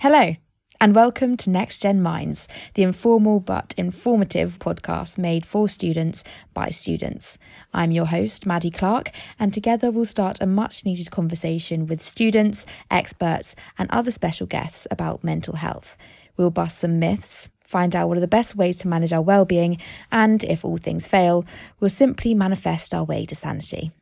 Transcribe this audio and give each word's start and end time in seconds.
Hello, 0.00 0.34
and 0.80 0.94
welcome 0.94 1.36
to 1.36 1.50
Next 1.50 1.82
Gen 1.82 2.00
Minds, 2.00 2.48
the 2.72 2.82
informal 2.82 3.38
but 3.38 3.74
informative 3.76 4.58
podcast 4.58 5.18
made 5.18 5.44
for 5.44 5.68
students 5.68 6.24
by 6.54 6.70
students. 6.70 7.36
I'm 7.74 7.90
your 7.90 8.06
host, 8.06 8.46
Maddie 8.46 8.70
Clark, 8.70 9.10
and 9.38 9.52
together 9.52 9.90
we'll 9.90 10.06
start 10.06 10.40
a 10.40 10.46
much 10.46 10.86
needed 10.86 11.10
conversation 11.10 11.86
with 11.86 12.00
students, 12.00 12.64
experts, 12.90 13.54
and 13.76 13.90
other 13.90 14.10
special 14.10 14.46
guests 14.46 14.86
about 14.90 15.22
mental 15.22 15.56
health. 15.56 15.98
We'll 16.38 16.48
bust 16.48 16.78
some 16.78 16.98
myths, 16.98 17.50
find 17.62 17.94
out 17.94 18.08
what 18.08 18.16
are 18.16 18.22
the 18.22 18.26
best 18.26 18.56
ways 18.56 18.78
to 18.78 18.88
manage 18.88 19.12
our 19.12 19.20
well-being, 19.20 19.76
and 20.10 20.42
if 20.44 20.64
all 20.64 20.78
things 20.78 21.06
fail, 21.06 21.44
we'll 21.78 21.90
simply 21.90 22.32
manifest 22.32 22.94
our 22.94 23.04
way 23.04 23.26
to 23.26 23.34
sanity. 23.34 23.92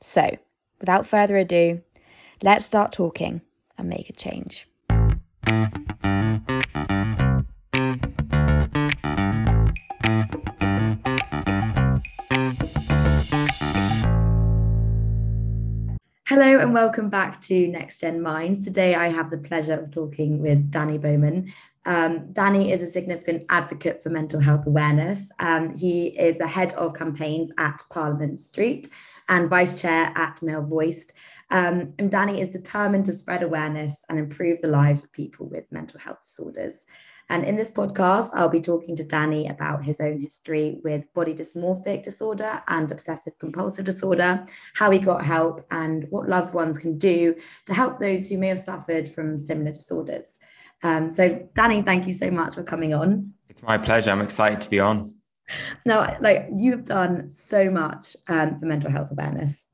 So, 0.00 0.36
without 0.80 1.06
further 1.06 1.36
ado, 1.36 1.80
let's 2.42 2.66
start 2.66 2.90
talking 2.90 3.40
and 3.78 3.88
make 3.88 4.10
a 4.10 4.14
change. 4.14 4.66
Hello 16.26 16.58
and 16.58 16.72
welcome 16.72 17.10
back 17.10 17.40
to 17.42 17.68
Next 17.68 18.00
Gen 18.00 18.22
Minds. 18.22 18.64
Today 18.64 18.94
I 18.94 19.08
have 19.08 19.30
the 19.30 19.36
pleasure 19.36 19.74
of 19.74 19.90
talking 19.90 20.40
with 20.40 20.70
Danny 20.70 20.96
Bowman. 20.96 21.52
Um, 21.84 22.32
Danny 22.32 22.72
is 22.72 22.82
a 22.82 22.86
significant 22.86 23.44
advocate 23.50 24.02
for 24.02 24.08
mental 24.08 24.40
health 24.40 24.66
awareness. 24.66 25.30
Um, 25.40 25.76
he 25.76 26.06
is 26.18 26.38
the 26.38 26.46
head 26.46 26.72
of 26.74 26.94
campaigns 26.94 27.52
at 27.58 27.82
Parliament 27.90 28.40
Street 28.40 28.88
and 29.28 29.48
vice 29.48 29.80
chair 29.80 30.12
at 30.14 30.42
Male 30.42 30.62
Voiced. 30.62 31.12
Um, 31.50 31.92
Danny 32.08 32.40
is 32.40 32.50
determined 32.50 33.06
to 33.06 33.12
spread 33.12 33.42
awareness 33.42 34.04
and 34.08 34.18
improve 34.18 34.60
the 34.60 34.68
lives 34.68 35.04
of 35.04 35.12
people 35.12 35.46
with 35.46 35.64
mental 35.70 36.00
health 36.00 36.18
disorders. 36.24 36.86
And 37.30 37.44
in 37.44 37.56
this 37.56 37.70
podcast, 37.70 38.30
I'll 38.34 38.48
be 38.48 38.60
talking 38.60 38.94
to 38.96 39.04
Danny 39.04 39.48
about 39.48 39.82
his 39.82 40.00
own 40.00 40.20
history 40.20 40.80
with 40.84 41.04
body 41.14 41.34
dysmorphic 41.34 42.02
disorder 42.02 42.62
and 42.68 42.90
obsessive 42.92 43.38
compulsive 43.38 43.86
disorder, 43.86 44.44
how 44.74 44.90
he 44.90 44.98
got 44.98 45.24
help, 45.24 45.64
and 45.70 46.06
what 46.10 46.28
loved 46.28 46.52
ones 46.52 46.78
can 46.78 46.98
do 46.98 47.34
to 47.66 47.74
help 47.74 47.98
those 47.98 48.28
who 48.28 48.36
may 48.36 48.48
have 48.48 48.58
suffered 48.58 49.08
from 49.08 49.38
similar 49.38 49.72
disorders. 49.72 50.38
Um, 50.82 51.10
so, 51.10 51.48
Danny, 51.54 51.80
thank 51.80 52.06
you 52.06 52.12
so 52.12 52.30
much 52.30 52.54
for 52.54 52.62
coming 52.62 52.92
on. 52.92 53.32
It's 53.48 53.62
my 53.62 53.78
pleasure. 53.78 54.10
I'm 54.10 54.20
excited 54.20 54.60
to 54.60 54.70
be 54.70 54.80
on. 54.80 55.14
Now, 55.84 56.16
like 56.20 56.48
you've 56.54 56.84
done 56.84 57.30
so 57.30 57.70
much 57.70 58.16
um, 58.28 58.58
for 58.58 58.66
mental 58.66 58.90
health 58.90 59.10
awareness. 59.10 59.66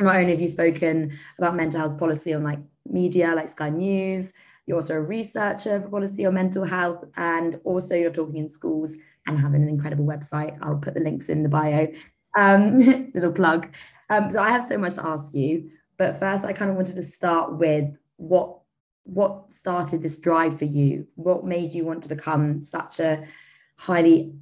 Not 0.00 0.16
only 0.16 0.32
have 0.32 0.40
you 0.40 0.48
spoken 0.48 1.18
about 1.38 1.56
mental 1.56 1.80
health 1.80 1.98
policy 1.98 2.34
on 2.34 2.44
like 2.44 2.60
media 2.86 3.34
like 3.34 3.48
Sky 3.48 3.70
News, 3.70 4.32
you're 4.66 4.76
also 4.76 4.94
a 4.94 5.00
researcher 5.00 5.80
for 5.80 5.88
policy 5.88 6.26
on 6.26 6.34
mental 6.34 6.62
health, 6.62 7.04
and 7.16 7.58
also 7.64 7.94
you're 7.94 8.12
talking 8.12 8.36
in 8.36 8.48
schools 8.48 8.96
and 9.26 9.38
having 9.38 9.62
an 9.62 9.68
incredible 9.68 10.04
website. 10.04 10.58
I'll 10.62 10.76
put 10.76 10.94
the 10.94 11.00
links 11.00 11.30
in 11.30 11.42
the 11.42 11.48
bio. 11.48 11.88
Um, 12.38 12.78
little 13.14 13.32
plug. 13.32 13.68
Um, 14.10 14.30
so 14.30 14.40
I 14.40 14.50
have 14.50 14.64
so 14.64 14.78
much 14.78 14.94
to 14.94 15.06
ask 15.06 15.34
you, 15.34 15.70
but 15.96 16.20
first 16.20 16.44
I 16.44 16.52
kind 16.52 16.70
of 16.70 16.76
wanted 16.76 16.96
to 16.96 17.02
start 17.02 17.56
with 17.56 17.88
what 18.16 18.58
what 19.04 19.50
started 19.50 20.02
this 20.02 20.18
drive 20.18 20.58
for 20.58 20.66
you? 20.66 21.06
What 21.14 21.46
made 21.46 21.72
you 21.72 21.86
want 21.86 22.02
to 22.02 22.10
become 22.10 22.62
such 22.62 23.00
a 23.00 23.24
highly 23.76 24.34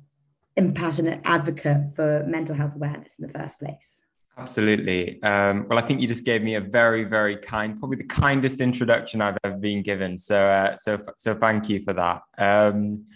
impassionate 0.57 1.21
advocate 1.25 1.95
for 1.95 2.25
mental 2.27 2.55
health 2.55 2.73
awareness 2.75 3.15
in 3.19 3.27
the 3.27 3.39
first 3.39 3.59
place? 3.59 4.03
Absolutely. 4.39 5.23
Um, 5.23 5.67
well, 5.69 5.79
I 5.79 5.83
think 5.83 6.01
you 6.01 6.09
just 6.09 6.25
gave 6.25 6.43
me 6.43 6.57
a 6.57 6.61
very, 6.61 7.05
very 7.05 7.37
kind, 7.37 7.79
probably 7.79 7.97
the 7.97 8.05
kindest 8.05 8.61
introduction 8.61 9.23
I've 9.23 9.39
ever 9.45 9.57
been 9.57 9.83
given. 9.83 10.19
So, 10.19 10.37
uh, 10.37 10.77
so, 10.77 11.01
so 11.17 11.35
thank 11.35 11.71
you 11.71 11.83
for 11.83 11.95
that. 11.95 12.23
Um, 12.37 13.07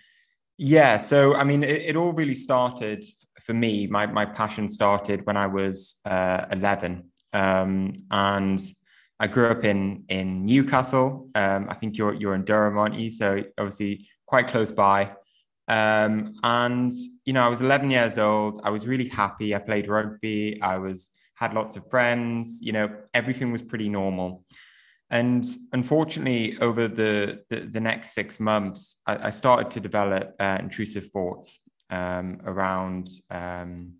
yeah. 0.56 0.96
So, 0.96 1.34
I 1.34 1.44
mean, 1.44 1.62
it, 1.62 1.82
it, 1.82 1.96
all 1.96 2.12
really 2.12 2.34
started 2.34 3.04
for 3.40 3.54
me. 3.54 3.86
My 3.86 4.06
my 4.06 4.26
passion 4.26 4.68
started 4.68 5.24
when 5.26 5.36
I 5.36 5.46
was 5.46 5.96
uh, 6.04 6.44
eleven, 6.52 7.10
um, 7.32 7.94
and 8.10 8.60
I 9.18 9.26
grew 9.26 9.48
up 9.48 9.64
in 9.64 10.04
in 10.08 10.44
Newcastle. 10.44 11.28
Um, 11.34 11.66
I 11.70 11.74
think 11.74 11.96
you're 11.96 12.14
you're 12.14 12.34
in 12.34 12.44
Durham, 12.44 12.76
aren't 12.78 12.94
you? 12.94 13.08
So 13.08 13.42
obviously 13.58 14.08
quite 14.26 14.48
close 14.48 14.70
by. 14.70 15.12
Um, 15.70 16.34
and 16.42 16.90
you 17.24 17.32
know, 17.32 17.44
I 17.44 17.48
was 17.48 17.60
11 17.60 17.92
years 17.92 18.18
old. 18.18 18.60
I 18.64 18.70
was 18.70 18.88
really 18.88 19.08
happy. 19.08 19.54
I 19.54 19.60
played 19.60 19.86
rugby. 19.86 20.60
I 20.60 20.78
was 20.78 21.10
had 21.36 21.54
lots 21.54 21.76
of 21.76 21.88
friends. 21.88 22.60
You 22.60 22.72
know, 22.72 22.90
everything 23.14 23.52
was 23.52 23.62
pretty 23.62 23.88
normal. 23.88 24.44
And 25.10 25.46
unfortunately, 25.72 26.58
over 26.58 26.88
the 26.88 27.44
the, 27.50 27.60
the 27.60 27.80
next 27.80 28.14
six 28.14 28.40
months, 28.40 28.96
I, 29.06 29.28
I 29.28 29.30
started 29.30 29.70
to 29.70 29.80
develop 29.80 30.34
uh, 30.40 30.58
intrusive 30.58 31.08
thoughts 31.12 31.60
um, 31.88 32.40
around 32.44 33.08
um, 33.30 33.94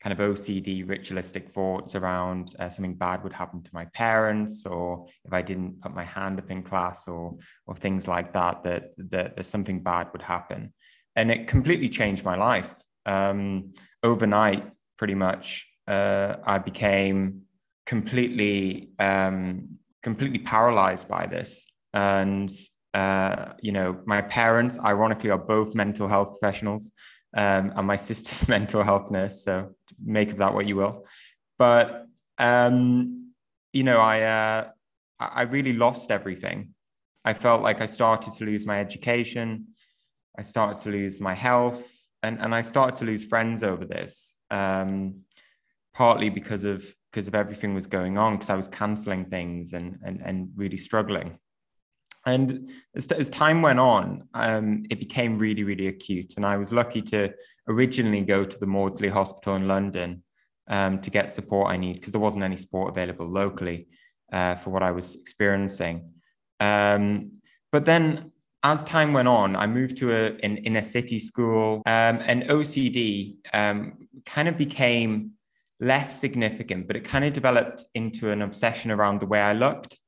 kind 0.00 0.12
of 0.12 0.20
OCD 0.20 0.88
ritualistic 0.88 1.48
thoughts 1.50 1.96
around 1.96 2.54
uh, 2.60 2.68
something 2.68 2.94
bad 2.94 3.24
would 3.24 3.32
happen 3.32 3.60
to 3.64 3.70
my 3.74 3.86
parents, 3.86 4.64
or 4.66 5.08
if 5.24 5.32
I 5.32 5.42
didn't 5.42 5.80
put 5.80 5.96
my 5.96 6.04
hand 6.04 6.38
up 6.38 6.48
in 6.48 6.62
class, 6.62 7.08
or 7.08 7.36
or 7.66 7.74
things 7.74 8.06
like 8.06 8.32
that, 8.34 8.62
that 8.62 8.90
that, 8.98 9.36
that 9.36 9.44
something 9.44 9.80
bad 9.82 10.10
would 10.12 10.22
happen 10.22 10.72
and 11.16 11.30
it 11.30 11.48
completely 11.48 11.88
changed 11.88 12.24
my 12.24 12.36
life. 12.36 12.74
Um, 13.06 13.72
overnight, 14.02 14.70
pretty 14.96 15.14
much, 15.14 15.66
uh, 15.86 16.36
I 16.44 16.58
became 16.58 17.42
completely 17.86 18.90
um, 18.98 19.78
completely 20.02 20.38
paralyzed 20.38 21.08
by 21.08 21.26
this. 21.26 21.66
And 21.94 22.50
uh, 22.94 23.52
you 23.60 23.72
know, 23.72 24.00
my 24.06 24.20
parents, 24.22 24.78
ironically, 24.80 25.30
are 25.30 25.38
both 25.38 25.74
mental 25.74 26.08
health 26.08 26.38
professionals, 26.38 26.92
um, 27.36 27.72
and 27.76 27.86
my 27.86 27.96
sister's 28.08 28.48
mental 28.48 28.82
health 28.82 29.10
nurse. 29.10 29.44
So 29.44 29.74
make 30.04 30.32
of 30.32 30.38
that 30.38 30.54
what 30.54 30.66
you 30.66 30.76
will. 30.76 31.06
But 31.58 32.06
um, 32.38 33.32
you 33.72 33.84
know, 33.84 33.98
I 33.98 34.22
uh, 34.22 34.68
I 35.20 35.42
really 35.42 35.72
lost 35.72 36.10
everything. 36.10 36.74
I 37.24 37.34
felt 37.34 37.62
like 37.62 37.80
I 37.80 37.86
started 37.86 38.32
to 38.34 38.44
lose 38.44 38.66
my 38.66 38.80
education. 38.80 39.68
I 40.38 40.42
started 40.42 40.80
to 40.84 40.90
lose 40.90 41.20
my 41.20 41.34
health 41.34 41.90
and, 42.22 42.40
and 42.40 42.54
I 42.54 42.62
started 42.62 42.96
to 42.96 43.04
lose 43.04 43.26
friends 43.26 43.62
over 43.62 43.84
this, 43.84 44.36
um, 44.50 45.22
partly 45.94 46.30
because 46.30 46.64
of 46.64 46.94
because 47.10 47.26
of 47.26 47.34
everything 47.34 47.74
was 47.74 47.86
going 47.86 48.18
on, 48.18 48.34
because 48.34 48.50
I 48.50 48.54
was 48.54 48.68
canceling 48.68 49.24
things 49.24 49.72
and, 49.72 49.98
and, 50.04 50.20
and 50.20 50.50
really 50.54 50.76
struggling. 50.76 51.38
And 52.26 52.70
as, 52.94 53.06
as 53.06 53.30
time 53.30 53.62
went 53.62 53.80
on, 53.80 54.28
um, 54.34 54.84
it 54.90 54.98
became 54.98 55.38
really, 55.38 55.64
really 55.64 55.86
acute. 55.86 56.34
And 56.36 56.44
I 56.44 56.58
was 56.58 56.70
lucky 56.70 57.00
to 57.02 57.32
originally 57.66 58.20
go 58.20 58.44
to 58.44 58.58
the 58.58 58.66
Maudsley 58.66 59.08
Hospital 59.08 59.56
in 59.56 59.66
London 59.66 60.22
um, 60.68 61.00
to 61.00 61.08
get 61.08 61.30
support 61.30 61.70
I 61.70 61.78
need 61.78 61.94
because 61.94 62.12
there 62.12 62.20
wasn't 62.20 62.44
any 62.44 62.58
support 62.58 62.90
available 62.90 63.26
locally 63.26 63.88
uh, 64.30 64.56
for 64.56 64.68
what 64.68 64.82
I 64.82 64.90
was 64.90 65.16
experiencing. 65.16 66.12
Um, 66.60 67.40
but 67.72 67.86
then 67.86 68.32
as 68.62 68.82
time 68.84 69.12
went 69.12 69.28
on, 69.28 69.56
I 69.56 69.66
moved 69.66 69.96
to 69.98 70.12
a, 70.12 70.36
an 70.42 70.58
inner 70.58 70.82
city 70.82 71.18
school, 71.18 71.82
um, 71.86 72.20
and 72.26 72.44
OCD 72.44 73.36
um, 73.52 74.08
kind 74.26 74.48
of 74.48 74.58
became 74.58 75.32
less 75.80 76.20
significant, 76.20 76.86
but 76.88 76.96
it 76.96 77.04
kind 77.04 77.24
of 77.24 77.32
developed 77.32 77.84
into 77.94 78.30
an 78.30 78.42
obsession 78.42 78.90
around 78.90 79.20
the 79.20 79.26
way 79.26 79.40
I 79.40 79.52
looked. 79.52 79.98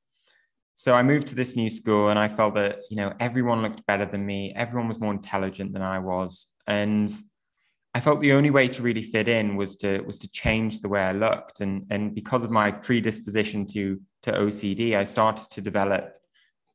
So 0.74 0.94
I 0.94 1.02
moved 1.02 1.28
to 1.28 1.34
this 1.34 1.54
new 1.54 1.70
school, 1.70 2.08
and 2.08 2.18
I 2.18 2.28
felt 2.28 2.54
that 2.56 2.80
you 2.90 2.96
know 2.96 3.12
everyone 3.20 3.62
looked 3.62 3.86
better 3.86 4.06
than 4.06 4.26
me, 4.26 4.52
everyone 4.56 4.88
was 4.88 5.00
more 5.00 5.12
intelligent 5.12 5.72
than 5.72 5.82
I 5.82 5.98
was, 5.98 6.46
and 6.66 7.12
I 7.94 8.00
felt 8.00 8.20
the 8.20 8.32
only 8.32 8.50
way 8.50 8.68
to 8.68 8.82
really 8.82 9.02
fit 9.02 9.28
in 9.28 9.56
was 9.56 9.76
to 9.76 10.00
was 10.02 10.18
to 10.20 10.30
change 10.30 10.80
the 10.80 10.88
way 10.88 11.02
I 11.02 11.12
looked, 11.12 11.60
and 11.60 11.86
and 11.90 12.14
because 12.14 12.42
of 12.42 12.50
my 12.50 12.72
predisposition 12.72 13.66
to 13.68 14.00
to 14.22 14.32
OCD, 14.32 14.96
I 14.96 15.04
started 15.04 15.50
to 15.50 15.60
develop 15.60 16.19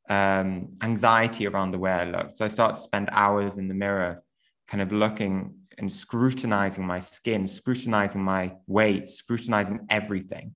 um, 0.10 0.76
anxiety 0.82 1.48
around 1.48 1.72
the 1.72 1.80
way 1.80 1.92
I 1.92 2.04
looked. 2.06 2.38
So 2.38 2.46
I 2.46 2.48
started 2.48 2.76
to 2.76 2.82
spend 2.82 3.10
hours 3.12 3.58
in 3.58 3.68
the 3.68 3.74
mirror, 3.74 4.24
kind 4.68 4.82
of 4.82 4.92
looking 4.92 5.56
and 5.78 5.92
scrutinizing 5.92 6.86
my 6.86 7.00
skin, 7.00 7.48
scrutinizing 7.48 8.22
my 8.22 8.54
weight, 8.68 9.10
scrutinizing 9.10 9.86
everything. 9.90 10.56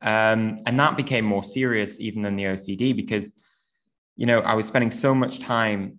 Um, 0.00 0.60
and 0.66 0.78
that 0.78 0.96
became 0.96 1.24
more 1.24 1.42
serious 1.42 1.98
even 2.00 2.22
than 2.22 2.36
the 2.36 2.44
OCD 2.44 2.94
because, 2.94 3.32
you 4.16 4.26
know, 4.26 4.40
I 4.40 4.54
was 4.54 4.66
spending 4.66 4.90
so 4.90 5.14
much 5.14 5.40
time 5.40 5.98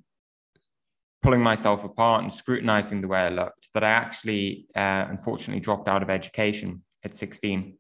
pulling 1.22 1.42
myself 1.42 1.84
apart 1.84 2.24
and 2.24 2.32
scrutinizing 2.32 3.02
the 3.02 3.08
way 3.08 3.20
I 3.20 3.30
looked 3.30 3.70
that 3.74 3.84
I 3.84 3.90
actually, 3.90 4.68
uh, 4.76 5.06
unfortunately, 5.10 5.60
dropped 5.60 5.90
out 5.90 6.02
of 6.02 6.10
education 6.10 6.84
at 7.04 7.14
16. 7.14 7.78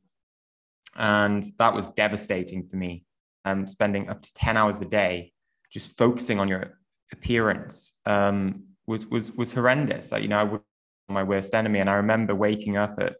And 0.95 1.45
that 1.57 1.74
was 1.74 1.89
devastating 1.89 2.68
for 2.68 2.75
me 2.75 3.06
um, 3.45 3.68
spending 3.68 4.09
up 4.09 4.21
to 4.21 4.33
10 4.33 4.57
hours 4.57 4.81
a 4.81 4.86
day 4.86 5.31
just 5.71 5.97
focusing 5.97 6.39
on 6.39 6.47
your 6.47 6.80
appearance 7.12 7.91
um, 8.06 8.63
was, 8.88 9.06
was, 9.07 9.31
was 9.31 9.53
horrendous. 9.53 10.12
Like, 10.12 10.24
you 10.24 10.30
know, 10.30 10.39
I 10.39 10.44
was 10.44 10.62
my 11.07 11.24
worst 11.24 11.53
enemy. 11.56 11.80
And 11.80 11.89
I 11.89 11.95
remember 11.95 12.36
waking 12.36 12.77
up 12.77 12.95
at 13.00 13.15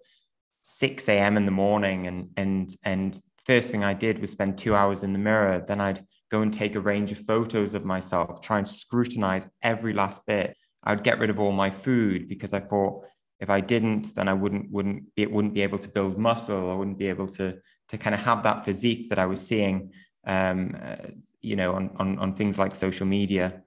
6 0.62 1.10
a.m. 1.10 1.38
in 1.38 1.46
the 1.46 1.52
morning 1.52 2.08
and, 2.08 2.30
and, 2.38 2.70
and 2.84 3.20
first 3.46 3.72
thing 3.72 3.84
I 3.84 3.94
did 3.94 4.20
was 4.20 4.32
spend 4.32 4.58
two 4.58 4.76
hours 4.76 5.04
in 5.04 5.14
the 5.14 5.20
mirror. 5.20 5.64
Then 5.66 5.82
I'd 5.82 6.06
go 6.30 6.42
and 6.42 6.54
take 6.54 6.76
a 6.76 6.80
range 6.80 7.12
of 7.12 7.26
photos 7.26 7.74
of 7.74 7.86
myself, 7.86 8.42
try 8.42 8.60
and 8.60 8.68
scrutinize 8.68 9.50
every 9.64 9.94
last 9.94 10.26
bit. 10.26 10.56
I 10.84 10.94
would 10.94 11.04
get 11.04 11.20
rid 11.20 11.30
of 11.30 11.40
all 11.40 11.52
my 11.52 11.70
food 11.70 12.30
because 12.30 12.54
I 12.54 12.60
thought 12.60 13.04
if 13.40 13.50
I 13.50 13.62
didn't, 13.62 14.14
then 14.16 14.28
I 14.28 14.34
wouldn't 14.34 14.70
wouldn't 14.72 15.06
it 15.16 15.32
wouldn't 15.32 15.54
be 15.54 15.62
able 15.62 15.80
to 15.80 15.90
build 15.90 16.18
muscle. 16.18 16.72
I 16.72 16.76
wouldn't 16.76 17.00
be 17.00 17.08
able 17.08 17.28
to 17.28 17.58
to 17.90 17.98
kind 17.98 18.14
of 18.14 18.22
have 18.22 18.44
that 18.44 18.66
physique 18.66 19.10
that 19.10 19.18
I 19.18 19.26
was 19.26 19.46
seeing, 19.46 19.92
um, 20.26 20.76
uh, 20.82 20.96
you 21.42 21.56
know, 21.56 21.74
on, 21.74 21.92
on 21.98 22.20
on 22.20 22.36
things 22.36 22.58
like 22.58 22.76
social 22.76 23.06
media. 23.06 23.64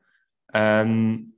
Um, 0.54 1.32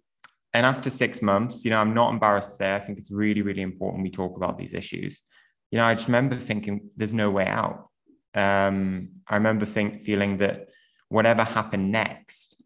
and 0.52 0.66
after 0.66 0.90
six 0.90 1.22
months, 1.22 1.64
you 1.64 1.70
know, 1.70 1.80
I'm 1.80 1.94
not 1.94 2.12
embarrassed 2.12 2.50
to 2.52 2.56
say 2.56 2.74
I 2.74 2.80
think 2.80 2.98
it's 2.98 3.10
really 3.10 3.42
really 3.42 3.62
important 3.62 4.02
we 4.02 4.10
talk 4.10 4.36
about 4.36 4.58
these 4.58 4.74
issues. 4.74 5.22
You 5.70 5.78
know, 5.78 5.84
I 5.84 5.94
just 5.94 6.08
remember 6.08 6.36
thinking 6.36 6.90
there's 6.96 7.14
no 7.14 7.30
way 7.30 7.46
out. 7.46 7.88
Um, 8.34 9.10
I 9.28 9.36
remember 9.36 9.66
think 9.66 10.04
feeling 10.04 10.36
that 10.38 10.68
whatever 11.08 11.44
happened 11.44 11.92
next, 11.92 12.56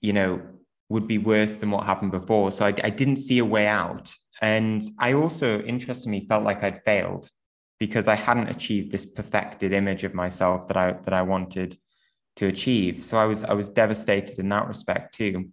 you 0.00 0.12
know, 0.12 0.42
would 0.88 1.06
be 1.06 1.18
worse 1.18 1.56
than 1.56 1.70
what 1.70 1.86
happened 1.86 2.12
before. 2.12 2.52
So 2.52 2.66
I, 2.66 2.74
I 2.84 2.90
didn't 2.90 3.16
see 3.16 3.38
a 3.38 3.44
way 3.44 3.66
out. 3.66 4.12
And 4.40 4.82
I 4.98 5.12
also, 5.14 5.62
interestingly, 5.62 6.26
felt 6.28 6.44
like 6.44 6.62
I'd 6.62 6.84
failed 6.84 7.30
because 7.82 8.06
I 8.06 8.14
hadn't 8.14 8.48
achieved 8.48 8.92
this 8.92 9.04
perfected 9.04 9.72
image 9.72 10.04
of 10.04 10.14
myself 10.14 10.68
that 10.68 10.76
I 10.76 10.92
that 11.04 11.12
I 11.12 11.22
wanted 11.22 11.76
to 12.36 12.46
achieve. 12.46 13.04
So 13.04 13.16
I 13.16 13.24
was 13.24 13.42
I 13.42 13.54
was 13.54 13.68
devastated 13.68 14.38
in 14.38 14.48
that 14.50 14.68
respect 14.68 15.14
too. 15.14 15.50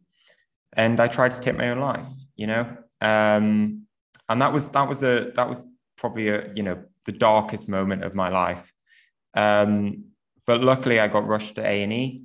And 0.74 1.00
I 1.00 1.08
tried 1.08 1.32
to 1.32 1.40
take 1.40 1.58
my 1.58 1.70
own 1.72 1.80
life, 1.80 2.12
you 2.36 2.46
know. 2.46 2.66
Um, 3.02 3.88
and 4.30 4.40
that 4.44 4.54
was 4.54 4.70
that 4.70 4.88
was 4.88 5.02
a 5.02 5.32
that 5.38 5.50
was 5.50 5.66
probably 5.98 6.28
a 6.30 6.54
you 6.54 6.62
know 6.62 6.78
the 7.08 7.14
darkest 7.14 7.68
moment 7.68 8.04
of 8.04 8.14
my 8.14 8.30
life. 8.30 8.72
Um, 9.34 10.04
but 10.46 10.62
luckily, 10.62 11.00
I 11.00 11.08
got 11.08 11.26
rushed 11.26 11.56
to 11.56 11.66
A 11.66 11.82
and 11.82 11.92
E 11.92 12.22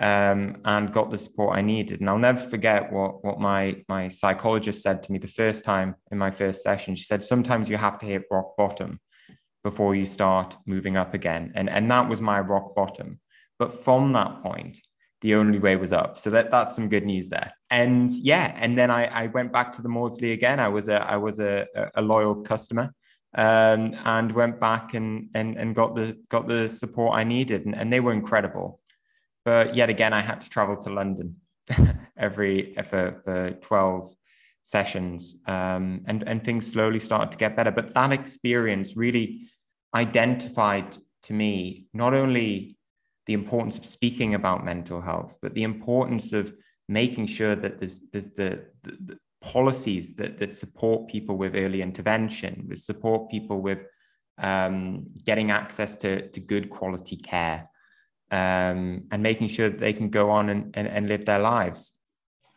um, 0.00 0.62
and 0.64 0.92
got 0.92 1.10
the 1.10 1.18
support 1.18 1.56
I 1.56 1.60
needed. 1.60 2.00
And 2.00 2.10
I'll 2.10 2.18
never 2.18 2.40
forget 2.40 2.92
what 2.92 3.24
what 3.24 3.38
my 3.38 3.84
my 3.88 4.08
psychologist 4.08 4.82
said 4.82 5.00
to 5.04 5.12
me 5.12 5.18
the 5.18 5.28
first 5.42 5.64
time 5.64 5.94
in 6.10 6.18
my 6.18 6.32
first 6.32 6.64
session. 6.64 6.96
She 6.96 7.04
said, 7.04 7.22
"Sometimes 7.22 7.70
you 7.70 7.76
have 7.76 8.00
to 8.00 8.06
hit 8.06 8.24
rock 8.32 8.56
bottom 8.56 8.98
before 9.64 9.96
you 9.96 10.06
start 10.06 10.56
moving 10.66 10.96
up 10.96 11.14
again." 11.14 11.52
And 11.56 11.68
and 11.68 11.90
that 11.90 12.08
was 12.08 12.22
my 12.22 12.38
rock 12.40 12.76
bottom. 12.76 13.18
But 13.58 13.72
from 13.72 14.12
that 14.12 14.42
point, 14.42 14.78
the 15.20 15.34
only 15.34 15.58
way 15.58 15.74
was 15.76 15.92
up. 15.92 16.18
So 16.18 16.30
that 16.30 16.50
that's 16.50 16.76
some 16.76 16.88
good 16.88 17.06
news 17.06 17.28
there. 17.28 17.50
And 17.70 18.10
yeah, 18.12 18.52
and 18.56 18.78
then 18.78 18.90
I 18.90 19.06
I 19.06 19.26
went 19.28 19.52
back 19.52 19.72
to 19.72 19.82
the 19.82 19.88
Maudsley 19.88 20.32
again. 20.32 20.60
I 20.60 20.68
was 20.68 20.88
a 20.88 21.02
I 21.02 21.16
was 21.16 21.40
a, 21.40 21.66
a 21.94 22.02
loyal 22.02 22.36
customer 22.36 22.92
um, 23.34 23.94
and 24.04 24.32
went 24.32 24.60
back 24.60 24.94
and, 24.94 25.28
and 25.34 25.56
and 25.56 25.74
got 25.74 25.94
the 25.94 26.16
got 26.28 26.46
the 26.46 26.68
support 26.68 27.16
I 27.16 27.24
needed, 27.24 27.66
and, 27.66 27.76
and 27.76 27.92
they 27.92 28.00
were 28.00 28.12
incredible. 28.12 28.80
But 29.44 29.74
yet 29.74 29.90
again, 29.90 30.12
I 30.12 30.20
had 30.20 30.40
to 30.42 30.48
travel 30.48 30.76
to 30.78 30.90
London 30.90 31.36
every 32.16 32.74
for, 32.88 33.20
for 33.24 33.50
twelve 33.62 34.14
sessions, 34.62 35.36
um, 35.46 36.02
and 36.06 36.22
and 36.28 36.44
things 36.44 36.70
slowly 36.70 37.00
started 37.00 37.32
to 37.32 37.38
get 37.38 37.56
better. 37.56 37.72
But 37.72 37.92
that 37.94 38.12
experience 38.12 38.96
really 38.96 39.42
identified 39.94 40.96
to 41.22 41.32
me 41.32 41.86
not 41.92 42.14
only 42.14 42.76
the 43.26 43.32
importance 43.32 43.78
of 43.78 43.84
speaking 43.84 44.34
about 44.34 44.64
mental 44.64 45.00
health, 45.00 45.36
but 45.40 45.54
the 45.54 45.62
importance 45.62 46.32
of 46.32 46.54
making 46.88 47.26
sure 47.26 47.54
that 47.54 47.78
there's 47.78 48.10
there's 48.10 48.30
the, 48.30 48.66
the, 48.82 49.18
policies 49.44 50.14
that, 50.14 50.38
that 50.38 50.56
support 50.56 51.06
people 51.06 51.36
with 51.36 51.54
early 51.54 51.82
intervention, 51.82 52.64
that 52.68 52.78
support 52.78 53.30
people 53.30 53.60
with 53.60 53.80
um, 54.38 55.04
getting 55.24 55.50
access 55.50 55.96
to, 55.98 56.28
to 56.30 56.40
good 56.40 56.70
quality 56.70 57.16
care 57.16 57.68
um, 58.30 59.04
and 59.12 59.22
making 59.22 59.46
sure 59.46 59.68
that 59.68 59.78
they 59.78 59.92
can 59.92 60.08
go 60.08 60.30
on 60.30 60.48
and, 60.48 60.76
and, 60.76 60.88
and 60.88 61.08
live 61.08 61.24
their 61.26 61.38
lives. 61.38 61.92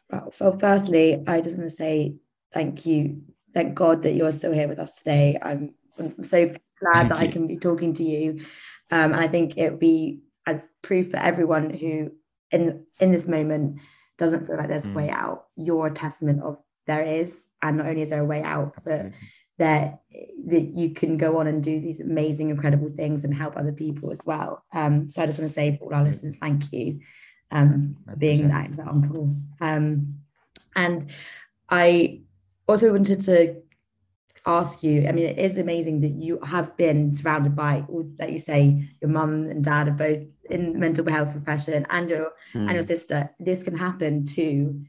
Well, 0.09 0.31
firstly, 0.59 1.21
I 1.27 1.41
just 1.41 1.57
want 1.57 1.69
to 1.69 1.75
say 1.75 2.15
thank 2.53 2.85
you. 2.85 3.21
Thank 3.53 3.75
God 3.75 4.03
that 4.03 4.15
you're 4.15 4.31
still 4.31 4.53
here 4.53 4.69
with 4.69 4.79
us 4.79 4.93
today. 4.93 5.37
I'm, 5.41 5.73
I'm 5.99 6.23
so 6.23 6.53
glad 6.79 6.94
thank 6.94 7.09
that 7.09 7.21
you. 7.21 7.27
I 7.27 7.31
can 7.31 7.47
be 7.47 7.57
talking 7.57 7.94
to 7.95 8.03
you. 8.03 8.41
Um, 8.89 9.13
and 9.13 9.21
I 9.21 9.27
think 9.27 9.57
it 9.57 9.71
would 9.71 9.79
be 9.79 10.21
as 10.45 10.62
proof 10.81 11.12
for 11.12 11.18
everyone 11.18 11.69
who 11.69 12.12
in 12.51 12.85
in 13.00 13.12
this 13.12 13.27
moment 13.27 13.79
doesn't 14.18 14.47
feel 14.47 14.57
like 14.57 14.69
there's 14.69 14.85
a 14.85 14.89
way 14.89 15.09
mm. 15.09 15.13
out. 15.13 15.45
You're 15.56 15.88
a 15.88 15.94
testament 15.94 16.41
of 16.41 16.57
there 16.88 17.03
is 17.03 17.45
and 17.62 17.77
not 17.77 17.88
only 17.88 18.01
is 18.01 18.09
there 18.09 18.21
a 18.21 18.25
way 18.25 18.41
out 18.41 18.74
Absolutely. 18.77 19.09
but 19.09 19.18
that 19.59 20.01
that 20.45 20.62
you 20.75 20.91
can 20.91 21.18
go 21.18 21.39
on 21.39 21.47
and 21.47 21.63
do 21.63 21.79
these 21.79 22.00
amazing 22.00 22.50
incredible 22.50 22.91
things 22.95 23.23
and 23.23 23.33
help 23.33 23.57
other 23.57 23.71
people 23.71 24.12
as 24.12 24.21
well 24.25 24.63
um, 24.73 25.09
so 25.09 25.21
i 25.21 25.25
just 25.25 25.38
want 25.38 25.50
to 25.50 25.53
say 25.53 25.77
for 25.77 25.85
all 25.85 25.95
our 25.95 26.03
listeners 26.03 26.38
thank 26.38 26.71
you 26.71 27.00
um, 27.51 27.95
for 28.06 28.15
being 28.15 28.47
that 28.47 28.65
example 28.65 29.35
um, 29.62 30.15
and 30.75 31.12
i 31.69 32.19
also 32.68 32.91
wanted 32.91 33.21
to 33.21 33.56
ask 34.47 34.81
you 34.81 35.05
i 35.07 35.11
mean 35.11 35.25
it 35.25 35.38
is 35.38 35.57
amazing 35.57 35.99
that 36.01 36.13
you 36.13 36.39
have 36.41 36.75
been 36.77 37.13
surrounded 37.13 37.55
by 37.55 37.83
like 38.17 38.31
you 38.31 38.39
say 38.39 38.88
your 39.01 39.11
mum 39.11 39.45
and 39.49 39.63
dad 39.63 39.88
are 39.88 39.91
both 39.91 40.23
in 40.49 40.79
mental 40.79 41.07
health 41.09 41.31
profession 41.31 41.85
and 41.89 42.09
your 42.09 42.31
mm. 42.53 42.61
and 42.61 42.71
your 42.71 42.81
hmm. 42.81 42.88
sister 42.88 43.29
this 43.39 43.63
can 43.63 43.75
happen 43.75 44.25
to 44.25 44.81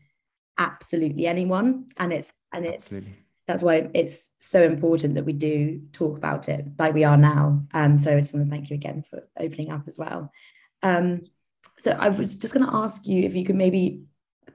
absolutely 0.58 1.26
anyone 1.26 1.86
and 1.96 2.12
it's 2.12 2.32
and 2.52 2.64
it's 2.64 2.86
absolutely. 2.86 3.14
that's 3.48 3.62
why 3.62 3.90
it's 3.94 4.30
so 4.38 4.62
important 4.62 5.16
that 5.16 5.24
we 5.24 5.32
do 5.32 5.82
talk 5.92 6.16
about 6.16 6.48
it 6.48 6.64
like 6.78 6.94
we 6.94 7.04
are 7.04 7.16
now 7.16 7.60
um 7.74 7.98
so 7.98 8.16
i 8.16 8.20
just 8.20 8.32
want 8.32 8.46
to 8.46 8.50
thank 8.50 8.70
you 8.70 8.74
again 8.74 9.04
for 9.10 9.22
opening 9.40 9.72
up 9.72 9.82
as 9.88 9.98
well 9.98 10.30
um 10.84 11.22
so 11.78 11.90
i 11.92 12.08
was 12.08 12.36
just 12.36 12.54
going 12.54 12.64
to 12.64 12.74
ask 12.74 13.06
you 13.06 13.24
if 13.24 13.34
you 13.34 13.44
could 13.44 13.56
maybe 13.56 14.02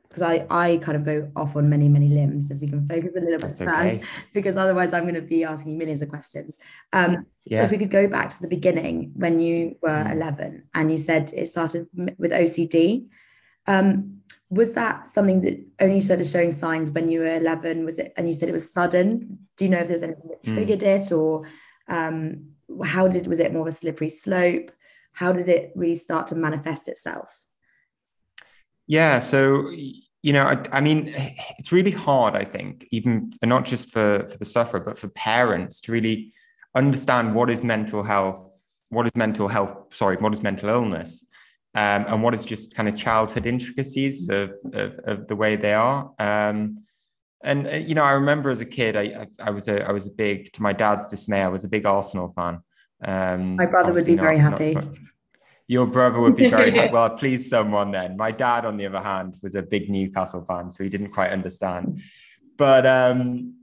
because 0.03 0.21
I, 0.21 0.45
I 0.49 0.77
kind 0.77 0.95
of 0.95 1.05
go 1.05 1.31
off 1.35 1.55
on 1.55 1.69
many, 1.69 1.89
many 1.89 2.07
limbs 2.07 2.51
if 2.51 2.59
we 2.59 2.67
can 2.67 2.87
focus 2.87 3.11
a 3.17 3.19
little 3.19 3.39
bit 3.39 3.61
okay. 3.61 4.01
because 4.33 4.57
otherwise 4.57 4.93
I'm 4.93 5.03
going 5.03 5.15
to 5.15 5.21
be 5.21 5.43
asking 5.43 5.73
you 5.73 5.77
millions 5.77 6.01
of 6.01 6.09
questions. 6.09 6.59
Um, 6.91 7.25
yeah. 7.45 7.65
If 7.65 7.71
we 7.71 7.77
could 7.77 7.89
go 7.89 8.07
back 8.07 8.29
to 8.29 8.41
the 8.41 8.47
beginning 8.47 9.11
when 9.15 9.39
you 9.39 9.75
were 9.81 9.89
mm. 9.89 10.13
11 10.13 10.63
and 10.73 10.91
you 10.91 10.97
said 10.97 11.33
it 11.35 11.47
started 11.47 11.87
with 12.17 12.31
OCD. 12.31 13.07
Um, 13.65 14.21
was 14.49 14.73
that 14.73 15.07
something 15.07 15.41
that 15.41 15.59
only 15.79 15.99
started 15.99 16.27
showing 16.27 16.51
signs 16.51 16.91
when 16.91 17.09
you 17.09 17.21
were 17.21 17.37
11 17.37 17.85
was 17.85 17.97
it 17.97 18.13
and 18.17 18.27
you 18.27 18.33
said 18.33 18.49
it 18.49 18.51
was 18.51 18.71
sudden 18.71 19.39
do 19.57 19.65
you 19.65 19.71
know 19.71 19.79
if 19.79 19.87
there's 19.87 20.03
anything 20.03 20.29
that 20.29 20.45
hmm. 20.45 20.53
triggered 20.53 20.81
mm. 20.81 20.99
it 20.99 21.11
or 21.11 21.47
um, 21.87 22.49
how 22.83 23.07
did 23.07 23.25
was 23.25 23.39
it 23.39 23.51
more 23.51 23.63
of 23.63 23.67
a 23.67 23.71
slippery 23.71 24.09
slope 24.09 24.71
how 25.13 25.31
did 25.31 25.49
it 25.49 25.71
really 25.75 25.95
start 25.95 26.27
to 26.27 26.35
manifest 26.35 26.87
itself 26.87 27.43
yeah 28.87 29.19
so 29.19 29.69
you 29.69 30.33
know 30.33 30.43
I, 30.43 30.61
I 30.71 30.81
mean 30.81 31.13
it's 31.57 31.71
really 31.71 31.91
hard 31.91 32.35
i 32.35 32.43
think 32.43 32.87
even 32.91 33.31
not 33.43 33.65
just 33.65 33.89
for 33.89 34.27
for 34.29 34.37
the 34.37 34.45
sufferer 34.45 34.79
but 34.79 34.97
for 34.97 35.09
parents 35.09 35.79
to 35.81 35.91
really 35.91 36.33
understand 36.75 37.35
what 37.35 37.49
is 37.49 37.63
mental 37.63 38.03
health 38.03 38.49
what 38.89 39.05
is 39.05 39.15
mental 39.15 39.47
health 39.47 39.93
sorry 39.93 40.17
what 40.17 40.33
is 40.33 40.41
mental 40.41 40.69
illness 40.69 41.25
um, 41.75 42.05
and 42.07 42.23
what 42.23 42.33
is 42.33 42.45
just 42.45 42.75
kind 42.75 42.87
of 42.87 42.95
childhood 42.95 43.45
intricacies 43.45 44.29
of, 44.29 44.53
of, 44.73 44.99
of 45.05 45.27
the 45.27 45.35
way 45.35 45.55
they 45.55 45.73
are. 45.73 46.11
Um, 46.19 46.75
and 47.43 47.67
uh, 47.67 47.71
you 47.71 47.95
know, 47.95 48.03
I 48.03 48.11
remember 48.13 48.51
as 48.51 48.61
a 48.61 48.65
kid, 48.65 48.95
I, 48.95 49.01
I, 49.01 49.27
I, 49.47 49.49
was 49.49 49.67
a 49.67 49.87
I 49.87 49.91
was 49.91 50.05
a 50.05 50.11
big, 50.11 50.51
to 50.53 50.61
my 50.61 50.71
dad's 50.71 51.07
dismay, 51.07 51.41
I 51.41 51.47
was 51.47 51.63
a 51.63 51.67
big 51.67 51.85
Arsenal 51.85 52.31
fan. 52.35 52.61
Um, 53.03 53.55
my 53.55 53.65
brother 53.65 53.91
would 53.91 54.05
be 54.05 54.15
not, 54.15 54.21
very 54.21 54.37
happy. 54.37 54.77
Your 55.73 55.87
brother 55.87 56.19
would 56.19 56.35
be 56.35 56.49
very 56.49 56.69
happy. 56.69 56.91
Well, 56.93 57.09
please 57.09 57.49
someone 57.49 57.89
then. 57.89 58.15
My 58.15 58.31
dad, 58.31 58.63
on 58.63 58.77
the 58.77 58.85
other 58.85 59.01
hand, 59.01 59.35
was 59.41 59.55
a 59.55 59.63
big 59.63 59.89
Newcastle 59.89 60.45
fan, 60.45 60.69
so 60.69 60.83
he 60.83 60.89
didn't 60.89 61.09
quite 61.09 61.31
understand. 61.31 62.01
But 62.57 62.85
um, 62.85 63.55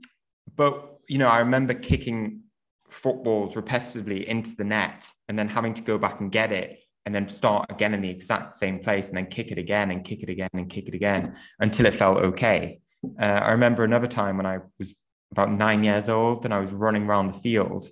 but 0.55 0.99
you 1.07 1.17
know, 1.17 1.29
I 1.29 1.39
remember 1.39 1.73
kicking 1.73 2.41
footballs 2.89 3.55
repetitively 3.55 4.25
into 4.25 4.55
the 4.57 4.65
net 4.65 5.07
and 5.29 5.39
then 5.39 5.47
having 5.47 5.73
to 5.73 5.81
go 5.81 5.97
back 5.97 6.19
and 6.19 6.29
get 6.31 6.51
it 6.51 6.79
and 7.05 7.15
then 7.15 7.29
start 7.29 7.71
again 7.71 7.93
in 7.93 8.01
the 8.01 8.09
exact 8.09 8.55
same 8.55 8.79
place 8.79 9.07
and 9.07 9.17
then 9.17 9.27
kick 9.27 9.51
it 9.51 9.57
again 9.57 9.91
and 9.91 10.03
kick 10.03 10.21
it 10.21 10.29
again 10.29 10.49
and 10.53 10.69
kick 10.69 10.89
it 10.89 10.93
again 10.93 11.35
until 11.59 11.85
it 11.85 11.95
felt 11.95 12.17
okay. 12.17 12.81
Uh, 13.19 13.39
I 13.47 13.51
remember 13.53 13.83
another 13.85 14.07
time 14.07 14.35
when 14.37 14.45
I 14.45 14.59
was 14.77 14.93
about 15.31 15.51
nine 15.51 15.83
years 15.83 16.09
old 16.09 16.43
and 16.43 16.53
I 16.53 16.59
was 16.59 16.73
running 16.73 17.05
around 17.07 17.29
the 17.29 17.39
field 17.39 17.89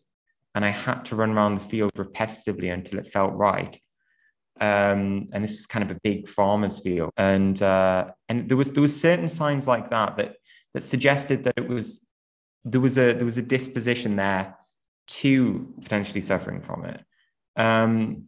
and 0.53 0.65
I 0.65 0.69
had 0.69 1.05
to 1.05 1.15
run 1.15 1.31
around 1.31 1.55
the 1.55 1.61
field 1.61 1.93
repetitively 1.93 2.73
until 2.73 2.99
it 2.99 3.07
felt 3.07 3.33
right. 3.33 3.79
Um, 4.61 5.27
and 5.31 5.43
this 5.43 5.53
was 5.53 5.65
kind 5.65 5.89
of 5.89 5.95
a 5.95 5.99
big 6.03 6.27
farmer's 6.27 6.79
field, 6.79 7.11
and 7.15 7.61
uh, 7.61 8.11
and 8.27 8.49
there 8.49 8.57
was 8.57 8.73
there 8.73 8.81
was 8.81 8.99
certain 8.99 9.29
signs 9.29 9.67
like 9.67 9.89
that 9.89 10.17
that 10.17 10.35
that 10.73 10.83
suggested 10.83 11.45
that 11.45 11.53
it 11.57 11.67
was 11.67 12.05
there 12.65 12.81
was 12.81 12.97
a 12.97 13.13
there 13.13 13.25
was 13.25 13.37
a 13.37 13.41
disposition 13.41 14.17
there 14.17 14.57
to 15.07 15.73
potentially 15.81 16.21
suffering 16.21 16.61
from 16.61 16.85
it. 16.85 17.01
Um, 17.55 18.25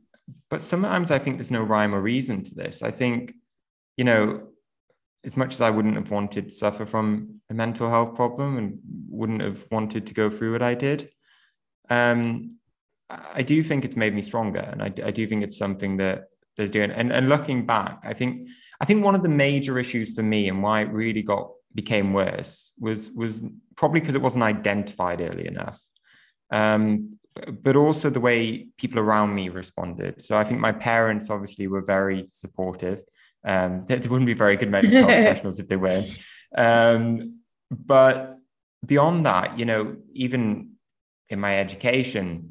but 0.49 0.61
sometimes 0.61 1.11
I 1.11 1.19
think 1.19 1.37
there's 1.37 1.51
no 1.51 1.63
rhyme 1.63 1.93
or 1.93 2.01
reason 2.01 2.43
to 2.43 2.55
this. 2.55 2.81
I 2.81 2.91
think, 2.91 3.33
you 3.97 4.03
know, 4.03 4.47
as 5.23 5.37
much 5.37 5.53
as 5.53 5.61
I 5.61 5.69
wouldn't 5.69 5.95
have 5.95 6.11
wanted 6.11 6.49
to 6.49 6.55
suffer 6.55 6.85
from 6.85 7.41
a 7.49 7.53
mental 7.53 7.89
health 7.89 8.15
problem 8.15 8.57
and 8.57 8.79
wouldn't 9.09 9.41
have 9.41 9.65
wanted 9.71 10.07
to 10.07 10.13
go 10.13 10.29
through 10.29 10.53
what 10.53 10.63
I 10.63 10.73
did, 10.73 11.09
um, 11.89 12.49
I 13.33 13.43
do 13.43 13.61
think 13.63 13.85
it's 13.85 13.95
made 13.95 14.13
me 14.13 14.21
stronger, 14.21 14.59
and 14.59 14.81
I, 14.81 14.93
I 15.05 15.11
do 15.11 15.27
think 15.27 15.43
it's 15.43 15.57
something 15.57 15.97
that 15.97 16.25
was 16.57 16.71
doing. 16.71 16.91
And 16.91 17.11
and 17.11 17.29
looking 17.29 17.65
back, 17.65 17.99
I 18.03 18.13
think 18.13 18.49
I 18.79 18.85
think 18.85 19.03
one 19.03 19.15
of 19.15 19.23
the 19.23 19.29
major 19.29 19.77
issues 19.77 20.15
for 20.15 20.23
me 20.23 20.49
and 20.49 20.63
why 20.63 20.81
it 20.81 20.91
really 20.91 21.21
got 21.21 21.51
became 21.73 22.13
worse 22.13 22.73
was 22.79 23.11
was 23.11 23.41
probably 23.75 23.99
because 23.99 24.15
it 24.15 24.21
wasn't 24.21 24.43
identified 24.43 25.21
early 25.21 25.47
enough. 25.47 25.81
Um, 26.51 27.17
but 27.63 27.75
also 27.75 28.09
the 28.09 28.19
way 28.19 28.67
people 28.77 28.99
around 28.99 29.33
me 29.33 29.49
responded. 29.49 30.21
So 30.21 30.35
I 30.35 30.43
think 30.43 30.59
my 30.59 30.73
parents 30.73 31.29
obviously 31.29 31.67
were 31.67 31.81
very 31.81 32.27
supportive. 32.29 33.01
Um, 33.45 33.83
they, 33.83 33.95
they, 33.99 34.09
wouldn't 34.09 34.25
be 34.25 34.33
very 34.33 34.57
good 34.57 34.69
mental 34.69 34.91
health 34.91 35.05
professionals 35.05 35.59
if 35.59 35.67
they 35.67 35.77
weren't. 35.77 36.17
Um, 36.55 37.39
but 37.71 38.37
beyond 38.85 39.25
that, 39.25 39.57
you 39.57 39.65
know, 39.65 39.95
even 40.13 40.71
in 41.29 41.39
my 41.39 41.57
education, 41.57 42.50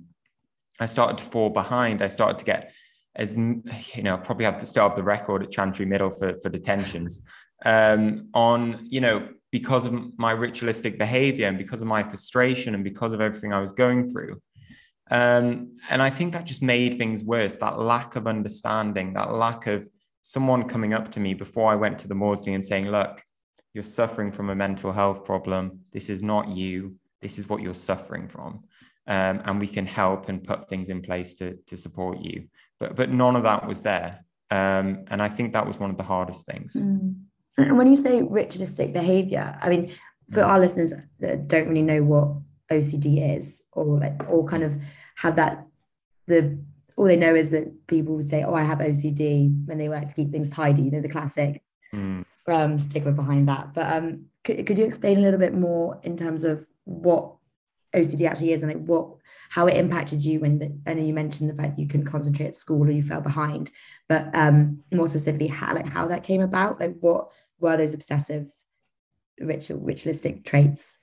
I 0.81 0.87
started 0.87 1.19
to 1.19 1.25
fall 1.25 1.51
behind. 1.51 2.03
I 2.03 2.09
started 2.09 2.39
to 2.39 2.45
get 2.45 2.73
as 3.17 3.35
you 3.35 4.03
know, 4.03 4.17
probably 4.19 4.45
have 4.45 4.61
to 4.61 4.67
start 4.67 4.97
the 4.97 5.03
record 5.03 5.43
at 5.43 5.51
Chantry 5.51 5.85
Middle 5.85 6.11
for, 6.11 6.39
for 6.41 6.49
detentions 6.49 7.21
um, 7.65 8.29
on, 8.35 8.87
you 8.89 9.01
know, 9.01 9.29
because 9.51 9.85
of 9.85 10.19
my 10.19 10.31
ritualistic 10.31 10.99
behavior 10.99 11.49
and 11.49 11.59
because 11.59 11.83
of 11.83 11.89
my 11.89 12.03
frustration 12.03 12.75
and 12.75 12.85
because 12.85 13.13
of 13.13 13.21
everything 13.21 13.53
I 13.53 13.61
was 13.61 13.73
going 13.73 14.13
through. 14.13 14.41
Um, 15.11 15.77
and 15.89 16.01
I 16.01 16.09
think 16.09 16.33
that 16.33 16.45
just 16.45 16.63
made 16.63 16.99
things 16.99 17.25
worse. 17.25 17.57
That 17.57 17.81
lack 17.81 18.15
of 18.15 18.29
understanding, 18.29 19.13
that 19.15 19.33
lack 19.33 19.67
of 19.67 19.89
someone 20.23 20.69
coming 20.69 20.95
up 20.95 21.11
to 21.13 21.21
me 21.21 21.35
before 21.35 21.73
I 21.73 21.75
went 21.75 21.99
to 22.01 22.09
the 22.09 22.15
Maudsley 22.15 22.55
and 22.55 22.65
saying, 22.65 22.89
look, 22.89 23.21
you're 23.75 23.83
suffering 23.83 24.31
from 24.31 24.51
a 24.51 24.55
mental 24.55 24.93
health 24.93 25.25
problem. 25.25 25.81
This 25.93 26.11
is 26.11 26.23
not 26.23 26.49
you. 26.49 26.95
This 27.23 27.39
is 27.39 27.49
what 27.49 27.61
you're 27.61 27.75
suffering 27.75 28.29
from. 28.29 28.65
Um, 29.11 29.43
and 29.45 29.59
we 29.59 29.67
can 29.67 29.87
help 29.87 30.29
and 30.29 30.43
put 30.43 30.69
things 30.69 30.89
in 30.89 31.03
place 31.03 31.35
to, 31.35 31.57
to 31.67 31.77
support 31.77 32.21
you. 32.21 32.47
But, 32.79 32.95
but 32.95 33.11
none 33.11 33.35
of 33.35 33.43
that 33.43 33.67
was 33.67 33.83
there. 33.83 34.25
Um, 34.53 35.05
and 35.09 35.21
I 35.21 35.29
think 35.29 35.53
that 35.53 35.67
was 35.67 35.81
one 35.81 35.91
of 35.91 35.97
the 35.97 36.05
hardest 36.05 36.47
things. 36.47 36.77
Mm. 36.77 37.17
And 37.59 37.77
when 37.77 37.89
you 37.89 37.97
say 37.97 38.23
ritualistic 38.23 38.93
behavior, 38.93 39.59
I 39.61 39.69
mean, 39.69 39.93
for 40.31 40.41
mm. 40.41 40.47
our 40.47 40.61
listeners 40.61 40.93
that 41.19 41.49
don't 41.49 41.69
really 41.69 41.83
know 41.83 42.05
what 42.05 42.29
OCD 42.71 43.37
is, 43.37 43.63
or 43.73 43.99
like, 43.99 44.29
or 44.29 44.47
kind 44.47 44.63
of 44.63 44.81
have 45.17 45.37
that, 45.37 45.67
the 46.29 46.57
all 46.97 47.07
they 47.07 47.17
know 47.17 47.35
is 47.35 47.51
that 47.51 47.87
people 47.87 48.21
say, 48.21 48.45
"Oh, 48.45 48.55
I 48.55 48.63
have 48.63 48.79
OCD" 48.79 49.67
when 49.67 49.79
they 49.79 49.89
work 49.89 50.09
to 50.09 50.15
keep 50.15 50.31
things 50.31 50.51
tidy. 50.51 50.83
You 50.83 50.91
know, 50.91 51.01
the 51.01 51.09
classic 51.09 51.63
mm. 51.95 52.25
um, 52.47 52.79
stigma 52.79 53.13
behind 53.13 53.49
that. 53.49 53.75
But 53.75 53.93
um, 53.93 54.27
could, 54.45 54.67
could 54.67 54.79
you 54.79 54.85
explain 54.85 55.19
a 55.19 55.23
little 55.23 55.41
bit 55.41 55.55
more 55.55 55.99
in 56.03 56.17
terms 56.17 56.45
of 56.45 56.67
what 56.85 57.33
OCD 57.95 58.29
actually 58.29 58.53
is 58.53 58.63
and 58.63 58.73
like 58.73 58.85
what 58.85 59.09
how 59.51 59.67
it 59.67 59.77
impacted 59.77 60.25
you 60.25 60.39
when 60.41 60.59
the, 60.61 60.73
I 60.87 60.95
know 60.95 61.03
you 61.03 61.13
mentioned 61.13 61.51
the 61.51 61.55
fact 61.55 61.79
you 61.79 61.89
can 61.89 62.05
concentrate 62.05 62.47
at 62.47 62.57
school 62.57 62.87
or 62.87 62.91
you 62.93 63.03
fell 63.03 63.21
behind, 63.21 63.71
but 64.09 64.31
um, 64.33 64.85
more 64.93 65.09
specifically, 65.09 65.49
how 65.49 65.75
like 65.75 65.89
how 65.89 66.07
that 66.07 66.23
came 66.23 66.41
about, 66.41 66.79
like 66.79 66.95
what 67.01 67.33
were 67.59 67.77
those 67.77 67.95
obsessive 67.95 68.51
ritual 69.41 69.81
ritualistic 69.81 70.45
traits? 70.45 70.97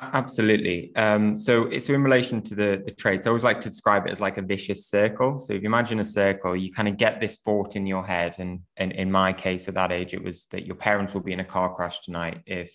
Absolutely. 0.00 0.90
Um, 0.96 1.36
so, 1.36 1.70
so 1.78 1.94
in 1.94 2.02
relation 2.02 2.42
to 2.42 2.54
the 2.54 2.82
the 2.84 2.90
traits, 2.90 3.26
I 3.26 3.30
always 3.30 3.44
like 3.44 3.60
to 3.60 3.68
describe 3.68 4.06
it 4.06 4.12
as 4.12 4.20
like 4.20 4.38
a 4.38 4.42
vicious 4.42 4.86
circle. 4.86 5.38
So, 5.38 5.52
if 5.52 5.62
you 5.62 5.66
imagine 5.66 6.00
a 6.00 6.04
circle, 6.04 6.56
you 6.56 6.72
kind 6.72 6.88
of 6.88 6.96
get 6.96 7.20
this 7.20 7.36
thought 7.36 7.76
in 7.76 7.86
your 7.86 8.04
head, 8.04 8.36
and, 8.38 8.60
and 8.76 8.90
in 8.92 9.10
my 9.10 9.32
case, 9.32 9.68
at 9.68 9.74
that 9.74 9.92
age, 9.92 10.12
it 10.12 10.22
was 10.22 10.46
that 10.46 10.66
your 10.66 10.76
parents 10.76 11.14
will 11.14 11.22
be 11.22 11.32
in 11.32 11.40
a 11.40 11.44
car 11.44 11.74
crash 11.74 12.00
tonight 12.00 12.40
if 12.46 12.74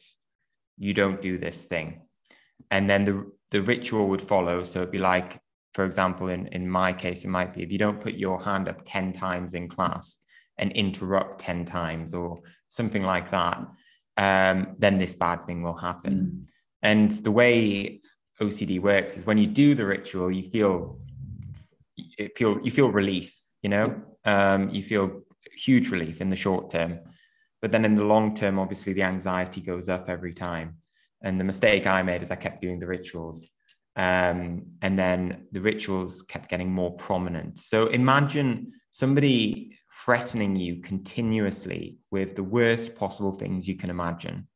you 0.78 0.94
don't 0.94 1.22
do 1.22 1.38
this 1.38 1.66
thing, 1.66 2.02
and 2.72 2.90
then 2.90 3.06
the 3.06 3.32
the 3.52 3.62
ritual 3.62 4.08
would 4.10 4.22
follow. 4.22 4.64
So, 4.64 4.80
it'd 4.80 4.92
be 4.92 5.00
like, 5.00 5.40
for 5.74 5.86
example, 5.86 6.30
in 6.30 6.48
in 6.48 6.70
my 6.70 6.94
case, 6.94 7.24
it 7.24 7.30
might 7.30 7.54
be 7.54 7.64
if 7.64 7.72
you 7.72 7.78
don't 7.78 8.02
put 8.02 8.16
your 8.16 8.42
hand 8.42 8.68
up 8.70 8.82
ten 8.86 9.14
times 9.14 9.54
in 9.54 9.70
class 9.70 10.18
and 10.58 10.72
interrupt 10.74 11.42
ten 11.42 11.66
times, 11.66 12.14
or 12.14 12.40
something 12.68 13.04
like 13.04 13.30
that, 13.32 13.60
um, 14.18 14.76
then 14.78 14.98
this 14.98 15.16
bad 15.16 15.46
thing 15.46 15.64
will 15.64 15.78
happen. 15.78 16.14
Mm 16.14 16.50
and 16.82 17.12
the 17.12 17.32
way 17.32 18.02
OCD 18.42 18.82
works 18.82 19.18
is 19.18 19.26
when 19.26 19.38
you 19.38 19.48
do 19.48 19.76
the 19.76 19.86
ritual, 19.86 20.32
you 20.32 20.50
feel 20.50 21.00
you 21.96 22.30
feel 22.36 22.60
you 22.62 22.72
feel 22.72 22.90
relief. 22.92 23.36
You 23.62 23.70
know, 23.70 24.02
um, 24.24 24.70
you 24.70 24.82
feel 24.82 25.24
huge 25.54 25.90
relief 25.90 26.22
in 26.22 26.30
the 26.30 26.36
short 26.36 26.70
term, 26.72 27.00
but 27.62 27.72
then 27.72 27.84
in 27.84 27.96
the 27.96 28.06
long 28.06 28.36
term, 28.36 28.58
obviously 28.58 28.94
the 28.94 29.04
anxiety 29.04 29.60
goes 29.60 29.90
up 29.90 30.10
every 30.10 30.34
time. 30.34 30.78
And 31.22 31.40
the 31.40 31.44
mistake 31.44 31.86
I 31.86 32.02
made 32.04 32.22
is 32.22 32.32
I 32.32 32.36
kept 32.36 32.62
doing 32.62 32.80
the 32.80 32.88
rituals, 32.88 33.46
um, 33.96 34.64
and 34.82 34.98
then 34.98 35.48
the 35.52 35.60
rituals 35.60 36.22
kept 36.22 36.50
getting 36.50 36.72
more 36.72 36.96
prominent. 36.96 37.60
So 37.60 37.88
imagine 37.88 38.72
somebody 38.92 39.78
threatening 40.06 40.56
you 40.56 40.82
continuously 40.82 41.98
with 42.12 42.36
the 42.36 42.44
worst 42.44 42.96
possible 42.96 43.34
things 43.34 43.68
you 43.68 43.76
can 43.76 43.90
imagine. 43.90 44.48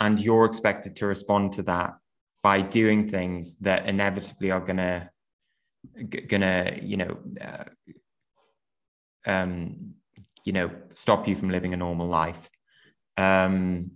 And 0.00 0.20
you're 0.20 0.44
expected 0.44 0.94
to 0.96 1.06
respond 1.06 1.52
to 1.52 1.62
that 1.64 1.94
by 2.42 2.60
doing 2.60 3.08
things 3.08 3.56
that 3.56 3.86
inevitably 3.86 4.50
are 4.50 4.60
gonna 4.60 5.10
gonna 6.28 6.78
you 6.82 6.96
know 6.96 7.18
uh, 7.40 7.64
um, 9.26 9.94
you 10.44 10.52
know 10.52 10.70
stop 10.94 11.26
you 11.26 11.34
from 11.34 11.50
living 11.50 11.74
a 11.74 11.76
normal 11.76 12.06
life. 12.06 12.48
Um, 13.16 13.90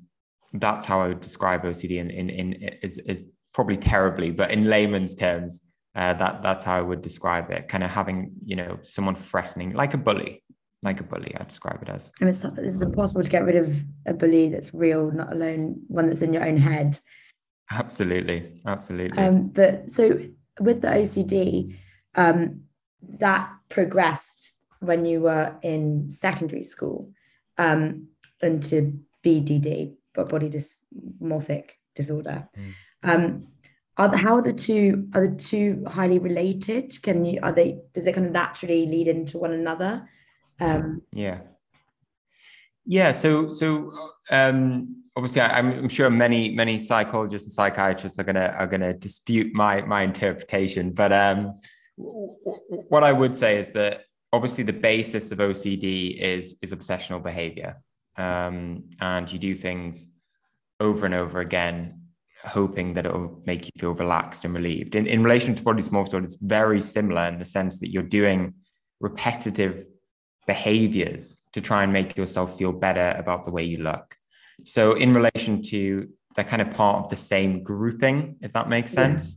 that's 0.54 0.84
how 0.84 1.00
i 1.00 1.08
would 1.08 1.20
describe 1.20 1.62
ocd 1.64 1.90
in 1.90 2.10
in, 2.10 2.30
in 2.30 2.52
is, 2.82 2.98
is 2.98 3.22
probably 3.54 3.76
terribly 3.76 4.30
but 4.30 4.50
in 4.50 4.64
layman's 4.64 5.14
terms 5.14 5.62
uh, 5.94 6.12
that 6.14 6.42
that's 6.42 6.64
how 6.64 6.78
i 6.78 6.82
would 6.82 7.02
describe 7.02 7.50
it 7.50 7.68
kind 7.68 7.84
of 7.84 7.90
having 7.90 8.32
you 8.44 8.56
know 8.56 8.78
someone 8.82 9.14
threatening 9.14 9.72
like 9.72 9.94
a 9.94 9.98
bully 9.98 10.42
like 10.82 11.00
a 11.00 11.04
bully, 11.04 11.32
I 11.38 11.44
describe 11.44 11.80
it 11.82 11.88
as. 11.88 12.10
And 12.20 12.28
it's, 12.28 12.44
it's 12.44 12.80
impossible 12.80 13.22
to 13.22 13.30
get 13.30 13.44
rid 13.44 13.56
of 13.56 13.74
a 14.06 14.12
bully 14.12 14.48
that's 14.48 14.74
real, 14.74 15.10
not 15.12 15.32
alone 15.32 15.80
one 15.86 16.08
that's 16.08 16.22
in 16.22 16.32
your 16.32 16.44
own 16.44 16.56
head. 16.56 16.98
Absolutely, 17.70 18.60
absolutely. 18.66 19.16
Um, 19.16 19.48
but 19.48 19.90
so 19.90 20.20
with 20.60 20.82
the 20.82 20.88
OCD, 20.88 21.76
um, 22.16 22.62
that 23.18 23.48
progressed 23.68 24.58
when 24.80 25.04
you 25.04 25.20
were 25.20 25.54
in 25.62 26.10
secondary 26.10 26.64
school 26.64 27.12
um, 27.58 28.08
into 28.42 28.98
BDD, 29.24 29.94
but 30.14 30.28
body 30.28 30.50
dysmorphic 30.50 31.70
disorder. 31.94 32.48
Mm. 32.56 32.72
Um, 33.04 33.46
are 33.96 34.08
the, 34.08 34.16
how 34.16 34.36
are 34.36 34.42
the 34.42 34.52
two 34.52 35.08
are 35.14 35.28
the 35.28 35.36
two 35.36 35.84
highly 35.86 36.18
related? 36.18 37.00
Can 37.02 37.24
you 37.24 37.40
are 37.42 37.52
they 37.52 37.78
does 37.92 38.06
it 38.06 38.14
kind 38.14 38.26
of 38.26 38.32
naturally 38.32 38.86
lead 38.86 39.08
into 39.08 39.38
one 39.38 39.52
another? 39.52 40.08
Um, 40.60 41.02
yeah. 41.12 41.40
Yeah. 42.86 43.12
So, 43.12 43.52
so 43.52 43.92
um, 44.30 45.02
obviously, 45.16 45.42
I, 45.42 45.58
am 45.58 45.88
sure 45.88 46.08
many 46.10 46.54
many 46.54 46.78
psychologists 46.78 47.48
and 47.48 47.52
psychiatrists 47.52 48.18
are 48.18 48.24
gonna 48.24 48.54
are 48.58 48.66
gonna 48.66 48.94
dispute 48.94 49.52
my 49.54 49.82
my 49.82 50.02
interpretation. 50.02 50.92
But 50.92 51.12
um, 51.12 51.54
w- 51.98 52.36
w- 52.44 52.84
what 52.88 53.04
I 53.04 53.12
would 53.12 53.36
say 53.36 53.58
is 53.58 53.72
that 53.72 54.06
obviously 54.32 54.64
the 54.64 54.72
basis 54.72 55.32
of 55.32 55.38
OCD 55.38 56.18
is 56.18 56.56
is 56.62 56.72
obsessional 56.72 57.22
behavior, 57.22 57.76
um, 58.16 58.84
and 59.00 59.32
you 59.32 59.38
do 59.38 59.54
things 59.54 60.08
over 60.80 61.06
and 61.06 61.14
over 61.14 61.40
again 61.40 61.98
hoping 62.44 62.94
that 62.94 63.06
it'll 63.06 63.40
make 63.46 63.66
you 63.66 63.70
feel 63.78 63.94
relaxed 63.94 64.44
and 64.44 64.54
relieved. 64.54 64.94
In, 64.96 65.06
in 65.06 65.22
relation 65.22 65.54
to 65.54 65.62
body 65.62 65.80
dysmorphic 65.80 66.06
disorder, 66.06 66.24
it's 66.26 66.36
very 66.36 66.82
similar 66.82 67.26
in 67.26 67.38
the 67.38 67.44
sense 67.44 67.78
that 67.78 67.90
you're 67.90 68.02
doing 68.02 68.54
repetitive 69.00 69.84
behaviors 70.46 71.40
to 71.52 71.60
try 71.60 71.84
and 71.84 71.92
make 71.92 72.16
yourself 72.16 72.58
feel 72.58 72.72
better 72.72 73.14
about 73.16 73.44
the 73.44 73.50
way 73.52 73.62
you 73.62 73.78
look. 73.78 74.16
So, 74.64 74.94
in 74.94 75.14
relation 75.14 75.62
to 75.62 76.08
they're 76.34 76.44
kind 76.44 76.62
of 76.62 76.72
part 76.72 77.04
of 77.04 77.10
the 77.10 77.16
same 77.16 77.62
grouping, 77.62 78.36
if 78.40 78.52
that 78.54 78.68
makes 78.68 78.90
sense. 78.90 79.36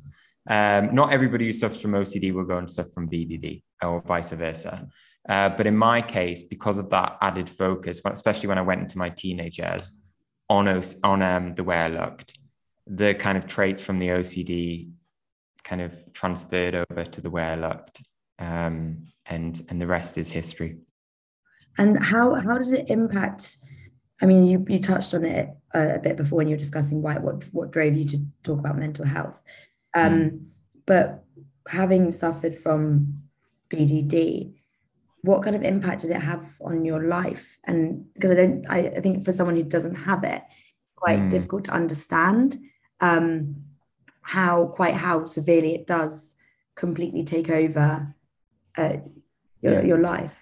Yeah. 0.49 0.77
Um, 0.77 0.95
not 0.95 1.11
everybody 1.11 1.45
who 1.45 1.53
suffers 1.53 1.81
from 1.81 1.91
OCD 1.91 2.33
will 2.33 2.45
go 2.45 2.57
and 2.57 2.69
suffer 2.69 2.91
from 2.93 3.09
BDD 3.09 3.63
or 3.83 4.01
vice 4.01 4.31
versa. 4.31 4.87
Uh, 5.27 5.49
but 5.49 5.65
in 5.65 5.75
my 5.75 6.01
case, 6.01 6.43
because 6.43 6.77
of 6.77 6.89
that 6.89 7.17
added 7.21 7.49
focus, 7.49 7.99
especially 8.05 8.47
when 8.47 8.57
I 8.57 8.61
went 8.61 8.81
into 8.81 8.97
my 8.97 9.09
teenage 9.09 9.57
years 9.57 9.93
on, 10.49 10.67
on 11.03 11.21
um, 11.21 11.53
the 11.55 11.63
way 11.63 11.77
I 11.77 11.87
looked, 11.87 12.37
the 12.85 13.15
kind 13.15 13.37
of 13.37 13.47
traits 13.47 13.81
from 13.81 13.97
the 13.99 14.09
OCD 14.09 14.91
kind 15.63 15.81
of 15.81 15.95
transferred 16.13 16.75
over 16.75 17.03
to 17.03 17.21
the 17.21 17.31
way 17.31 17.43
I 17.43 17.55
looked. 17.55 18.03
Um, 18.37 19.07
and, 19.25 19.59
and 19.69 19.81
the 19.81 19.87
rest 19.87 20.17
is 20.17 20.29
history. 20.29 20.77
And 21.77 22.03
how 22.03 22.35
how 22.35 22.57
does 22.57 22.71
it 22.71 22.89
impact? 22.89 23.57
I 24.21 24.25
mean, 24.25 24.45
you 24.45 24.65
you 24.69 24.79
touched 24.79 25.13
on 25.13 25.25
it 25.25 25.49
a, 25.73 25.95
a 25.95 25.99
bit 25.99 26.15
before 26.15 26.37
when 26.37 26.47
you 26.47 26.53
were 26.53 26.59
discussing 26.59 27.01
why 27.01 27.17
what 27.17 27.43
what 27.51 27.71
drove 27.71 27.95
you 27.95 28.05
to 28.05 28.19
talk 28.43 28.59
about 28.59 28.77
mental 28.77 29.05
health. 29.05 29.37
Um, 29.93 30.13
mm. 30.13 30.45
But 30.85 31.23
having 31.67 32.11
suffered 32.11 32.57
from 32.57 33.23
BDD, 33.69 34.53
what 35.25 35.43
kind 35.43 35.55
of 35.55 35.63
impact 35.63 36.01
did 36.01 36.11
it 36.11 36.21
have 36.21 36.45
on 36.61 36.85
your 36.85 37.03
life? 37.07 37.57
And 37.65 38.05
because 38.13 38.31
I 38.31 38.35
don't, 38.35 38.65
I, 38.69 38.77
I 38.97 39.01
think 39.01 39.25
for 39.25 39.33
someone 39.33 39.55
who 39.55 39.63
doesn't 39.63 39.95
have 39.95 40.23
it, 40.23 40.43
quite 40.95 41.19
mm. 41.19 41.29
difficult 41.29 41.65
to 41.65 41.71
understand 41.71 42.57
um, 43.01 43.55
how 44.21 44.67
quite 44.67 44.95
how 44.95 45.25
severely 45.25 45.75
it 45.75 45.85
does 45.85 46.33
completely 46.75 47.23
take 47.23 47.49
over 47.49 48.15
uh, 48.77 48.97
your, 49.61 49.73
yeah. 49.73 49.81
your 49.83 49.99
life. 49.99 50.33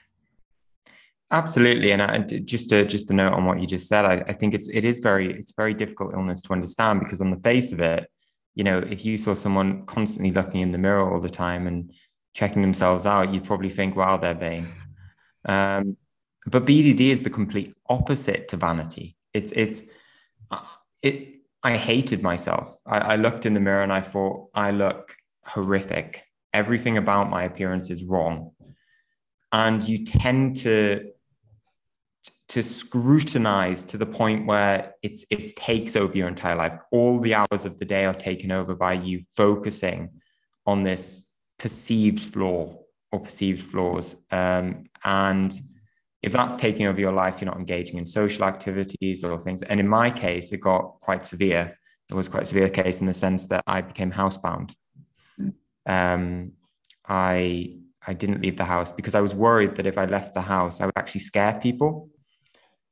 Absolutely, 1.32 1.92
and 1.92 2.02
I, 2.02 2.20
just 2.20 2.70
to 2.70 2.86
just 2.86 3.08
to 3.08 3.14
note 3.14 3.34
on 3.34 3.46
what 3.46 3.60
you 3.60 3.68
just 3.68 3.88
said, 3.88 4.06
I, 4.06 4.24
I 4.28 4.34
think 4.34 4.54
it's 4.54 4.70
it 4.70 4.86
is 4.86 5.00
very 5.00 5.32
it's 5.32 5.54
very 5.56 5.74
difficult 5.74 6.14
illness 6.14 6.42
to 6.44 6.54
understand 6.54 7.00
because 7.00 7.22
on 7.22 7.32
the 7.32 7.40
face 7.40 7.72
of 7.72 7.80
it, 7.80 8.10
you 8.56 8.64
know, 8.64 8.78
if 8.78 9.04
you 9.04 9.18
saw 9.18 9.34
someone 9.34 9.86
constantly 9.86 10.32
looking 10.32 10.62
in 10.62 10.72
the 10.72 10.78
mirror 10.78 11.12
all 11.12 11.20
the 11.20 11.30
time 11.30 11.68
and 11.68 11.92
checking 12.34 12.62
themselves 12.62 13.06
out, 13.06 13.34
you'd 13.34 13.46
probably 13.46 13.70
think, 13.70 13.96
"Wow, 13.96 14.18
they're 14.18 14.34
vain." 14.34 14.68
Um, 15.46 15.98
but 16.46 16.66
BDD 16.66 17.12
is 17.12 17.24
the 17.24 17.30
complete 17.30 17.74
opposite 17.90 18.48
to 18.50 18.58
vanity. 18.58 19.18
It's 19.34 19.52
it's 19.54 19.84
it. 21.02 21.30
I 21.64 21.78
hated 21.78 22.22
myself. 22.22 22.78
I, 22.86 22.98
I 22.98 23.16
looked 23.16 23.46
in 23.46 23.54
the 23.54 23.62
mirror 23.62 23.84
and 23.84 23.94
I 23.94 24.02
thought, 24.02 24.50
I 24.54 24.72
look 24.72 25.16
horrific. 25.46 26.24
Everything 26.54 26.98
about 26.98 27.30
my 27.30 27.44
appearance 27.44 27.90
is 27.90 28.04
wrong, 28.04 28.52
and 29.52 29.82
you 29.88 30.06
tend 30.06 30.58
to 30.58 31.12
to 32.50 32.62
scrutinize 32.62 33.82
to 33.82 33.98
the 33.98 34.06
point 34.06 34.46
where 34.46 34.94
it's 35.02 35.26
it 35.32 35.44
takes 35.56 35.96
over 35.96 36.16
your 36.16 36.28
entire 36.28 36.56
life. 36.56 36.74
All 36.92 37.20
the 37.20 37.34
hours 37.34 37.66
of 37.66 37.80
the 37.80 37.86
day 37.86 38.06
are 38.06 38.14
taken 38.14 38.52
over 38.52 38.76
by 38.76 38.94
you 38.94 39.24
focusing 39.36 40.10
on 40.68 40.84
this 40.84 41.32
perceived 41.64 42.20
flaw 42.20 42.78
or 43.14 43.20
perceived 43.22 43.64
flaws. 43.64 44.18
Um, 44.32 44.84
and 45.06 45.58
if 46.22 46.34
that's 46.34 46.58
taking 46.58 46.88
over 46.88 47.00
your 47.00 47.14
life, 47.14 47.40
you're 47.40 47.50
not 47.50 47.58
engaging 47.58 47.98
in 47.98 48.06
social 48.06 48.44
activities 48.44 49.24
or 49.24 49.40
things. 49.40 49.64
And 49.64 49.80
in 49.80 49.88
my 49.88 50.12
case, 50.12 50.52
it 50.52 50.60
got 50.60 51.00
quite 51.00 51.26
severe. 51.26 51.80
It 52.10 52.14
was 52.14 52.28
quite 52.28 52.44
a 52.44 52.48
severe 52.48 52.70
case 52.70 53.00
in 53.00 53.08
the 53.08 53.14
sense 53.14 53.48
that 53.48 53.64
I 53.66 53.80
became 53.80 54.12
housebound. 54.12 54.76
Um, 55.86 56.52
I 57.08 57.78
I 58.06 58.14
didn't 58.14 58.42
leave 58.42 58.58
the 58.58 58.66
house 58.66 58.92
because 58.92 59.16
I 59.16 59.22
was 59.22 59.34
worried 59.34 59.76
that 59.76 59.86
if 59.86 59.98
I 59.98 60.04
left 60.04 60.34
the 60.34 60.42
house, 60.42 60.82
I 60.82 60.86
would 60.86 60.98
actually 60.98 61.22
scare 61.22 61.58
people. 61.62 62.10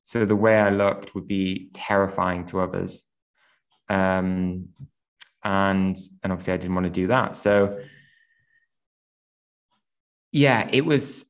So 0.04 0.24
the 0.24 0.42
way 0.46 0.58
I 0.58 0.70
looked 0.70 1.14
would 1.14 1.28
be 1.28 1.70
terrifying 1.74 2.46
to 2.48 2.62
others. 2.62 3.06
Um, 3.90 4.70
and 5.44 5.98
and 6.24 6.32
obviously 6.32 6.54
I 6.54 6.58
didn't 6.58 6.76
want 6.76 6.86
to 6.86 7.02
do 7.02 7.08
that. 7.08 7.36
So 7.36 7.82
yeah, 10.32 10.68
it 10.72 10.86
was 10.86 11.26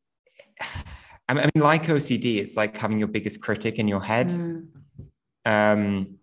I 1.30 1.34
mean, 1.34 1.50
like 1.56 1.84
OCD, 1.84 2.38
it's 2.38 2.58
like 2.58 2.76
having 2.76 3.00
your 3.00 3.08
biggest 3.08 3.42
critic 3.42 3.80
in 3.80 3.88
your 3.88 4.02
head. 4.02 4.30
Mm. 4.30 4.68
Um, 5.46 6.18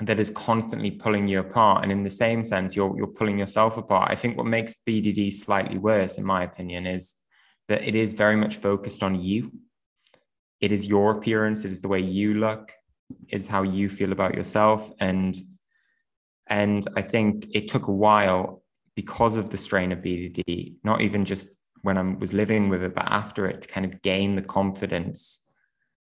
that 0.00 0.20
is 0.20 0.30
constantly 0.30 0.90
pulling 0.90 1.26
you 1.26 1.40
apart. 1.40 1.82
And 1.82 1.90
in 1.90 2.02
the 2.02 2.10
same 2.10 2.44
sense, 2.44 2.76
you're 2.76 2.94
you're 2.98 3.06
pulling 3.06 3.38
yourself 3.38 3.78
apart. 3.78 4.10
I 4.10 4.14
think 4.14 4.36
what 4.36 4.46
makes 4.46 4.76
BDD 4.86 5.32
slightly 5.32 5.78
worse, 5.78 6.18
in 6.18 6.24
my 6.24 6.42
opinion, 6.42 6.86
is 6.86 7.16
that 7.68 7.82
it 7.82 7.94
is 7.94 8.12
very 8.12 8.36
much 8.36 8.56
focused 8.56 9.02
on 9.02 9.20
you 9.20 9.52
it 10.60 10.72
is 10.72 10.86
your 10.86 11.12
appearance 11.12 11.64
it 11.64 11.72
is 11.72 11.80
the 11.80 11.88
way 11.88 12.00
you 12.00 12.34
look 12.34 12.72
it 13.28 13.38
is 13.38 13.48
how 13.48 13.62
you 13.62 13.88
feel 13.88 14.12
about 14.12 14.34
yourself 14.34 14.90
and 15.00 15.36
and 16.46 16.86
i 16.96 17.02
think 17.02 17.46
it 17.52 17.68
took 17.68 17.88
a 17.88 17.92
while 17.92 18.62
because 18.94 19.36
of 19.36 19.50
the 19.50 19.56
strain 19.56 19.92
of 19.92 19.98
bdd 20.00 20.74
not 20.82 21.00
even 21.00 21.24
just 21.24 21.48
when 21.86 21.96
i 21.96 22.02
was 22.02 22.32
living 22.32 22.68
with 22.68 22.82
it 22.82 22.94
but 22.94 23.06
after 23.06 23.46
it 23.46 23.62
to 23.62 23.68
kind 23.68 23.86
of 23.86 24.02
gain 24.02 24.34
the 24.34 24.42
confidence 24.42 25.40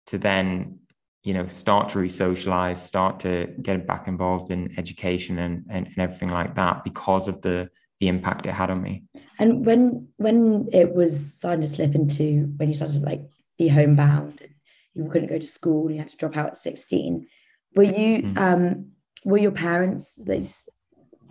to 0.06 0.18
then 0.18 0.80
you 1.24 1.34
know 1.34 1.46
start 1.46 1.90
to 1.90 2.00
re-socialize 2.00 2.82
start 2.82 3.20
to 3.20 3.54
get 3.62 3.86
back 3.86 4.08
involved 4.08 4.50
in 4.50 4.74
education 4.80 5.38
and, 5.40 5.66
and, 5.70 5.88
and 5.88 5.98
everything 5.98 6.30
like 6.30 6.56
that 6.56 6.86
because 6.86 7.28
of 7.28 7.42
the 7.42 7.70
the 8.00 8.08
impact 8.08 8.46
it 8.46 8.54
had 8.54 8.70
on 8.70 8.82
me 8.82 9.04
and 9.40 9.66
when 9.66 10.08
when 10.16 10.70
it 10.72 10.96
was 10.96 11.36
starting 11.36 11.62
to 11.62 11.68
slip 11.68 11.94
into 11.96 12.54
when 12.56 12.70
you 12.70 12.74
started 12.74 12.98
to 12.98 13.06
like 13.06 13.24
be 13.58 13.68
homebound 13.68 14.40
and 14.42 14.54
you 14.94 15.12
couldn't 15.12 15.28
go 15.28 15.38
to 15.38 15.46
school 15.46 15.92
you 15.92 15.98
had 15.98 16.08
to 16.08 16.16
drop 16.16 16.38
out 16.38 16.48
at 16.48 16.58
16 16.58 17.28
were 17.76 17.84
you 17.84 18.24
mm-hmm. 18.24 18.38
um 18.38 18.92
were 19.26 19.38
your 19.38 19.52
parents 19.52 20.18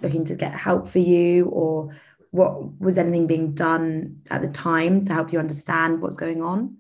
looking 0.03 0.27
to 0.27 0.35
get 0.35 0.53
help 0.53 0.89
for 0.89 0.99
you 0.99 1.47
or 1.47 1.97
what 2.37 2.81
was 2.81 2.99
anything 2.99 3.27
being 3.27 3.55
done 3.55 4.21
at 4.31 4.43
the 4.43 4.49
time 4.49 5.05
to 5.05 5.13
help 5.13 5.33
you 5.33 5.39
understand 5.39 6.01
what's 6.01 6.17
going 6.17 6.43
on 6.43 6.77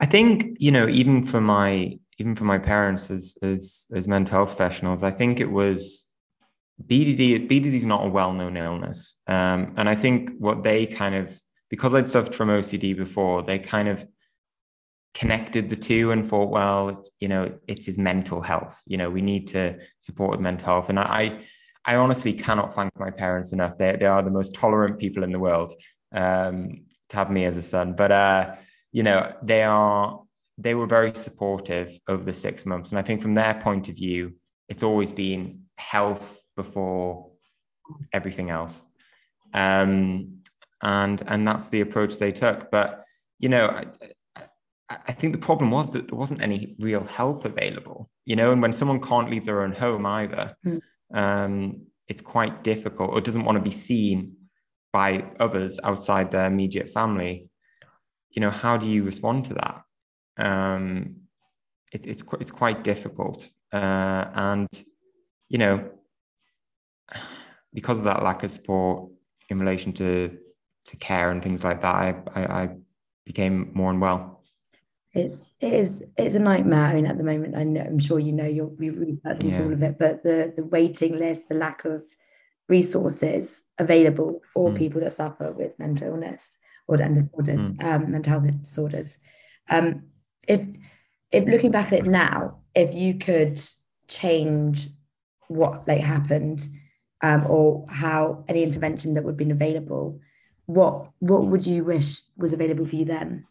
i 0.00 0.06
think 0.06 0.56
you 0.58 0.70
know 0.70 0.88
even 0.88 1.22
for 1.22 1.40
my 1.40 1.98
even 2.18 2.34
for 2.34 2.44
my 2.44 2.58
parents 2.58 3.10
as 3.10 3.36
as 3.42 3.86
as 3.94 4.06
mental 4.06 4.38
health 4.38 4.56
professionals 4.56 5.02
i 5.02 5.10
think 5.10 5.40
it 5.40 5.50
was 5.50 6.08
bdd 6.86 7.48
bdd 7.48 7.66
is 7.66 7.84
not 7.84 8.06
a 8.06 8.08
well-known 8.08 8.56
illness 8.56 9.20
um, 9.26 9.74
and 9.76 9.88
i 9.88 9.94
think 9.94 10.30
what 10.38 10.62
they 10.62 10.86
kind 10.86 11.14
of 11.14 11.40
because 11.70 11.94
I'd 11.94 12.10
suffered 12.10 12.34
from 12.34 12.48
OCD 12.48 12.94
before, 12.96 13.42
they 13.42 13.58
kind 13.58 13.88
of 13.88 14.06
connected 15.14 15.70
the 15.70 15.76
two 15.76 16.10
and 16.10 16.26
thought, 16.26 16.50
well, 16.50 16.90
it's, 16.90 17.10
you 17.20 17.28
know, 17.28 17.58
it's 17.66 17.86
his 17.86 17.96
mental 17.96 18.42
health. 18.42 18.80
You 18.86 18.98
know, 18.98 19.08
we 19.08 19.22
need 19.22 19.46
to 19.48 19.78
support 20.00 20.40
mental 20.40 20.66
health. 20.66 20.88
And 20.90 20.98
I, 20.98 21.04
I 21.04 21.44
honestly 21.86 22.32
cannot 22.32 22.74
thank 22.74 22.98
my 22.98 23.10
parents 23.10 23.52
enough. 23.52 23.78
They, 23.78 23.96
they 23.96 24.06
are 24.06 24.22
the 24.22 24.30
most 24.30 24.54
tolerant 24.54 24.98
people 24.98 25.22
in 25.22 25.32
the 25.32 25.38
world 25.38 25.72
um, 26.12 26.84
to 27.08 27.16
have 27.16 27.30
me 27.30 27.44
as 27.44 27.56
a 27.56 27.62
son. 27.62 27.94
But, 27.94 28.12
uh, 28.12 28.54
you 28.92 29.02
know, 29.02 29.32
they 29.42 29.62
are, 29.62 30.22
they 30.58 30.74
were 30.74 30.86
very 30.86 31.14
supportive 31.14 31.98
over 32.06 32.22
the 32.22 32.34
six 32.34 32.66
months. 32.66 32.90
And 32.90 32.98
I 32.98 33.02
think 33.02 33.22
from 33.22 33.34
their 33.34 33.54
point 33.54 33.88
of 33.88 33.96
view, 33.96 34.34
it's 34.68 34.82
always 34.82 35.10
been 35.12 35.62
health 35.76 36.40
before 36.56 37.30
everything 38.12 38.50
else. 38.50 38.86
Um, 39.54 40.40
and 40.82 41.22
and 41.26 41.46
that's 41.46 41.68
the 41.68 41.80
approach 41.80 42.18
they 42.18 42.32
took. 42.32 42.70
But 42.70 43.04
you 43.38 43.48
know, 43.48 43.66
I, 43.68 43.86
I 44.90 45.12
think 45.12 45.32
the 45.32 45.38
problem 45.38 45.70
was 45.70 45.90
that 45.92 46.08
there 46.08 46.18
wasn't 46.18 46.42
any 46.42 46.76
real 46.78 47.04
help 47.04 47.44
available. 47.44 48.10
You 48.24 48.36
know, 48.36 48.52
and 48.52 48.62
when 48.62 48.72
someone 48.72 49.00
can't 49.00 49.30
leave 49.30 49.44
their 49.44 49.62
own 49.62 49.72
home 49.72 50.06
either, 50.06 50.56
mm. 50.64 50.80
Um, 51.12 51.86
it's 52.08 52.20
quite 52.20 52.64
difficult 52.64 53.10
or 53.10 53.20
doesn't 53.20 53.44
want 53.44 53.56
to 53.56 53.62
be 53.62 53.70
seen 53.70 54.36
by 54.92 55.24
others 55.38 55.78
outside 55.84 56.30
their 56.30 56.46
immediate 56.46 56.90
family. 56.90 57.48
You 58.30 58.40
know, 58.40 58.50
how 58.50 58.76
do 58.76 58.88
you 58.88 59.02
respond 59.02 59.44
to 59.46 59.54
that? 59.54 59.82
Um, 60.36 61.16
it's 61.92 62.06
it's 62.06 62.22
it's 62.40 62.50
quite 62.50 62.84
difficult, 62.84 63.48
uh, 63.72 64.26
and 64.34 64.68
you 65.48 65.58
know, 65.58 65.90
because 67.74 67.98
of 67.98 68.04
that 68.04 68.22
lack 68.22 68.42
of 68.42 68.50
support 68.50 69.10
in 69.48 69.58
relation 69.58 69.92
to 69.94 70.38
to 70.86 70.96
care 70.96 71.30
and 71.30 71.42
things 71.42 71.62
like 71.64 71.80
that, 71.80 71.94
I, 71.94 72.14
I, 72.34 72.62
I 72.62 72.68
became 73.24 73.70
more 73.74 73.90
unwell. 73.90 74.39
It's 75.12 75.54
it 75.60 75.72
is 75.72 76.04
it's 76.16 76.36
a 76.36 76.38
nightmare. 76.38 76.86
I 76.86 76.94
mean, 76.94 77.06
at 77.06 77.18
the 77.18 77.24
moment, 77.24 77.56
I 77.56 77.64
know 77.64 77.80
I'm 77.80 77.98
sure 77.98 78.20
you 78.20 78.32
know 78.32 78.46
you're 78.46 78.70
you 78.78 78.92
researched 78.92 79.42
into 79.42 79.58
yeah. 79.58 79.64
all 79.64 79.72
of 79.72 79.82
it, 79.82 79.98
but 79.98 80.22
the 80.22 80.52
the 80.56 80.64
waiting 80.64 81.18
list, 81.18 81.48
the 81.48 81.56
lack 81.56 81.84
of 81.84 82.02
resources 82.68 83.62
available 83.78 84.40
for 84.54 84.70
mm. 84.70 84.78
people 84.78 85.00
that 85.00 85.12
suffer 85.12 85.50
with 85.50 85.76
mental 85.78 86.08
illness 86.08 86.52
or 86.86 86.96
disorders, 86.96 87.72
mm. 87.72 87.84
um, 87.84 88.10
mental 88.12 88.32
health 88.32 88.60
disorders. 88.62 89.18
Um, 89.68 90.04
if 90.46 90.60
if 91.32 91.44
looking 91.48 91.70
back 91.70 91.92
at 91.92 92.00
it 92.00 92.06
now, 92.06 92.58
if 92.74 92.94
you 92.94 93.14
could 93.14 93.60
change 94.06 94.88
what 95.48 95.86
like 95.88 96.00
happened, 96.00 96.68
um, 97.22 97.46
or 97.48 97.86
how 97.88 98.44
any 98.48 98.62
intervention 98.62 99.14
that 99.14 99.24
would 99.24 99.32
have 99.32 99.38
been 99.38 99.50
available, 99.50 100.20
what 100.66 101.10
what 101.18 101.46
would 101.46 101.66
you 101.66 101.84
wish 101.84 102.22
was 102.36 102.52
available 102.52 102.86
for 102.86 102.96
you 102.96 103.04
then? 103.04 103.46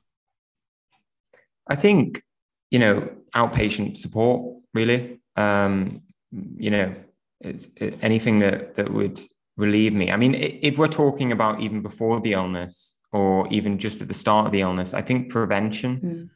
I 1.69 1.75
think 1.75 2.21
you 2.71 2.79
know 2.79 3.09
outpatient 3.35 3.97
support 3.97 4.61
really. 4.73 5.19
Um, 5.35 6.01
you 6.57 6.71
know, 6.71 6.95
it's, 7.39 7.67
it, 7.75 7.97
anything 8.01 8.39
that 8.39 8.75
that 8.75 8.91
would 8.91 9.19
relieve 9.57 9.93
me. 9.93 10.11
I 10.11 10.17
mean, 10.17 10.35
if 10.35 10.77
we're 10.77 10.87
talking 10.87 11.31
about 11.31 11.61
even 11.61 11.81
before 11.81 12.21
the 12.21 12.33
illness 12.33 12.95
or 13.11 13.47
even 13.49 13.77
just 13.77 14.01
at 14.01 14.07
the 14.07 14.13
start 14.13 14.45
of 14.47 14.51
the 14.51 14.61
illness, 14.61 14.93
I 14.93 15.01
think 15.01 15.29
prevention 15.29 16.31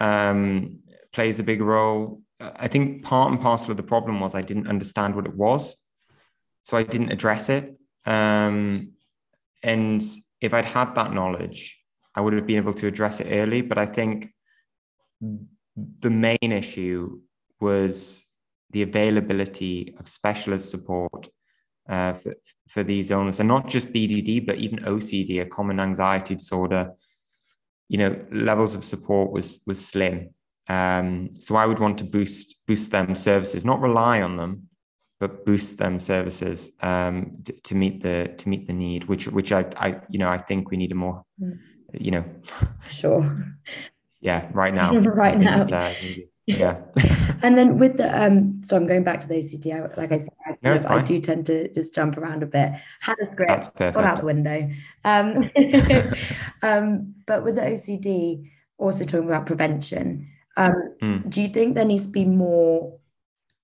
mm. 0.00 0.04
um, 0.06 0.80
plays 1.12 1.38
a 1.38 1.42
big 1.42 1.60
role. 1.60 2.22
I 2.40 2.68
think 2.68 3.02
part 3.02 3.32
and 3.32 3.40
parcel 3.40 3.70
of 3.70 3.76
the 3.76 3.82
problem 3.82 4.20
was 4.20 4.34
I 4.34 4.42
didn't 4.42 4.68
understand 4.68 5.16
what 5.16 5.26
it 5.26 5.34
was, 5.34 5.76
so 6.62 6.76
I 6.76 6.82
didn't 6.82 7.10
address 7.10 7.48
it. 7.48 7.74
Um, 8.04 8.92
and 9.62 10.02
if 10.40 10.54
I'd 10.54 10.64
had 10.64 10.94
that 10.94 11.12
knowledge, 11.12 11.78
I 12.14 12.20
would 12.20 12.32
have 12.34 12.46
been 12.46 12.58
able 12.58 12.74
to 12.74 12.86
address 12.86 13.20
it 13.20 13.28
early. 13.30 13.62
But 13.62 13.78
I 13.78 13.86
think 13.86 14.32
the 15.20 16.10
main 16.10 16.38
issue 16.42 17.20
was 17.60 18.26
the 18.70 18.82
availability 18.82 19.94
of 19.98 20.08
specialist 20.08 20.70
support 20.70 21.28
uh, 21.88 22.12
for, 22.12 22.34
for 22.68 22.82
these 22.82 23.10
illnesses, 23.10 23.40
and 23.40 23.48
not 23.48 23.66
just 23.66 23.92
BDD, 23.92 24.46
but 24.46 24.58
even 24.58 24.80
OCD, 24.80 25.40
a 25.40 25.46
common 25.46 25.80
anxiety 25.80 26.34
disorder. 26.34 26.92
You 27.88 27.98
know, 27.98 28.26
levels 28.30 28.74
of 28.74 28.84
support 28.84 29.32
was 29.32 29.60
was 29.66 29.84
slim. 29.84 30.30
Um, 30.68 31.30
so 31.40 31.56
I 31.56 31.64
would 31.64 31.78
want 31.78 31.96
to 31.98 32.04
boost 32.04 32.56
boost 32.66 32.92
them 32.92 33.14
services, 33.14 33.64
not 33.64 33.80
rely 33.80 34.20
on 34.20 34.36
them, 34.36 34.68
but 35.18 35.46
boost 35.46 35.78
them 35.78 35.98
services 35.98 36.72
um, 36.82 37.38
to, 37.44 37.52
to, 37.52 37.74
meet 37.74 38.02
the 38.02 38.34
to 38.36 38.48
meet 38.50 38.66
the 38.66 38.74
need, 38.74 39.04
which 39.04 39.26
which 39.28 39.52
I, 39.52 39.64
I 39.76 40.00
you 40.10 40.18
know 40.18 40.28
I 40.28 40.36
think 40.36 40.70
we 40.70 40.76
need 40.76 40.92
a 40.92 40.94
more 40.94 41.24
mm. 41.40 41.58
you 41.94 42.10
know 42.10 42.24
sure 42.90 43.46
yeah 44.20 44.48
right 44.52 44.74
now. 44.74 44.92
Right 44.98 45.38
now. 45.38 45.62
uh, 45.62 45.94
yeah. 46.46 46.78
And 47.42 47.58
then 47.58 47.78
with 47.78 47.98
the 47.98 48.24
um 48.24 48.62
so 48.64 48.74
i'm 48.74 48.86
going 48.86 49.04
back 49.04 49.20
to 49.20 49.28
the 49.28 49.34
ocd 49.34 49.66
I, 49.66 50.00
like 50.00 50.12
i 50.12 50.18
said 50.18 50.32
I, 50.46 50.56
no, 50.62 50.80
I, 50.88 51.02
do 51.02 51.20
tend 51.20 51.44
to 51.46 51.70
just 51.72 51.94
jump 51.94 52.16
around 52.16 52.42
a 52.42 52.46
bit. 52.46 52.72
Had 53.00 53.16
a 53.22 53.26
script 53.26 53.48
That's 53.48 53.68
perfect. 53.68 53.94
got 53.94 54.04
out 54.04 54.18
the 54.18 54.24
window. 54.24 54.70
Um, 55.04 55.50
um 56.62 57.14
but 57.26 57.44
with 57.44 57.56
the 57.56 57.62
ocd 57.62 58.50
also 58.78 59.04
talking 59.04 59.28
about 59.28 59.46
prevention 59.46 60.28
um 60.56 60.72
mm. 61.02 61.28
do 61.30 61.42
you 61.42 61.48
think 61.48 61.74
there 61.74 61.84
needs 61.84 62.06
to 62.06 62.12
be 62.12 62.24
more 62.24 62.98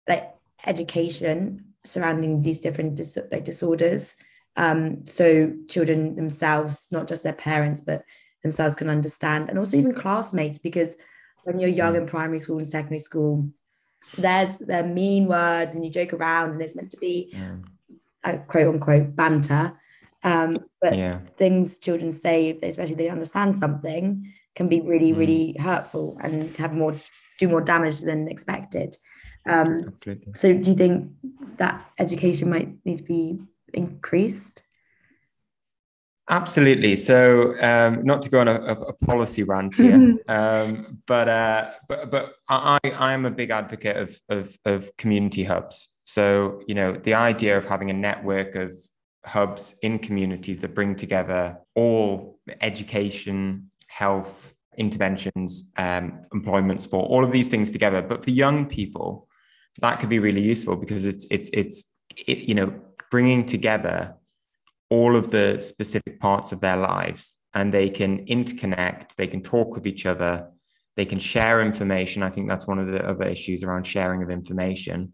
like 0.07 0.35
education 0.67 1.65
surrounding 1.85 2.43
these 2.43 2.61
different 2.61 2.97
dis- 2.97 3.19
like 3.33 3.45
disorders? 3.45 4.15
Um 4.57 5.07
so 5.07 5.53
children 5.69 6.17
themselves 6.17 6.87
not 6.91 7.09
just 7.09 7.23
their 7.23 7.33
parents 7.33 7.81
but 7.81 8.05
themselves 8.45 8.77
can 8.77 8.89
understand 8.89 9.49
and 9.49 9.59
also 9.59 9.77
even 9.77 9.95
classmates 9.95 10.59
because 10.59 10.97
when 11.43 11.59
you're 11.59 11.71
young 11.71 11.95
mm. 11.95 11.99
in 11.99 12.07
primary 12.07 12.39
school 12.39 12.59
and 12.59 12.69
secondary 12.69 13.01
school 13.01 13.49
there's 14.19 14.59
the 14.59 14.85
mean 14.85 15.27
words 15.27 15.75
and 15.75 15.85
you 15.85 15.91
joke 15.91 16.13
around 16.13 16.51
and 16.51 16.63
it's 16.63 16.77
meant 16.77 16.91
to 16.91 16.99
be 16.99 17.31
yeah. 17.33 17.57
a 18.23 18.39
quote 18.39 18.69
unquote 18.69 19.17
banter 19.17 19.73
um, 20.23 20.57
but 20.81 20.95
yeah. 20.97 21.19
things 21.37 21.79
children 21.79 22.13
say 22.13 22.57
especially 22.63 22.95
they 22.95 23.09
understand 23.09 23.57
something 23.57 24.31
can 24.55 24.69
be 24.69 24.81
really 24.83 25.13
mm. 25.13 25.19
really 25.19 25.57
hurtful 25.59 26.19
and 26.21 26.55
have 26.57 26.73
more 26.73 26.95
do 27.39 27.49
more 27.49 27.63
damage 27.63 28.01
than 28.01 28.29
expected 28.29 28.97
um, 29.47 29.77
Absolutely. 29.87 30.35
so 30.35 30.53
do 30.53 30.71
you 30.71 30.77
think 30.77 31.11
that 31.57 31.83
education 31.99 32.51
might 32.51 32.69
need 32.85 32.99
to 32.99 33.03
be 33.03 33.39
increased 33.73 34.63
Absolutely. 36.31 36.97
So, 36.97 37.55
um, 37.61 38.03
not 38.03 38.23
to 38.23 38.31
go 38.31 38.41
on 38.41 38.49
a, 38.49 38.55
a 38.55 38.93
policy 38.95 39.43
rant 39.43 39.77
here, 39.77 40.17
um, 40.29 41.03
but 41.07 41.29
uh, 41.29 41.71
but 41.87 42.11
but 42.11 42.35
I 42.49 42.79
I 42.99 43.13
am 43.13 43.27
a 43.27 43.31
big 43.31 43.51
advocate 43.51 43.97
of, 43.97 44.19
of 44.31 44.59
of 44.65 44.97
community 44.97 45.45
hubs. 45.45 45.89
So, 46.05 46.63
you 46.67 46.75
know, 46.75 46.93
the 46.93 47.15
idea 47.15 47.59
of 47.59 47.67
having 47.67 47.91
a 47.91 47.95
network 47.95 48.55
of 48.55 48.75
hubs 49.27 49.75
in 49.83 49.99
communities 49.99 50.61
that 50.61 50.75
bring 50.75 50.97
together 50.97 51.59
all 51.75 52.39
education, 52.61 53.71
health, 53.89 54.55
interventions, 54.79 55.73
um, 55.77 56.25
employment, 56.33 56.81
sport, 56.81 57.11
all 57.11 57.25
of 57.25 57.33
these 57.33 57.49
things 57.49 57.71
together. 57.71 58.03
But 58.03 58.25
for 58.25 58.31
young 58.31 58.67
people, 58.67 59.29
that 59.81 60.01
could 60.01 60.09
be 60.09 60.19
really 60.19 60.43
useful 60.43 60.77
because 60.77 61.07
it's 61.07 61.27
it's 61.31 61.51
it's 61.53 61.85
it, 62.27 62.39
you 62.49 62.55
know 62.55 62.73
bringing 63.11 63.45
together 63.45 64.17
all 64.95 65.17
of 65.17 65.31
the 65.31 65.59
specific 65.59 66.21
parts 66.21 66.53
of 66.53 66.61
their 66.61 66.77
lives 66.77 67.39
and 67.53 67.75
they 67.75 67.91
can 67.91 68.25
interconnect, 68.27 69.17
they 69.17 69.27
can 69.27 69.43
talk 69.43 69.75
with 69.75 69.87
each 69.87 70.07
other, 70.07 70.49
they 70.97 71.05
can 71.05 71.19
share 71.19 71.61
information. 71.61 72.23
I 72.23 72.31
think 72.31 72.49
that's 72.49 72.67
one 72.67 72.79
of 72.79 72.87
the 72.87 73.05
other 73.05 73.27
issues 73.27 73.65
around 73.65 73.85
sharing 73.85 74.23
of 74.23 74.31
information. 74.31 75.13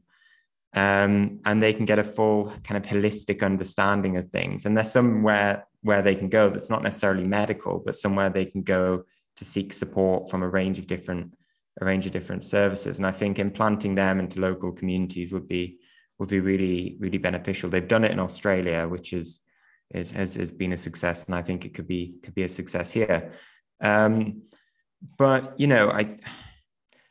Um, 0.75 1.41
and 1.47 1.61
they 1.61 1.73
can 1.73 1.87
get 1.87 1.99
a 1.99 2.05
full 2.05 2.53
kind 2.63 2.77
of 2.77 2.91
holistic 2.91 3.43
understanding 3.43 4.17
of 4.17 4.27
things. 4.27 4.67
And 4.67 4.77
there's 4.77 4.93
somewhere 4.93 5.67
where 5.83 6.03
they 6.03 6.15
can 6.15 6.29
go 6.29 6.51
that's 6.51 6.71
not 6.71 6.83
necessarily 6.83 7.25
medical, 7.25 7.83
but 7.85 7.97
somewhere 7.97 8.31
they 8.31 8.45
can 8.45 8.63
go 8.63 9.05
to 9.37 9.45
seek 9.45 9.73
support 9.73 10.31
from 10.31 10.43
a 10.43 10.49
range 10.49 10.79
of 10.79 10.87
different 10.87 11.35
a 11.81 11.85
range 11.85 12.05
of 12.05 12.13
different 12.13 12.45
services. 12.45 12.99
And 12.99 13.07
I 13.07 13.13
think 13.13 13.39
implanting 13.39 13.95
them 13.95 14.21
into 14.21 14.41
local 14.41 14.71
communities 14.73 15.33
would 15.33 15.49
be 15.49 15.79
would 16.19 16.29
be 16.29 16.41
really 16.41 16.97
really 17.01 17.19
beneficial. 17.19 17.71
They've 17.71 17.95
done 17.95 18.05
it 18.05 18.13
in 18.13 18.21
Australia, 18.21 18.87
which 18.87 19.13
is 19.13 19.41
is, 19.95 20.11
has, 20.13 20.35
has 20.35 20.53
been 20.53 20.73
a 20.73 20.77
success, 20.77 21.27
and 21.27 21.35
I 21.35 21.43
think 21.43 21.65
it 21.65 21.75
could 21.75 21.89
be 21.89 22.15
could 22.23 22.35
be 22.35 22.45
a 22.45 22.49
success 22.49 22.93
here. 22.93 23.33
Um, 23.81 24.43
but 25.19 25.59
you 25.59 25.67
know, 25.67 25.91
I 25.91 26.17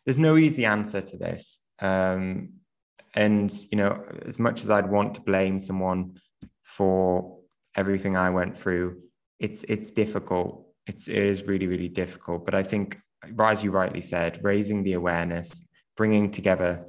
there's 0.05 0.19
no 0.19 0.37
easy 0.37 0.65
answer 0.65 1.01
to 1.01 1.17
this, 1.17 1.61
um, 1.79 2.49
and 3.15 3.51
you 3.71 3.77
know, 3.77 4.03
as 4.25 4.39
much 4.39 4.61
as 4.61 4.69
I'd 4.69 4.89
want 4.89 5.15
to 5.15 5.21
blame 5.21 5.59
someone 5.59 6.17
for 6.63 7.39
everything 7.75 8.15
I 8.15 8.29
went 8.29 8.57
through, 8.57 9.01
it's 9.39 9.63
it's 9.63 9.91
difficult. 9.91 10.65
It's, 10.87 11.07
it 11.07 11.17
is 11.17 11.43
really 11.43 11.67
really 11.67 11.89
difficult. 11.89 12.45
But 12.45 12.55
I 12.55 12.63
think, 12.63 12.97
as 13.39 13.63
you 13.63 13.71
rightly 13.71 14.01
said, 14.01 14.39
raising 14.43 14.83
the 14.83 14.93
awareness, 14.93 15.67
bringing 15.97 16.31
together 16.31 16.85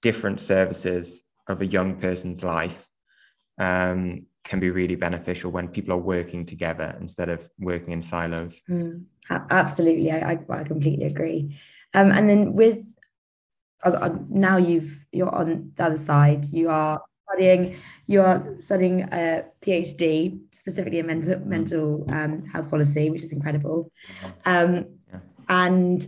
different 0.00 0.40
services 0.40 1.24
of 1.48 1.60
a 1.60 1.66
young 1.66 1.98
person's 1.98 2.44
life 2.44 2.86
um, 3.58 4.26
can 4.48 4.60
be 4.60 4.70
really 4.70 4.96
beneficial 4.96 5.50
when 5.52 5.68
people 5.68 5.92
are 5.92 6.04
working 6.14 6.46
together 6.46 6.96
instead 7.00 7.28
of 7.28 7.48
working 7.58 7.92
in 7.92 8.00
silos. 8.00 8.60
Mm, 8.68 9.04
absolutely, 9.50 10.10
I, 10.10 10.32
I, 10.32 10.38
I, 10.48 10.64
completely 10.64 11.04
agree. 11.04 11.56
Um, 11.92 12.10
and 12.10 12.28
then 12.28 12.54
with 12.54 12.78
uh, 13.84 13.90
uh, 13.90 14.14
now 14.28 14.56
you've 14.56 14.98
you're 15.12 15.34
on 15.34 15.72
the 15.76 15.84
other 15.84 15.98
side. 15.98 16.46
You 16.46 16.70
are 16.70 17.00
studying. 17.28 17.76
You 18.06 18.22
are 18.22 18.56
studying 18.60 19.02
a 19.02 19.44
PhD 19.60 20.40
specifically 20.54 20.98
in 20.98 21.06
mental 21.06 21.34
mm. 21.34 21.46
mental 21.46 22.06
um, 22.10 22.44
health 22.46 22.70
policy, 22.70 23.10
which 23.10 23.22
is 23.22 23.32
incredible. 23.32 23.92
Um, 24.44 24.86
yeah. 25.10 25.20
And 25.48 26.06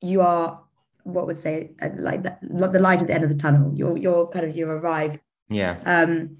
you 0.00 0.20
are 0.20 0.60
what 1.04 1.26
would 1.26 1.38
say 1.38 1.70
uh, 1.80 1.88
like 1.96 2.22
the, 2.22 2.36
the 2.42 2.78
light 2.78 3.00
at 3.00 3.06
the 3.06 3.14
end 3.14 3.24
of 3.24 3.30
the 3.30 3.36
tunnel. 3.36 3.72
You're 3.74 3.96
you're 3.96 4.26
kind 4.28 4.44
of 4.44 4.54
you've 4.54 4.68
arrived. 4.68 5.18
Yeah. 5.48 5.76
Um, 5.84 6.36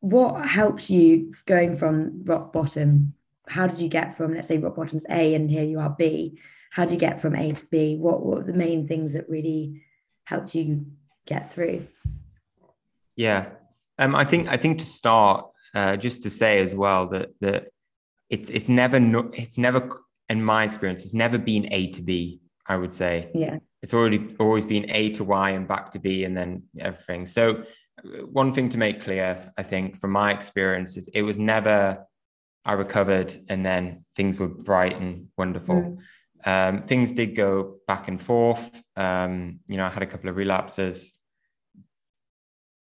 what 0.00 0.46
helps 0.46 0.90
you 0.90 1.32
going 1.46 1.76
from 1.76 2.22
rock 2.24 2.52
bottom? 2.52 3.14
How 3.48 3.66
did 3.66 3.80
you 3.80 3.88
get 3.88 4.16
from, 4.16 4.34
let's 4.34 4.48
say, 4.48 4.58
rock 4.58 4.76
bottom's 4.76 5.06
A 5.10 5.34
and 5.34 5.50
here 5.50 5.64
you 5.64 5.80
are 5.80 5.90
B? 5.90 6.38
How 6.70 6.84
do 6.84 6.94
you 6.94 7.00
get 7.00 7.20
from 7.20 7.34
A 7.34 7.52
to 7.52 7.66
B? 7.66 7.96
What, 7.96 8.24
what 8.24 8.38
were 8.38 8.52
the 8.52 8.58
main 8.58 8.86
things 8.86 9.14
that 9.14 9.28
really 9.28 9.82
helped 10.24 10.54
you 10.54 10.86
get 11.26 11.52
through? 11.52 11.86
Yeah, 13.16 13.48
um, 13.98 14.14
I 14.14 14.24
think 14.24 14.48
I 14.48 14.56
think 14.56 14.78
to 14.78 14.86
start, 14.86 15.46
uh, 15.74 15.96
just 15.96 16.22
to 16.22 16.30
say 16.30 16.58
as 16.58 16.74
well 16.74 17.08
that 17.08 17.30
that 17.40 17.68
it's 18.30 18.48
it's 18.50 18.68
never 18.68 19.00
no, 19.00 19.30
it's 19.32 19.58
never 19.58 20.02
in 20.28 20.44
my 20.44 20.62
experience 20.62 21.04
it's 21.04 21.14
never 21.14 21.38
been 21.38 21.72
A 21.72 21.90
to 21.92 22.02
B. 22.02 22.40
I 22.68 22.76
would 22.76 22.92
say. 22.92 23.30
Yeah. 23.34 23.58
It's 23.82 23.94
already 23.94 24.36
always 24.38 24.66
been 24.66 24.90
A 24.90 25.10
to 25.12 25.24
Y 25.24 25.50
and 25.50 25.66
back 25.66 25.90
to 25.92 25.98
B 25.98 26.24
and 26.24 26.36
then 26.36 26.64
everything. 26.78 27.26
So 27.26 27.64
one 28.30 28.52
thing 28.52 28.68
to 28.70 28.78
make 28.78 29.00
clear, 29.00 29.52
I 29.56 29.62
think, 29.62 29.98
from 30.00 30.12
my 30.12 30.32
experience, 30.32 30.96
is 30.96 31.08
it 31.14 31.22
was 31.22 31.38
never 31.38 32.06
I 32.64 32.74
recovered 32.74 33.34
and 33.48 33.64
then 33.64 34.04
things 34.14 34.38
were 34.38 34.48
bright 34.48 35.00
and 35.00 35.28
wonderful. 35.38 35.76
Mm. 35.76 35.98
Um, 36.44 36.82
things 36.82 37.12
did 37.12 37.34
go 37.34 37.78
back 37.86 38.08
and 38.08 38.20
forth. 38.20 38.82
Um, 38.94 39.60
you 39.66 39.78
know, 39.78 39.86
I 39.86 39.88
had 39.88 40.02
a 40.02 40.06
couple 40.06 40.28
of 40.28 40.36
relapses, 40.36 41.18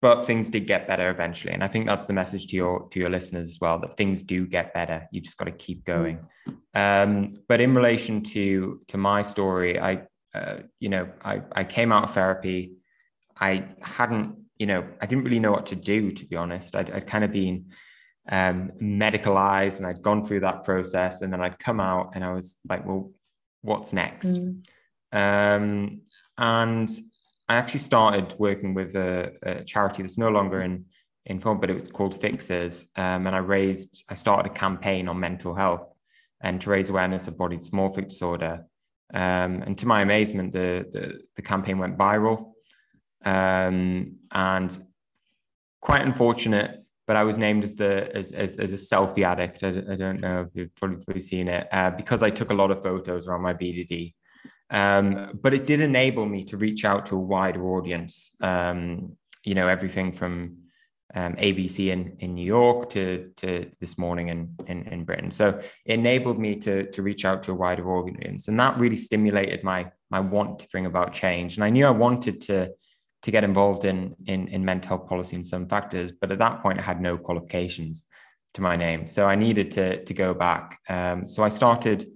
but 0.01 0.25
things 0.25 0.49
did 0.49 0.67
get 0.67 0.89
better 0.89 1.11
eventually. 1.11 1.53
And 1.53 1.63
I 1.63 1.69
think 1.69 1.87
that's 1.87 2.07
the 2.07 2.15
message 2.15 2.47
to 2.49 2.57
your 2.57 2.89
to 2.89 2.99
your 2.99 3.11
listeners 3.11 3.51
as 3.51 3.59
well 3.61 3.79
that 3.81 3.97
things 3.97 4.23
do 4.23 4.47
get 4.47 4.73
better. 4.73 5.07
You 5.13 5.21
just 5.21 5.37
got 5.37 5.47
to 5.47 5.53
keep 5.53 5.83
mm. 5.83 5.85
going. 5.85 6.27
Mm. 6.49 7.05
Um, 7.05 7.35
but 7.47 7.61
in 7.61 7.75
relation 7.75 8.23
to 8.23 8.81
to 8.89 8.97
my 8.97 9.21
story, 9.21 9.79
I 9.79 10.03
uh, 10.35 10.61
you 10.81 10.89
know 10.89 11.09
I 11.23 11.43
I 11.53 11.65
came 11.65 11.93
out 11.93 12.05
of 12.05 12.15
therapy. 12.15 12.77
I 13.39 13.67
hadn't 13.83 14.44
you 14.59 14.67
know, 14.67 14.87
I 15.01 15.07
didn't 15.07 15.25
really 15.25 15.41
know 15.41 15.51
what 15.51 15.67
to 15.67 15.77
do, 15.77 16.13
to 16.13 16.27
be 16.27 16.37
honest. 16.37 16.77
I'd, 16.77 16.91
I'd 16.91 17.07
kind 17.07 17.25
of 17.25 17.33
been 17.33 17.67
um, 18.31 18.73
medicalized 18.81 19.79
and 19.79 19.87
I'd 19.87 20.03
gone 20.03 20.25
through 20.25 20.41
that 20.41 20.65
process. 20.65 21.23
And 21.23 21.33
then 21.33 21.41
I'd 21.41 21.59
come 21.59 21.81
out 21.81 22.13
and 22.15 22.25
I 22.25 22.33
was 22.33 22.57
like, 22.69 22.87
well, 22.87 23.13
what's 23.63 23.93
next? 23.93 24.37
Mm. 24.37 24.65
Um, 25.13 26.01
and 26.39 26.91
I 27.49 27.57
actually 27.57 27.81
started 27.81 28.35
working 28.39 28.75
with 28.75 28.95
a, 28.97 29.33
a, 29.43 29.65
charity 29.65 30.03
that's 30.03 30.19
no 30.19 30.31
longer 30.31 30.63
in, 30.63 30.87
in 31.27 31.41
form, 31.41 31.61
but 31.61 31.71
it 31.71 31.75
was 31.75 31.91
called 31.91 32.21
Fixers. 32.21 32.87
Um, 32.97 33.27
and 33.27 33.35
I 33.37 33.39
raised, 33.39 34.05
I 34.09 34.15
started 34.15 34.51
a 34.51 34.55
campaign 34.55 35.09
on 35.09 35.21
mental 35.21 35.55
health 35.55 35.87
and 36.41 36.61
to 36.61 36.71
raise 36.71 36.91
awareness 36.91 37.29
of 37.29 37.39
body 37.39 37.57
dysmorphic 37.57 38.09
disorder. 38.09 38.65
Um, 39.13 39.63
and 39.63 39.77
to 39.79 39.87
my 39.87 40.03
amazement, 40.03 40.53
the, 40.53 40.87
the, 40.93 41.21
the 41.37 41.43
campaign 41.43 41.79
went 41.79 41.99
viral 41.99 42.54
um, 43.25 44.17
and 44.33 44.79
quite 45.81 46.03
unfortunate. 46.03 46.81
But 47.07 47.17
I 47.17 47.25
was 47.25 47.37
named 47.37 47.65
as 47.65 47.75
the 47.75 48.15
as 48.17 48.33
as, 48.33 48.57
as 48.57 48.73
a 48.73 48.77
selfie 48.77 49.25
addict. 49.25 49.63
I, 49.63 49.69
I, 49.69 49.97
don't 49.97 50.21
know 50.21 50.43
if 50.43 50.49
you've 50.55 50.75
probably 50.75 51.21
seen 51.21 51.49
it 51.49 51.69
uh, 51.71 51.91
because 51.91 52.23
I 52.23 52.31
took 52.31 52.51
a 52.51 52.55
lot 52.55 52.71
of 52.71 52.83
photos 52.83 53.27
around 53.27 53.43
my 53.43 53.53
BDD. 53.53 54.15
Um, 54.71 55.39
but 55.43 55.53
it 55.53 55.67
did 55.67 55.81
enable 55.81 56.25
me 56.25 56.43
to 56.45 56.57
reach 56.57 56.87
out 56.87 57.05
to 57.07 57.17
a 57.17 57.21
wider 57.21 57.63
audience. 57.67 58.33
Um, 58.41 59.17
you 59.45 59.55
know, 59.55 59.69
everything 59.69 60.13
from 60.13 60.57
um, 61.15 61.35
ABC 61.35 61.93
in, 61.93 62.17
in 62.19 62.35
New 62.35 62.45
York 62.45 62.89
to, 62.91 63.31
to 63.37 63.71
this 63.81 63.97
morning 63.99 64.29
in, 64.29 64.55
in, 64.67 64.87
in 64.89 65.05
Britain. 65.05 65.31
So 65.31 65.61
it 65.85 65.95
enabled 65.95 66.39
me 66.39 66.57
to, 66.57 66.91
to 66.91 67.03
reach 67.03 67.25
out 67.25 67.43
to 67.45 67.53
a 67.53 67.55
wider 67.55 67.89
audience. 67.93 68.49
And 68.49 68.59
that 68.59 68.79
really 68.79 68.97
stimulated 68.97 69.63
my, 69.63 69.91
my 70.11 70.21
want 70.21 70.59
to 70.61 70.69
bring 70.71 70.87
about 70.87 71.13
change. 71.13 71.57
And 71.57 71.65
I 71.65 71.71
knew 71.71 71.87
I 71.87 71.91
wanted 71.91 72.41
to 72.43 72.73
to 73.25 73.31
get 73.31 73.43
involved 73.43 73.87
in, 73.87 74.15
in, 74.27 74.49
in 74.49 74.63
mental 74.63 74.99
health 74.99 75.09
policy 75.09 75.35
and 75.35 75.47
some 75.47 75.67
factors. 75.67 76.13
But 76.13 76.31
at 76.31 76.39
that 76.41 76.63
point, 76.63 76.79
I 76.79 76.83
had 76.83 77.01
no 77.01 77.17
qualifications 77.17 78.07
to 78.53 78.61
my 78.61 78.77
name. 78.77 79.07
So 79.07 79.27
I 79.27 79.35
needed 79.35 79.73
to, 79.73 80.05
to 80.05 80.15
go 80.15 80.35
back. 80.35 80.79
Um, 80.91 81.27
so 81.27 81.43
I 81.43 81.49
started 81.49 82.07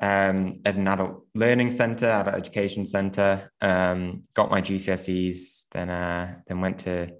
um, 0.00 0.60
at 0.64 0.74
an 0.74 0.88
adult 0.88 1.24
learning 1.36 1.70
center, 1.70 2.06
adult 2.06 2.34
education 2.34 2.84
center, 2.84 3.48
um, 3.60 4.24
got 4.34 4.50
my 4.50 4.60
GCSEs, 4.60 5.66
then, 5.70 5.88
uh, 5.88 6.34
then 6.48 6.60
went 6.60 6.80
to 6.80 7.14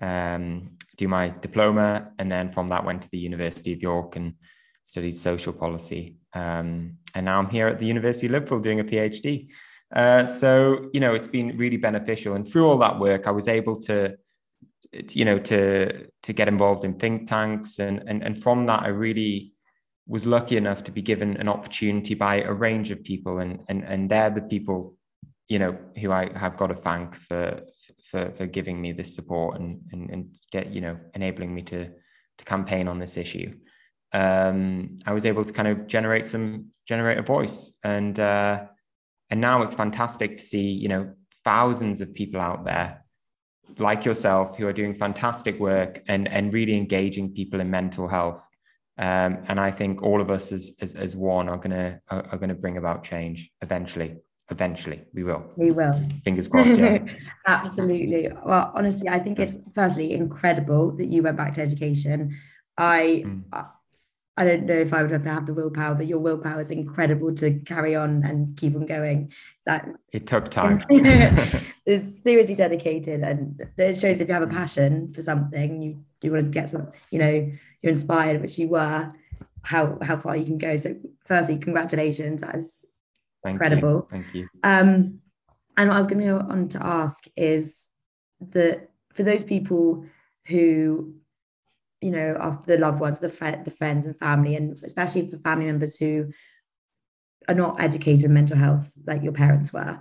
um, 0.00 0.70
do 0.96 1.06
my 1.06 1.34
diploma. 1.42 2.12
And 2.18 2.32
then 2.32 2.50
from 2.50 2.68
that 2.68 2.86
went 2.86 3.02
to 3.02 3.10
the 3.10 3.18
University 3.18 3.74
of 3.74 3.82
York 3.82 4.16
and 4.16 4.36
studied 4.82 5.16
social 5.16 5.52
policy. 5.52 6.16
Um, 6.32 6.96
and 7.14 7.26
now 7.26 7.38
I'm 7.38 7.50
here 7.50 7.68
at 7.68 7.78
the 7.78 7.86
University 7.86 8.26
of 8.26 8.32
Liverpool 8.32 8.60
doing 8.60 8.80
a 8.80 8.84
PhD. 8.84 9.50
Uh, 9.94 10.26
so 10.26 10.90
you 10.92 10.98
know, 10.98 11.14
it's 11.14 11.28
been 11.28 11.56
really 11.56 11.76
beneficial, 11.76 12.34
and 12.34 12.46
through 12.46 12.68
all 12.68 12.78
that 12.78 12.98
work, 12.98 13.28
I 13.28 13.30
was 13.30 13.46
able 13.46 13.76
to, 13.82 14.16
you 15.12 15.24
know, 15.24 15.38
to 15.38 16.08
to 16.22 16.32
get 16.32 16.48
involved 16.48 16.84
in 16.84 16.94
think 16.94 17.28
tanks, 17.28 17.78
and 17.78 18.02
and 18.08 18.22
and 18.24 18.36
from 18.36 18.66
that, 18.66 18.82
I 18.82 18.88
really 18.88 19.52
was 20.06 20.26
lucky 20.26 20.56
enough 20.56 20.82
to 20.84 20.92
be 20.92 21.00
given 21.00 21.36
an 21.36 21.48
opportunity 21.48 22.14
by 22.14 22.42
a 22.42 22.52
range 22.52 22.90
of 22.90 23.04
people, 23.04 23.38
and 23.38 23.60
and 23.68 23.84
and 23.84 24.10
they're 24.10 24.30
the 24.30 24.42
people, 24.42 24.96
you 25.48 25.60
know, 25.60 25.78
who 26.00 26.10
I 26.10 26.36
have 26.36 26.56
got 26.56 26.68
to 26.68 26.74
thank 26.74 27.14
for 27.14 27.62
for 28.10 28.32
for 28.32 28.46
giving 28.46 28.80
me 28.80 28.90
this 28.90 29.14
support 29.14 29.60
and 29.60 29.80
and 29.92 30.10
and 30.10 30.30
get 30.50 30.72
you 30.72 30.80
know 30.80 30.98
enabling 31.14 31.54
me 31.54 31.62
to 31.62 31.88
to 32.38 32.44
campaign 32.44 32.88
on 32.88 32.98
this 32.98 33.16
issue. 33.16 33.54
Um, 34.12 34.96
I 35.06 35.12
was 35.12 35.24
able 35.24 35.44
to 35.44 35.52
kind 35.52 35.68
of 35.68 35.86
generate 35.86 36.24
some 36.24 36.70
generate 36.84 37.18
a 37.18 37.22
voice 37.22 37.76
and. 37.84 38.18
Uh, 38.18 38.66
and 39.30 39.40
now 39.40 39.62
it's 39.62 39.74
fantastic 39.74 40.36
to 40.36 40.42
see, 40.42 40.70
you 40.70 40.88
know, 40.88 41.14
thousands 41.44 42.00
of 42.00 42.14
people 42.14 42.40
out 42.40 42.64
there 42.64 43.04
like 43.78 44.04
yourself 44.04 44.56
who 44.56 44.66
are 44.66 44.72
doing 44.72 44.94
fantastic 44.94 45.58
work 45.58 46.02
and, 46.08 46.28
and 46.28 46.52
really 46.52 46.76
engaging 46.76 47.32
people 47.32 47.60
in 47.60 47.70
mental 47.70 48.08
health. 48.08 48.46
Um, 48.98 49.38
and 49.48 49.58
I 49.58 49.70
think 49.70 50.02
all 50.02 50.20
of 50.20 50.30
us 50.30 50.52
as, 50.52 50.72
as, 50.80 50.94
as 50.94 51.16
one 51.16 51.48
are 51.48 51.56
gonna 51.56 52.00
are, 52.10 52.26
are 52.30 52.38
gonna 52.38 52.54
bring 52.54 52.76
about 52.76 53.02
change 53.02 53.50
eventually. 53.60 54.16
Eventually, 54.50 55.02
we 55.14 55.24
will. 55.24 55.50
We 55.56 55.70
will. 55.70 55.98
Fingers 56.22 56.48
crossed. 56.48 56.78
Yeah. 56.78 56.98
Absolutely. 57.46 58.28
Well, 58.44 58.72
honestly, 58.74 59.08
I 59.08 59.18
think 59.18 59.38
it's 59.38 59.56
firstly 59.74 60.12
incredible 60.12 60.94
that 60.98 61.06
you 61.06 61.22
went 61.22 61.38
back 61.38 61.54
to 61.54 61.62
education. 61.62 62.38
I 62.76 63.24
mm. 63.26 63.42
I 64.36 64.44
don't 64.44 64.66
know 64.66 64.74
if 64.74 64.92
I 64.92 65.02
would 65.02 65.12
have 65.12 65.22
to 65.22 65.30
have 65.30 65.46
the 65.46 65.54
willpower, 65.54 65.94
but 65.94 66.08
your 66.08 66.18
willpower 66.18 66.60
is 66.60 66.70
incredible 66.70 67.32
to 67.36 67.52
carry 67.60 67.94
on 67.94 68.24
and 68.24 68.56
keep 68.56 68.74
on 68.74 68.84
going. 68.84 69.32
That 69.64 69.88
it 70.12 70.26
took 70.26 70.50
time. 70.50 70.82
it's 70.90 72.22
seriously 72.22 72.56
dedicated, 72.56 73.22
and 73.22 73.60
it 73.78 74.00
shows 74.00 74.20
if 74.20 74.28
you 74.28 74.34
have 74.34 74.42
a 74.42 74.48
passion 74.48 75.12
for 75.12 75.22
something, 75.22 75.82
you 75.82 76.04
you 76.22 76.32
want 76.32 76.46
to 76.46 76.50
get 76.50 76.70
some, 76.70 76.90
you 77.10 77.18
know, 77.18 77.52
you're 77.82 77.92
inspired, 77.92 78.40
which 78.40 78.58
you 78.58 78.68
were. 78.68 79.12
How 79.62 79.98
how 80.02 80.18
far 80.18 80.36
you 80.36 80.44
can 80.44 80.58
go. 80.58 80.76
So, 80.76 80.96
firstly, 81.26 81.56
congratulations. 81.56 82.40
That 82.40 82.56
is 82.56 82.84
Thank 83.44 83.54
incredible. 83.54 83.94
You. 83.94 84.06
Thank 84.10 84.34
you. 84.34 84.48
Um, 84.62 85.20
and 85.76 85.88
what 85.88 85.94
I 85.94 85.98
was 85.98 86.06
going 86.06 86.20
to 86.20 86.26
go 86.26 86.38
on 86.38 86.68
to 86.70 86.84
ask 86.84 87.24
is 87.36 87.88
that 88.50 88.90
for 89.12 89.22
those 89.22 89.44
people 89.44 90.04
who 90.46 91.14
you 92.04 92.10
know 92.10 92.34
of 92.34 92.66
the 92.66 92.76
loved 92.76 93.00
ones 93.00 93.18
the, 93.18 93.30
fr- 93.30 93.62
the 93.64 93.70
friends 93.70 94.04
and 94.04 94.18
family 94.18 94.56
and 94.56 94.78
especially 94.84 95.30
for 95.30 95.38
family 95.38 95.64
members 95.64 95.96
who 95.96 96.30
are 97.48 97.54
not 97.54 97.80
educated 97.80 98.26
in 98.26 98.34
mental 98.34 98.58
health 98.58 98.92
like 99.06 99.22
your 99.22 99.32
parents 99.32 99.72
were 99.72 99.98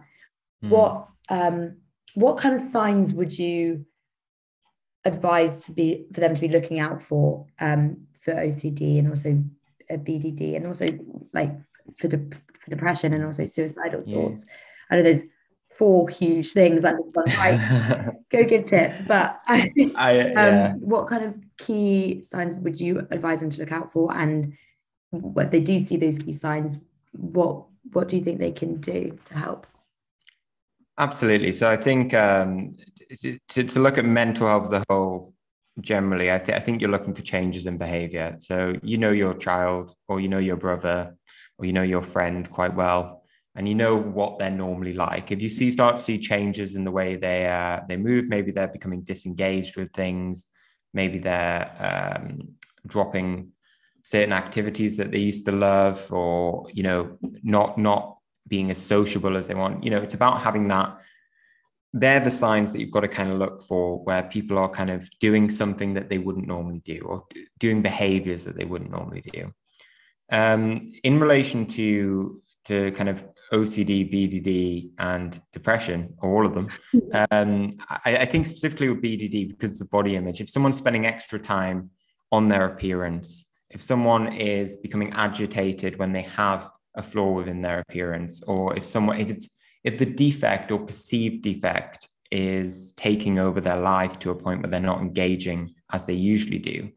mm. 0.63 0.70
what 0.70 1.08
um 1.30 1.78
what 2.16 2.38
kind 2.38 2.54
of 2.54 2.60
signs 2.60 3.13
would 3.13 3.38
you 3.39 3.86
advise 5.06 5.66
to 5.66 5.72
be 5.72 6.06
for 6.13 6.20
them 6.20 6.36
to 6.36 6.42
be 6.42 6.50
looking 6.50 6.80
out 6.80 7.02
for 7.02 7.46
um 7.62 8.06
for 8.20 8.34
OCD 8.34 9.00
and 9.00 9.08
also 9.08 9.42
a 9.89 9.98
BDD 9.98 10.58
and 10.58 10.68
also 10.68 10.89
like 11.34 11.54
for, 11.98 12.10
de- 12.10 12.18
for 12.18 12.70
depression 12.70 13.13
and 13.13 13.24
also 13.24 13.46
suicidal 13.46 14.02
yeah. 14.06 14.16
thoughts 14.16 14.46
I 14.89 14.98
know 14.98 15.04
there's 15.04 15.24
four 15.77 16.09
huge 16.09 16.51
things 16.51 16.81
that 16.81 16.95
like. 17.38 18.15
Go 18.29 18.43
give 18.43 18.67
tips. 18.67 19.01
But 19.07 19.41
I, 19.47 19.71
yeah. 19.75 20.71
um, 20.73 20.79
what 20.81 21.07
kind 21.07 21.23
of 21.23 21.38
key 21.57 22.23
signs 22.23 22.55
would 22.55 22.79
you 22.79 23.07
advise 23.12 23.39
them 23.39 23.49
to 23.51 23.59
look 23.59 23.71
out 23.71 23.91
for? 23.91 24.15
And 24.15 24.55
what 25.12 25.51
they 25.51 25.59
do 25.59 25.79
see 25.79 25.97
those 25.97 26.17
key 26.17 26.33
signs 26.33 26.77
what 27.12 27.65
what 27.91 28.09
do 28.09 28.15
you 28.17 28.23
think 28.23 28.39
they 28.39 28.51
can 28.51 28.79
do 28.79 29.17
to 29.25 29.33
help? 29.36 29.67
Absolutely. 30.97 31.51
So 31.51 31.69
i 31.69 31.75
think 31.75 32.13
um, 32.13 32.75
to, 33.19 33.63
to 33.63 33.79
look 33.79 33.97
at 33.97 34.05
mental 34.05 34.47
health 34.47 34.65
as 34.65 34.73
a 34.73 34.83
whole 34.89 35.33
generally 35.81 36.31
I, 36.31 36.38
th- 36.38 36.55
I 36.55 36.59
think 36.59 36.81
you're 36.81 36.91
looking 36.91 37.15
for 37.15 37.23
changes 37.23 37.65
in 37.65 37.77
behavior. 37.77 38.36
So 38.39 38.75
you 38.83 38.97
know 38.97 39.12
your 39.12 39.33
child 39.33 39.95
or 40.07 40.19
you 40.19 40.27
know 40.27 40.38
your 40.39 40.55
brother 40.55 41.15
or 41.57 41.65
you 41.65 41.73
know 41.73 41.83
your 41.83 42.01
friend 42.01 42.49
quite 42.49 42.75
well 42.75 43.22
and 43.56 43.68
you 43.68 43.76
know 43.76 43.96
what 43.96 44.39
they're 44.39 44.50
normally 44.50 44.94
like. 44.94 45.32
If 45.32 45.42
you 45.42 45.50
see 45.50 45.70
start 45.70 45.98
to 45.98 46.02
see 46.02 46.18
changes 46.18 46.76
in 46.76 46.84
the 46.84 46.92
way 46.92 47.16
they 47.16 47.48
uh, 47.48 47.82
they 47.88 47.98
move, 47.98 48.28
maybe 48.28 48.52
they're 48.52 48.68
becoming 48.68 49.02
disengaged 49.02 49.78
with 49.78 49.92
things, 49.94 50.48
maybe 50.94 51.20
they're 51.20 51.70
um, 51.80 52.56
dropping 52.88 53.52
certain 54.02 54.34
activities 54.34 54.98
that 54.98 55.12
they 55.12 55.20
used 55.20 55.46
to 55.46 55.52
love, 55.52 56.12
or 56.12 56.68
you 56.74 56.84
know, 56.84 57.18
not 57.44 57.78
not 57.78 58.18
being 58.48 58.72
as 58.72 58.78
sociable 58.78 59.38
as 59.38 59.48
they 59.48 59.56
want. 59.56 59.84
You 59.84 59.92
know, 59.92 60.02
it's 60.02 60.16
about 60.16 60.42
having 60.42 60.68
that. 60.70 60.98
They're 61.96 62.20
the 62.20 62.32
signs 62.32 62.74
that 62.74 62.82
you've 62.82 62.89
got 62.89 63.02
to 63.02 63.08
kind 63.08 63.32
of 63.32 63.38
look 63.38 63.62
for 63.68 64.04
where 64.04 64.24
people 64.24 64.58
are 64.58 64.70
kind 64.70 64.89
of 64.89 65.08
doing 65.20 65.48
something 65.52 65.94
that 65.94 66.10
they 66.10 66.18
wouldn't 66.18 66.48
normally 66.48 66.80
do, 66.80 67.00
or 67.06 67.26
doing 67.60 67.84
behaviors 67.84 68.46
that 68.46 68.56
they 68.56 68.66
wouldn't 68.66 68.92
normally 68.92 69.22
do. 69.22 69.54
Um, 70.32 70.92
in 71.04 71.20
relation 71.20 71.68
to 71.68 72.42
to 72.65 72.91
kind 72.91 73.10
of 73.10 73.26
OCD, 73.52 74.12
BDD, 74.12 74.89
and 74.97 75.39
depression, 75.52 76.13
or 76.19 76.30
all 76.38 76.45
of 76.45 76.56
them. 76.56 76.69
Um, 77.30 77.73
I, 77.89 78.17
I, 78.17 78.26
think 78.26 78.47
specifically 78.47 78.89
with 78.89 79.04
BDD 79.04 79.47
because 79.47 79.73
it's 79.73 79.82
a 79.82 79.86
body 79.86 80.15
image. 80.15 80.41
If 80.41 80.49
someone's 80.49 80.78
spending 80.78 81.06
extra 81.06 81.38
time 81.38 81.91
on 82.32 82.47
their 82.47 82.65
appearance, 82.65 83.45
if 83.69 83.84
someone 83.84 84.34
is 84.34 84.78
becoming 84.78 85.12
agitated 85.13 85.99
when 85.99 86.12
they 86.12 86.23
have 86.23 86.71
a 86.95 87.04
flaw 87.04 87.32
within 87.32 87.62
their 87.62 87.82
appearance, 87.82 88.41
or 88.43 88.76
if 88.76 88.84
someone 88.84 89.19
if 89.19 89.30
it's 89.30 89.56
if 89.84 89.99
the 89.99 90.08
defect 90.08 90.71
or 90.71 90.80
perceived 90.80 91.43
defect 91.43 92.08
is 92.32 92.93
taking 92.93 93.38
over 93.38 93.62
their 93.62 93.78
life 93.80 94.17
to 94.19 94.32
a 94.32 94.36
point 94.36 94.62
where 94.62 94.71
they're 94.71 94.80
not 94.80 95.02
engaging 95.02 95.76
as 95.91 96.06
they 96.06 96.13
usually 96.13 96.58
do, 96.58 96.89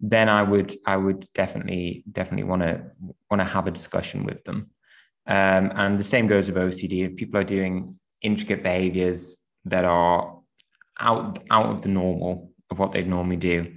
then 0.00 0.28
I 0.28 0.42
would 0.42 0.74
I 0.86 0.96
would 0.96 1.26
definitely 1.34 2.04
definitely 2.10 2.44
want 2.44 2.62
to 2.62 2.90
want 3.30 3.40
to 3.40 3.44
have 3.44 3.66
a 3.66 3.70
discussion 3.70 4.24
with 4.24 4.44
them. 4.44 4.70
Um, 5.26 5.72
and 5.74 5.98
the 5.98 6.04
same 6.04 6.26
goes 6.26 6.50
with 6.50 6.62
OCD. 6.62 7.10
If 7.10 7.16
people 7.16 7.40
are 7.40 7.44
doing 7.44 7.98
intricate 8.22 8.62
behaviors 8.62 9.38
that 9.64 9.84
are 9.84 10.38
out, 11.00 11.38
out 11.50 11.66
of 11.66 11.82
the 11.82 11.88
normal 11.88 12.52
of 12.70 12.78
what 12.78 12.92
they'd 12.92 13.08
normally 13.08 13.36
do, 13.36 13.74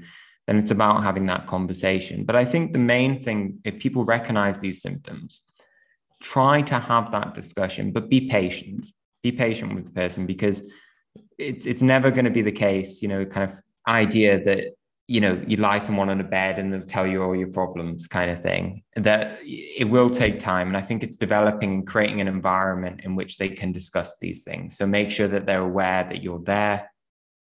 then 0.48 0.58
it's 0.58 0.72
about 0.72 1.04
having 1.04 1.26
that 1.28 1.48
conversation. 1.48 2.26
But 2.26 2.36
I 2.36 2.46
think 2.46 2.74
the 2.74 2.80
main 2.80 3.20
thing, 3.20 3.60
if 3.64 3.80
people 3.80 4.04
recognize 4.06 4.58
these 4.58 4.82
symptoms, 4.82 5.44
try 6.22 6.62
to 6.64 6.76
have 6.76 7.12
that 7.12 7.36
discussion, 7.36 7.92
but 7.92 8.10
be 8.10 8.22
patient. 8.28 8.88
Be 9.22 9.32
patient 9.32 9.76
with 9.76 9.86
the 9.86 9.92
person 9.92 10.26
because 10.26 10.64
it's 11.38 11.66
it's 11.66 11.82
never 11.82 12.10
going 12.10 12.26
to 12.26 12.32
be 12.32 12.42
the 12.42 12.52
case, 12.52 13.02
you 13.02 13.08
know, 13.10 13.26
kind 13.26 13.52
of 13.52 13.60
idea 13.88 14.44
that 14.44 14.74
you 15.10 15.20
know 15.20 15.42
you 15.48 15.58
lie 15.58 15.80
someone 15.80 16.08
on 16.08 16.22
a 16.22 16.24
bed 16.24 16.60
and 16.60 16.72
they'll 16.72 16.82
tell 16.82 17.08
you 17.08 17.24
all 17.24 17.36
your 17.36 17.48
problems 17.48 18.06
kind 18.06 18.30
of 18.30 18.40
thing 18.40 18.84
that 18.96 19.40
it 19.44 19.90
will 19.90 20.10
take 20.10 20.38
time. 20.38 20.68
And 20.68 20.78
i 20.78 20.82
think 20.82 21.02
it's 21.02 21.18
developing 21.18 21.74
and 21.74 21.88
creating 21.88 22.22
an 22.22 22.28
environment 22.28 23.02
in 23.04 23.16
which 23.16 23.40
they 23.40 23.50
can 23.50 23.72
discuss 23.72 24.20
these 24.20 24.44
things. 24.44 24.78
So 24.78 24.86
make 24.86 25.10
sure 25.10 25.28
that 25.28 25.48
they're 25.48 25.70
aware 25.74 26.04
that 26.04 26.22
you're 26.22 26.44
there 26.56 26.92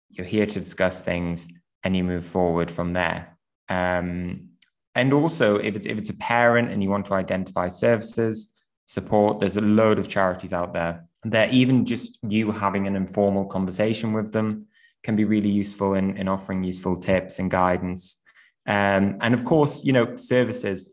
you're 0.10 0.26
here 0.26 0.46
to 0.46 0.60
discuss 0.60 1.04
things 1.04 1.50
and 1.84 1.96
you 1.96 2.04
move 2.06 2.26
forward 2.26 2.72
from 2.72 2.94
there. 2.94 3.38
Um, 3.68 4.52
and 4.96 5.12
also 5.12 5.58
if 5.58 5.76
it's 5.76 5.86
if 5.86 5.98
it's 5.98 6.10
a 6.10 6.18
parent 6.36 6.72
and 6.72 6.82
you 6.82 6.90
want 6.90 7.06
to 7.08 7.16
identify 7.16 7.68
services 7.68 8.50
support 8.86 9.42
there's 9.42 9.58
a 9.58 9.62
load 9.62 10.00
of 10.00 10.08
charities 10.08 10.54
out 10.54 10.74
there. 10.74 11.04
That 11.26 11.52
even 11.52 11.84
just 11.84 12.18
you 12.24 12.52
having 12.52 12.88
an 12.88 12.96
informal 12.96 13.46
conversation 13.46 14.14
with 14.14 14.32
them 14.32 14.67
can 15.04 15.16
be 15.16 15.26
really 15.26 15.50
useful 15.50 15.94
in, 15.94 16.18
in 16.18 16.28
offering 16.28 16.64
useful 16.64 16.98
tips 16.98 17.40
and 17.40 17.50
guidance. 17.50 18.18
Um, 18.66 19.18
and 19.22 19.34
of 19.34 19.46
course, 19.46 19.84
you 19.84 19.94
know, 19.94 20.16
services, 20.18 20.92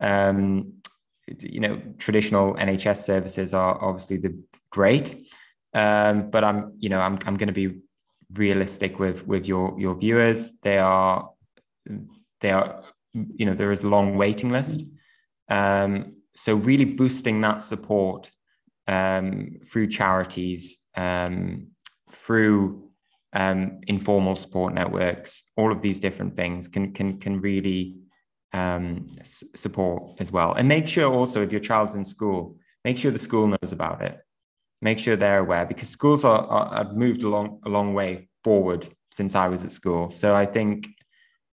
um, 0.00 0.74
you 1.40 1.60
know, 1.60 1.80
traditional 1.98 2.54
NHS 2.54 2.98
services 2.98 3.54
are 3.54 3.82
obviously 3.82 4.18
the 4.18 4.38
great. 4.70 5.28
Um, 5.72 6.30
but 6.30 6.44
I'm, 6.44 6.74
you 6.78 6.88
know, 6.88 7.00
I'm, 7.00 7.18
I'm 7.26 7.34
going 7.34 7.48
to 7.48 7.52
be 7.52 7.80
realistic 8.34 8.98
with, 8.98 9.26
with 9.26 9.48
your, 9.48 9.78
your 9.78 9.94
viewers. 9.94 10.58
They 10.60 10.78
are, 10.78 11.30
they 12.40 12.50
are, 12.50 12.82
you 13.12 13.46
know, 13.46 13.54
there 13.54 13.72
is 13.72 13.84
a 13.84 13.88
long 13.88 14.16
waiting 14.16 14.50
list. 14.50 14.84
Um, 15.48 16.16
so 16.34 16.56
really 16.56 16.84
boosting 16.84 17.40
that 17.40 17.62
support 17.62 18.30
um, 18.86 19.60
through 19.66 19.88
charities 19.88 20.78
um, 20.96 21.68
through 22.10 22.83
um, 23.34 23.80
informal 23.88 24.36
support 24.36 24.74
networks, 24.74 25.42
all 25.56 25.72
of 25.72 25.82
these 25.82 26.00
different 26.00 26.36
things 26.36 26.68
can 26.68 26.92
can 26.92 27.18
can 27.18 27.40
really 27.40 27.96
um, 28.52 29.08
s- 29.18 29.44
support 29.56 30.12
as 30.20 30.30
well. 30.30 30.54
And 30.54 30.68
make 30.68 30.86
sure 30.86 31.12
also 31.12 31.42
if 31.42 31.50
your 31.50 31.60
child's 31.60 31.96
in 31.96 32.04
school, 32.04 32.56
make 32.84 32.96
sure 32.96 33.10
the 33.10 33.18
school 33.18 33.48
knows 33.48 33.72
about 33.72 34.02
it. 34.02 34.18
Make 34.80 34.98
sure 35.00 35.16
they're 35.16 35.40
aware 35.40 35.66
because 35.66 35.88
schools 35.88 36.24
are, 36.24 36.46
are 36.46 36.74
have 36.76 36.96
moved 36.96 37.24
a 37.24 37.28
long 37.28 37.60
a 37.64 37.68
long 37.68 37.92
way 37.94 38.28
forward 38.44 38.88
since 39.12 39.34
I 39.34 39.48
was 39.48 39.64
at 39.64 39.72
school. 39.72 40.10
So 40.10 40.34
I 40.34 40.46
think 40.46 40.88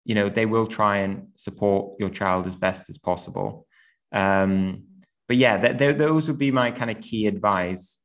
you 0.05 0.13
know 0.13 0.29
they 0.29 0.45
will 0.45 0.67
try 0.67 0.97
and 0.97 1.27
support 1.35 1.95
your 1.99 2.09
child 2.09 2.45
as 2.45 2.55
best 2.55 2.89
as 2.89 2.99
possible. 2.99 3.65
Um, 4.11 4.83
but 5.27 5.37
yeah, 5.37 5.57
th- 5.57 5.77
th- 5.77 5.97
those 5.97 6.27
would 6.27 6.37
be 6.37 6.51
my 6.51 6.71
kind 6.71 6.91
of 6.91 6.99
key 6.99 7.25
advice 7.25 8.00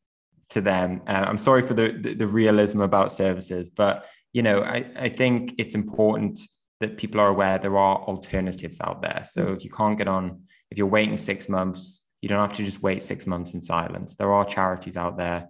to 0.51 0.61
them. 0.61 1.03
Uh, 1.07 1.25
I'm 1.27 1.39
sorry 1.39 1.67
for 1.67 1.75
the, 1.75 1.89
the, 1.89 2.15
the 2.15 2.27
realism 2.27 2.81
about 2.81 3.13
services, 3.13 3.71
but 3.71 4.07
you 4.33 4.43
know, 4.43 4.63
I, 4.63 4.85
I 4.97 5.09
think 5.09 5.55
it's 5.59 5.75
important 5.75 6.39
that 6.81 6.99
people 6.99 7.21
are 7.21 7.29
aware 7.29 7.59
there 7.59 7.79
are 7.79 7.97
alternatives 8.03 8.81
out 8.81 9.01
there. 9.01 9.23
So 9.25 9.53
if 9.53 9.65
you 9.65 9.71
can't 9.71 9.97
get 9.97 10.09
on, 10.09 10.43
if 10.71 10.77
you're 10.77 10.87
waiting 10.87 11.17
six 11.17 11.49
months, 11.49 12.03
you 12.21 12.29
don't 12.29 12.41
have 12.41 12.57
to 12.57 12.65
just 12.65 12.83
wait 12.83 13.03
six 13.03 13.27
months 13.27 13.55
in 13.55 13.63
silence. 13.63 14.17
There 14.17 14.33
are 14.33 14.45
charities 14.45 14.97
out 14.97 15.17
there, 15.17 15.49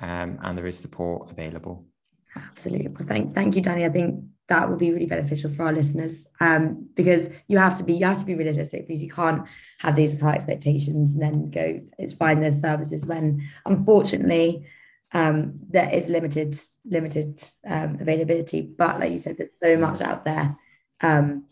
um, 0.00 0.38
and 0.42 0.58
there 0.58 0.66
is 0.66 0.78
support 0.78 1.30
available. 1.30 1.86
Absolutely. 2.34 2.90
Thank, 3.06 3.34
thank 3.34 3.54
you, 3.54 3.62
Danny. 3.62 3.84
I 3.84 3.90
think 3.90 4.24
that 4.48 4.68
would 4.68 4.78
be 4.78 4.92
really 4.92 5.06
beneficial 5.06 5.50
for 5.50 5.64
our 5.64 5.72
listeners 5.72 6.26
um, 6.40 6.88
because 6.94 7.30
you 7.48 7.58
have 7.58 7.78
to 7.78 7.84
be 7.84 7.94
you 7.94 8.04
have 8.04 8.20
to 8.20 8.26
be 8.26 8.34
realistic 8.34 8.86
because 8.86 9.02
you 9.02 9.10
can't 9.10 9.46
have 9.78 9.96
these 9.96 10.20
high 10.20 10.34
expectations 10.34 11.12
and 11.12 11.22
then 11.22 11.50
go 11.50 11.80
it's 11.98 12.12
fine 12.12 12.40
there's 12.40 12.60
services 12.60 13.06
when 13.06 13.42
unfortunately 13.66 14.66
um, 15.12 15.54
there 15.70 15.88
is 15.90 16.08
limited 16.08 16.58
limited 16.84 17.42
um, 17.66 17.98
availability 18.00 18.60
but 18.60 19.00
like 19.00 19.12
you 19.12 19.18
said 19.18 19.36
there's 19.38 19.50
so 19.56 19.76
much 19.76 20.00
out 20.00 20.24
there 20.24 20.56
um, 21.00 21.44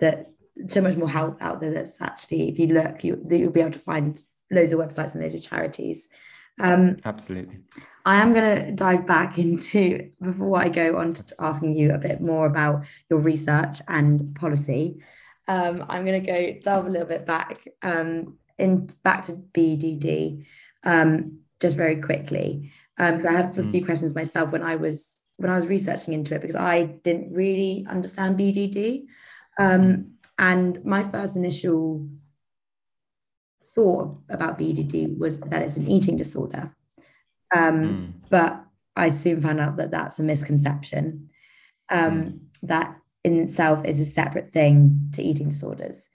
that 0.00 0.30
so 0.68 0.80
much 0.80 0.96
more 0.96 1.08
help 1.08 1.40
out 1.40 1.60
there 1.60 1.72
that's 1.72 2.00
actually 2.00 2.48
if 2.48 2.58
you 2.58 2.68
look 2.68 3.04
you 3.04 3.24
you'll 3.30 3.50
be 3.50 3.60
able 3.60 3.70
to 3.70 3.78
find 3.78 4.20
loads 4.50 4.72
of 4.72 4.80
websites 4.80 5.12
and 5.12 5.22
loads 5.22 5.34
of 5.34 5.42
charities 5.42 6.08
um, 6.60 6.96
Absolutely. 7.04 7.58
I 8.08 8.22
am 8.22 8.32
going 8.32 8.64
to 8.64 8.72
dive 8.72 9.06
back 9.06 9.36
into, 9.38 10.10
before 10.22 10.58
I 10.58 10.70
go 10.70 10.96
on 10.96 11.12
to 11.12 11.34
asking 11.38 11.74
you 11.74 11.92
a 11.92 11.98
bit 11.98 12.22
more 12.22 12.46
about 12.46 12.86
your 13.10 13.18
research 13.18 13.82
and 13.86 14.34
policy, 14.34 15.02
um, 15.46 15.84
I'm 15.90 16.06
going 16.06 16.24
to 16.24 16.26
go 16.26 16.58
delve 16.62 16.86
a 16.86 16.88
little 16.88 17.06
bit 17.06 17.26
back 17.26 17.68
um, 17.82 18.38
in 18.56 18.88
back 19.04 19.26
to 19.26 19.32
BDD 19.32 20.46
um, 20.84 21.40
just 21.60 21.76
very 21.76 22.00
quickly 22.00 22.72
because 22.96 23.26
um, 23.26 23.34
I 23.34 23.36
had 23.36 23.58
a 23.58 23.62
few 23.62 23.82
mm. 23.82 23.84
questions 23.84 24.14
myself 24.14 24.52
when 24.52 24.62
I 24.62 24.76
was 24.76 25.18
when 25.36 25.50
I 25.50 25.58
was 25.60 25.68
researching 25.68 26.14
into 26.14 26.34
it 26.34 26.40
because 26.40 26.56
I 26.56 26.84
didn't 26.84 27.34
really 27.34 27.84
understand 27.90 28.38
BDD, 28.38 29.04
um, 29.58 29.82
mm. 29.82 30.10
and 30.38 30.82
my 30.82 31.06
first 31.10 31.36
initial 31.36 32.08
thought 33.74 34.16
about 34.30 34.58
BDD 34.58 35.18
was 35.18 35.40
that 35.40 35.60
it's 35.60 35.76
an 35.76 35.88
eating 35.88 36.16
disorder. 36.16 36.74
Um, 37.54 37.82
mm. 37.82 38.12
But 38.30 38.64
I 38.96 39.08
soon 39.08 39.40
found 39.40 39.60
out 39.60 39.76
that 39.76 39.90
that's 39.90 40.18
a 40.18 40.22
misconception. 40.22 41.30
Um, 41.88 42.22
mm. 42.22 42.38
That 42.62 42.96
in 43.24 43.40
itself 43.40 43.84
is 43.84 44.00
a 44.00 44.04
separate 44.04 44.52
thing 44.52 45.10
to 45.12 45.22
eating 45.22 45.48
disorders. 45.48 46.08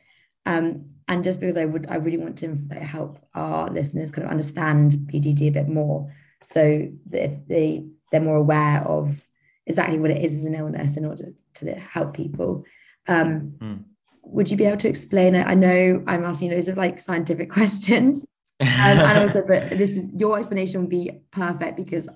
Um, 0.45 0.85
and 1.07 1.23
just 1.23 1.39
because 1.39 1.57
I 1.57 1.65
would, 1.65 1.87
I 1.89 1.95
really 1.95 2.17
want 2.17 2.37
to 2.39 2.55
help 2.75 3.19
our 3.33 3.69
listeners 3.69 4.11
kind 4.11 4.25
of 4.25 4.31
understand 4.31 4.93
BDD 5.11 5.47
a 5.47 5.51
bit 5.51 5.67
more, 5.67 6.13
so 6.41 6.87
that 7.09 7.23
if 7.23 7.47
they 7.47 7.85
they're 8.11 8.21
more 8.21 8.37
aware 8.37 8.81
of 8.81 9.21
exactly 9.65 9.99
what 9.99 10.11
it 10.11 10.23
is 10.23 10.39
as 10.39 10.45
an 10.45 10.55
illness 10.55 10.97
in 10.97 11.05
order 11.05 11.33
to 11.55 11.75
help 11.75 12.13
people. 12.13 12.65
Um, 13.07 13.53
mm 13.59 13.83
would 14.23 14.49
you 14.49 14.57
be 14.57 14.65
able 14.65 14.77
to 14.77 14.89
explain 14.89 15.35
it? 15.35 15.45
I 15.45 15.53
know 15.53 16.03
I'm 16.07 16.23
asking 16.23 16.51
loads 16.51 16.67
of 16.67 16.77
like 16.77 16.99
scientific 16.99 17.51
questions. 17.51 18.25
Um, 18.59 18.67
and 18.67 19.17
also, 19.19 19.43
but 19.47 19.69
this 19.69 19.91
is 19.91 20.05
your 20.15 20.37
explanation 20.37 20.81
would 20.81 20.89
be 20.89 21.11
perfect 21.31 21.77
because 21.77 22.09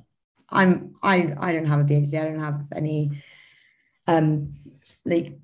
I'm 0.49 0.95
I 1.03 1.33
I 1.37 1.51
don't 1.51 1.65
have 1.65 1.79
a 1.79 1.83
PhD. 1.83 2.19
I 2.19 2.23
don't 2.25 2.39
have 2.39 2.65
any 2.75 3.23
um 4.07 4.53
like 5.05 5.37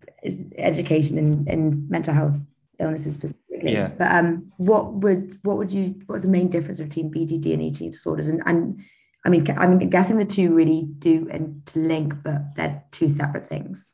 education 0.58 1.17
in, 1.17 1.45
in 1.47 1.89
mental 1.89 2.13
health 2.13 2.39
illnesses 2.79 3.15
specifically. 3.15 3.73
Yeah. 3.73 3.89
But 3.89 4.12
um 4.12 4.51
what 4.58 4.93
would 4.93 5.39
what 5.43 5.58
would 5.58 5.73
you 5.73 6.01
what's 6.06 6.23
the 6.23 6.29
main 6.29 6.49
difference 6.49 6.79
between 6.79 7.12
BDD 7.12 7.53
and 7.53 7.62
eating 7.62 7.91
disorders? 7.91 8.27
And 8.27 8.41
and 8.45 8.79
I 9.25 9.29
mean 9.29 9.45
I'm 9.58 9.77
guessing 9.89 10.17
the 10.17 10.25
two 10.25 10.53
really 10.53 10.84
do 10.99 11.25
interlink, 11.25 12.23
but 12.23 12.56
they're 12.56 12.84
two 12.91 13.10
separate 13.10 13.47
things. 13.47 13.93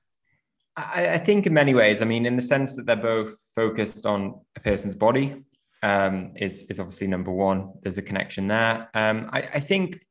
I, 0.78 1.16
I, 1.16 1.18
think 1.18 1.46
in 1.46 1.54
many 1.54 1.74
ways, 1.74 2.02
I 2.02 2.06
mean, 2.06 2.26
in 2.26 2.38
the 2.38 2.42
sense 2.42 2.78
that 2.78 2.86
they're 2.86 2.96
both 2.96 3.38
focused 3.54 4.06
on 4.06 4.40
a 4.56 4.62
person's 4.62 4.96
body, 4.96 5.44
um, 5.84 6.34
is 6.36 6.64
is 6.64 6.80
obviously 6.80 7.08
number 7.08 7.32
one. 7.32 7.74
There's 7.82 7.98
a 7.98 8.02
connection 8.02 8.48
there. 8.48 8.90
Um, 8.94 9.30
I, 9.32 9.40
I, 9.54 9.60
think 9.60 10.02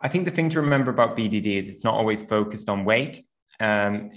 I 0.00 0.08
think 0.08 0.24
the 0.24 0.30
thing 0.30 0.48
to 0.50 0.60
remember 0.60 0.90
about 0.90 1.16
BDD 1.16 1.46
is 1.46 1.68
it's 1.68 1.84
not 1.84 1.94
always 1.94 2.22
focused 2.22 2.68
on 2.68 2.84
weight. 2.84 3.20
Um, 3.60 4.10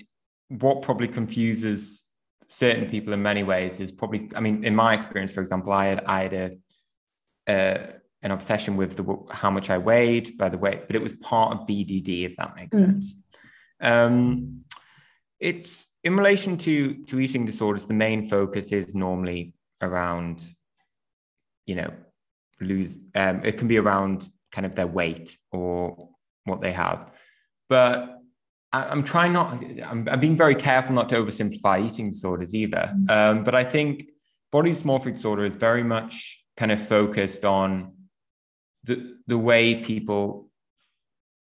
what 0.49 0.81
probably 0.81 1.07
confuses 1.07 2.03
certain 2.47 2.89
people 2.89 3.13
in 3.13 3.21
many 3.21 3.43
ways 3.43 3.79
is 3.79 3.91
probably, 3.91 4.29
I 4.35 4.41
mean, 4.41 4.65
in 4.65 4.75
my 4.75 4.93
experience, 4.93 5.31
for 5.31 5.39
example, 5.39 5.71
I 5.71 5.85
had 5.87 6.03
I 6.05 6.21
had 6.23 6.33
a, 6.33 6.51
a 7.47 7.93
an 8.23 8.31
obsession 8.31 8.77
with 8.77 8.95
the 8.95 9.17
how 9.31 9.49
much 9.49 9.69
I 9.69 9.77
weighed 9.77 10.37
by 10.37 10.49
the 10.49 10.57
weight, 10.57 10.87
but 10.87 10.95
it 10.95 11.01
was 11.01 11.13
part 11.13 11.53
of 11.53 11.67
BDD, 11.67 12.25
if 12.25 12.35
that 12.37 12.55
makes 12.55 12.77
mm. 12.77 12.85
sense. 12.85 13.17
Um, 13.79 14.63
it's 15.39 15.87
in 16.03 16.15
relation 16.15 16.57
to 16.57 17.03
to 17.05 17.19
eating 17.19 17.45
disorders, 17.45 17.85
the 17.85 17.93
main 17.93 18.27
focus 18.27 18.71
is 18.71 18.93
normally 18.93 19.53
around, 19.81 20.43
you 21.65 21.75
know, 21.75 21.91
lose. 22.59 22.97
Um, 23.15 23.41
it 23.43 23.57
can 23.57 23.67
be 23.67 23.77
around 23.77 24.27
kind 24.51 24.65
of 24.65 24.75
their 24.75 24.87
weight 24.87 25.37
or 25.51 26.09
what 26.45 26.61
they 26.61 26.71
have, 26.71 27.11
but 27.69 28.21
I, 28.73 28.91
am 28.91 29.03
trying 29.03 29.33
not. 29.33 29.51
I'm, 29.85 30.07
I'm, 30.09 30.19
being 30.19 30.37
very 30.37 30.55
careful 30.55 30.95
not 30.95 31.09
to 31.09 31.15
oversimplify 31.17 31.85
eating 31.85 32.11
disorders 32.11 32.55
either. 32.55 32.93
Mm-hmm. 32.93 33.09
Um, 33.09 33.43
but 33.43 33.55
I 33.55 33.63
think 33.63 34.09
body 34.51 34.71
dysmorphic 34.71 35.15
disorder 35.15 35.43
is 35.43 35.55
very 35.55 35.83
much 35.83 36.43
kind 36.57 36.71
of 36.71 36.85
focused 36.85 37.45
on 37.45 37.93
the 38.83 39.17
the 39.27 39.37
way 39.37 39.75
people 39.75 40.49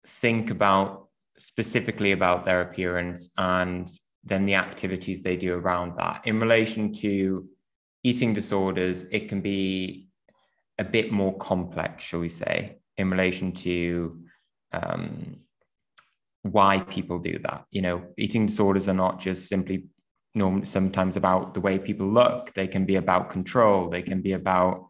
think 0.08 0.50
about 0.50 1.08
specifically 1.38 2.12
about 2.12 2.46
their 2.46 2.62
appearance 2.62 3.30
and 3.38 3.90
then 4.24 4.44
the 4.44 4.56
activities 4.56 5.22
they 5.22 5.38
do 5.38 5.54
around 5.54 5.98
that. 5.98 6.22
In 6.26 6.40
relation 6.40 6.92
to 6.94 7.48
eating 8.04 8.34
disorders, 8.34 9.04
it 9.06 9.30
can 9.30 9.42
be 9.42 10.09
a 10.80 10.84
bit 10.84 11.12
more 11.12 11.38
complex, 11.38 12.04
shall 12.06 12.22
we 12.22 12.30
say, 12.30 12.80
in 12.98 13.12
relation 13.12 13.52
to 13.52 14.20
um, 14.72 15.38
why 16.42 16.80
people 16.80 17.20
do 17.20 17.38
that. 17.40 17.66
You 17.70 17.82
know, 17.82 18.06
eating 18.18 18.46
disorders 18.48 18.88
are 18.88 18.94
not 18.94 19.20
just 19.20 19.48
simply 19.48 19.86
normally 20.34 20.66
sometimes 20.66 21.18
about 21.18 21.54
the 21.54 21.62
way 21.62 21.78
people 21.78 22.08
look. 22.08 22.54
They 22.54 22.68
can 22.68 22.86
be 22.86 22.96
about 22.96 23.30
control. 23.30 23.90
They 23.90 24.02
can 24.02 24.22
be 24.22 24.34
about 24.34 24.88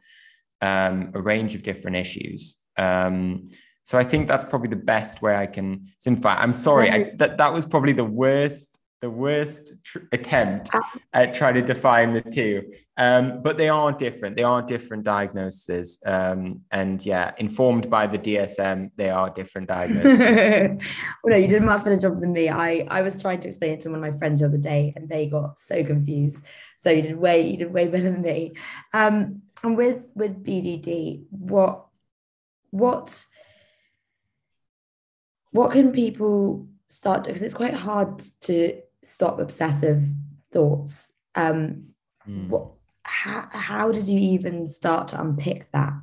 um, 0.62 1.12
a 1.13 1.21
range 1.21 1.56
of 1.56 1.63
different 1.63 1.97
issues. 1.97 2.58
Um, 2.78 3.49
so 3.84 3.97
I 3.97 4.04
think 4.04 4.28
that's 4.28 4.43
probably 4.43 4.69
the 4.69 4.75
best 4.75 5.21
way 5.21 5.36
I 5.36 5.47
can 5.47 5.88
simplify. 5.97 6.36
I'm 6.36 6.54
sorry, 6.54 6.91
I, 6.91 7.12
that 7.15 7.39
that 7.39 7.52
was 7.52 7.65
probably 7.65 7.93
the 7.93 8.06
worst 8.06 8.78
the 9.02 9.10
worst 9.10 9.74
tr- 9.84 10.00
attempt 10.12 10.70
ah. 10.74 10.94
at 11.14 11.34
trying 11.34 11.54
to 11.54 11.62
define 11.62 12.12
the 12.12 12.22
two. 12.22 12.72
Um, 12.98 13.42
but 13.42 13.56
they 13.56 13.70
are 13.70 13.94
different. 13.94 14.36
They 14.36 14.44
are 14.44 14.62
different 14.62 15.06
diagnoses. 15.06 16.00
Um, 16.06 16.62
and 16.72 17.04
yeah, 17.06 17.32
informed 17.38 17.90
by 17.90 18.08
the 18.08 18.20
DSM, 18.20 18.92
they 18.98 19.10
are 19.10 19.30
different 19.30 19.70
diagnoses. 19.70 20.20
well, 20.20 20.78
no, 21.28 21.38
you 21.38 21.48
did 21.48 21.62
a 21.62 21.66
much 21.66 21.86
better 21.86 21.98
job 21.98 22.20
than 22.20 22.34
me. 22.34 22.50
I, 22.50 22.86
I 22.90 23.02
was 23.02 23.20
trying 23.20 23.40
to 23.42 23.48
explain 23.48 23.74
it 23.74 23.82
to 23.82 23.90
one 23.90 24.04
of 24.04 24.12
my 24.12 24.18
friends 24.18 24.41
the 24.41 24.47
other 24.47 24.58
day 24.58 24.93
and 24.97 25.08
they 25.08 25.28
got 25.28 25.60
so 25.60 25.82
confused. 25.84 26.43
So 26.78 26.89
you 26.89 27.02
did 27.02 27.18
way, 27.18 27.47
you 27.47 27.58
did 27.58 27.72
way 27.72 27.88
better 27.88 28.12
than 28.12 28.22
me. 28.22 28.54
Um, 28.93 29.43
and 29.64 29.78
with, 29.78 30.04
with 30.14 30.43
BDD, 30.43 31.24
what, 31.30 31.86
what, 32.72 33.26
what 35.52 35.72
can 35.72 35.93
people 35.93 36.68
start 36.89 37.24
because 37.24 37.43
it's 37.43 37.54
quite 37.54 37.74
hard 37.74 38.22
to 38.41 38.82
stop 39.04 39.39
obsessive 39.39 40.06
thoughts. 40.52 41.08
Um, 41.36 41.89
mm. 42.28 42.47
What? 42.50 42.72
How, 43.04 43.47
how 43.52 43.91
did 43.91 44.08
you 44.08 44.20
even 44.20 44.68
start 44.68 45.10
to 45.10 45.22
unpick 45.22 45.72
that? 45.72 45.93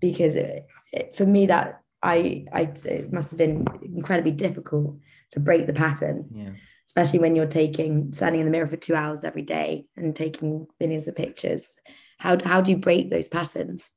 Because 0.00 0.34
it, 0.34 0.66
it, 0.92 1.14
for 1.14 1.24
me, 1.24 1.46
that 1.46 1.82
I, 2.02 2.46
I 2.52 2.72
it 2.84 3.12
must 3.12 3.30
have 3.30 3.38
been 3.38 3.66
incredibly 3.82 4.32
difficult 4.32 4.96
to 5.32 5.40
break 5.40 5.66
the 5.66 5.72
pattern. 5.72 6.26
Yeah. 6.30 6.50
Especially 6.86 7.18
when 7.18 7.36
you're 7.36 7.46
taking 7.46 8.12
standing 8.12 8.40
in 8.40 8.46
the 8.46 8.50
mirror 8.50 8.66
for 8.66 8.76
two 8.76 8.94
hours 8.94 9.20
every 9.22 9.42
day 9.42 9.86
and 9.96 10.16
taking 10.16 10.66
millions 10.80 11.06
of 11.06 11.14
pictures. 11.14 11.76
How 12.18 12.38
how 12.42 12.60
do 12.60 12.72
you 12.72 12.78
break 12.78 13.10
those 13.10 13.28
patterns? 13.28 13.92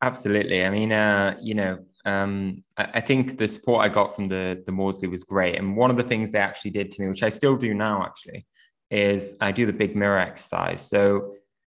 Absolutely. 0.00 0.64
I 0.64 0.70
mean, 0.70 0.92
uh, 0.92 1.36
you 1.40 1.54
know, 1.54 1.78
um, 2.08 2.64
I, 2.76 3.00
think 3.00 3.38
the 3.38 3.48
support 3.48 3.84
I 3.84 3.88
got 3.88 4.14
from 4.14 4.28
the 4.28 4.62
the 4.66 4.72
Maudsley 4.72 5.08
was 5.08 5.24
great. 5.24 5.56
And 5.56 5.76
one 5.76 5.90
of 5.90 5.96
the 5.96 6.02
things 6.02 6.30
they 6.30 6.38
actually 6.38 6.70
did 6.70 6.90
to 6.92 7.02
me, 7.02 7.08
which 7.08 7.22
I 7.22 7.28
still 7.28 7.56
do 7.56 7.74
now, 7.74 8.02
actually, 8.02 8.46
is 8.90 9.34
I 9.40 9.52
do 9.52 9.66
the 9.66 9.72
big 9.72 9.94
mirror 9.94 10.18
exercise. 10.18 10.80
So 10.80 11.34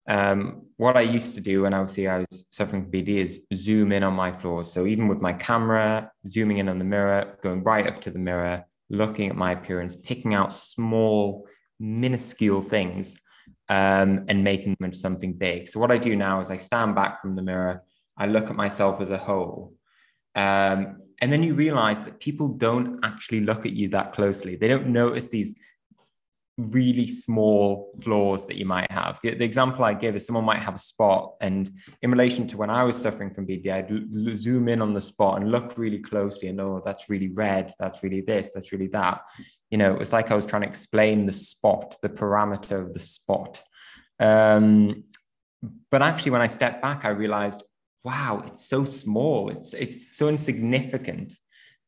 um, 0.08 0.66
what 0.76 0.96
I 0.96 1.02
used 1.02 1.34
to 1.34 1.40
do 1.40 1.62
when 1.62 1.74
obviously 1.74 2.08
I 2.08 2.20
was 2.20 2.46
suffering 2.50 2.82
from 2.82 2.92
BD 2.92 3.08
is 3.18 3.40
zoom 3.54 3.92
in 3.92 4.02
on 4.02 4.14
my 4.14 4.32
flaws. 4.32 4.72
So 4.72 4.86
even 4.86 5.06
with 5.08 5.20
my 5.20 5.32
camera, 5.32 6.10
zooming 6.26 6.58
in 6.58 6.68
on 6.68 6.78
the 6.78 6.84
mirror, 6.84 7.38
going 7.42 7.62
right 7.62 7.86
up 7.86 8.00
to 8.02 8.10
the 8.10 8.18
mirror, 8.18 8.64
looking 8.90 9.28
at 9.28 9.36
my 9.36 9.52
appearance, 9.52 9.94
picking 9.96 10.34
out 10.34 10.54
small, 10.54 11.46
minuscule 11.78 12.62
things 12.62 13.20
um, 13.68 14.24
and 14.28 14.42
making 14.42 14.76
them 14.78 14.86
into 14.86 14.98
something 14.98 15.34
big. 15.34 15.68
So 15.68 15.78
what 15.78 15.92
I 15.92 15.98
do 15.98 16.16
now 16.16 16.40
is 16.40 16.50
I 16.50 16.56
stand 16.56 16.94
back 16.94 17.20
from 17.20 17.36
the 17.36 17.42
mirror, 17.42 17.82
I 18.16 18.26
look 18.26 18.50
at 18.50 18.56
myself 18.56 19.00
as 19.00 19.10
a 19.10 19.18
whole. 19.18 19.74
Um, 20.34 20.98
and 21.20 21.32
then 21.32 21.42
you 21.42 21.54
realize 21.54 22.02
that 22.02 22.18
people 22.20 22.48
don't 22.48 22.98
actually 23.04 23.40
look 23.40 23.64
at 23.64 23.72
you 23.72 23.88
that 23.88 24.12
closely. 24.12 24.56
They 24.56 24.68
don't 24.68 24.88
notice 24.88 25.28
these 25.28 25.58
really 26.58 27.06
small 27.06 27.94
flaws 28.02 28.46
that 28.46 28.56
you 28.56 28.66
might 28.66 28.90
have. 28.90 29.18
The, 29.22 29.34
the, 29.34 29.44
example 29.44 29.84
I 29.84 29.94
give 29.94 30.16
is 30.16 30.26
someone 30.26 30.44
might 30.44 30.58
have 30.58 30.74
a 30.74 30.78
spot, 30.78 31.34
and 31.40 31.70
in 32.02 32.10
relation 32.10 32.46
to 32.48 32.56
when 32.56 32.70
I 32.70 32.84
was 32.84 32.96
suffering 32.96 33.32
from 33.32 33.46
BD, 33.46 33.68
I'd 33.68 33.90
l- 33.90 34.34
zoom 34.34 34.68
in 34.68 34.82
on 34.82 34.92
the 34.92 35.00
spot 35.00 35.40
and 35.40 35.50
look 35.50 35.78
really 35.78 35.98
closely 35.98 36.48
and 36.48 36.60
oh, 36.60 36.82
that's 36.84 37.08
really 37.08 37.28
red, 37.28 37.72
that's 37.78 38.02
really 38.02 38.20
this, 38.20 38.52
that's 38.52 38.72
really 38.72 38.88
that. 38.88 39.22
You 39.70 39.78
know, 39.78 39.92
it 39.92 39.98
was 39.98 40.12
like 40.12 40.30
I 40.30 40.34
was 40.34 40.44
trying 40.44 40.62
to 40.62 40.68
explain 40.68 41.24
the 41.24 41.32
spot, 41.32 41.96
the 42.02 42.10
parameter 42.10 42.80
of 42.80 42.92
the 42.92 43.00
spot. 43.00 43.62
Um, 44.20 45.04
but 45.90 46.02
actually, 46.02 46.32
when 46.32 46.42
I 46.42 46.48
stepped 46.48 46.82
back, 46.82 47.04
I 47.04 47.10
realized, 47.10 47.62
wow, 48.04 48.42
it's 48.46 48.64
so 48.66 48.84
small, 48.84 49.50
it's 49.50 49.74
it's 49.74 49.96
so 50.16 50.28
insignificant. 50.28 51.34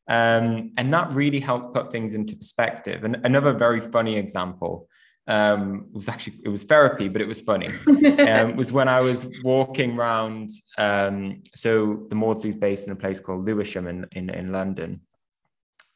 Um, 0.07 0.73
and 0.77 0.93
that 0.93 1.15
really 1.15 1.41
helped 1.41 1.75
put 1.75 1.91
things 1.91 2.15
into 2.15 2.37
perspective. 2.37 3.05
And 3.05 3.17
another 3.25 3.55
very 3.55 3.81
funny 3.81 4.17
example 4.17 4.87
um, 5.27 5.87
was 5.93 6.09
actually 6.09 6.41
it 6.45 6.49
was 6.49 6.65
therapy, 6.65 7.09
but 7.09 7.23
it 7.23 7.29
was 7.29 7.41
funny. 7.41 7.69
um, 8.29 8.57
was 8.57 8.73
when 8.73 8.89
I 8.89 9.01
was 9.01 9.27
walking 9.43 9.99
around. 9.99 10.51
Um, 10.79 11.43
so 11.55 12.07
the 12.09 12.15
Maudsley's 12.15 12.57
based 12.57 12.87
in 12.87 12.93
a 12.93 12.97
place 12.97 13.21
called 13.21 13.47
Lewisham 13.47 13.87
in, 13.87 14.07
in, 14.13 14.31
in 14.31 14.53
London, 14.53 15.01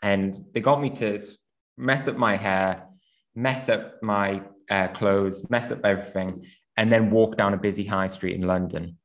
and 0.03 0.35
they 0.55 0.61
got 0.61 0.81
me 0.81 0.91
to 0.91 1.21
mess 1.77 2.09
up 2.09 2.17
my 2.17 2.37
hair, 2.37 2.85
mess 3.35 3.69
up 3.69 4.03
my 4.03 4.43
uh, 4.71 4.89
clothes, 4.89 5.49
mess 5.51 5.71
up 5.71 5.85
everything, 5.85 6.47
and 6.77 6.93
then 6.93 7.11
walk 7.11 7.37
down 7.37 7.55
a 7.55 7.59
busy 7.59 7.85
high 7.85 8.07
street 8.07 8.35
in 8.35 8.43
London. 8.43 8.97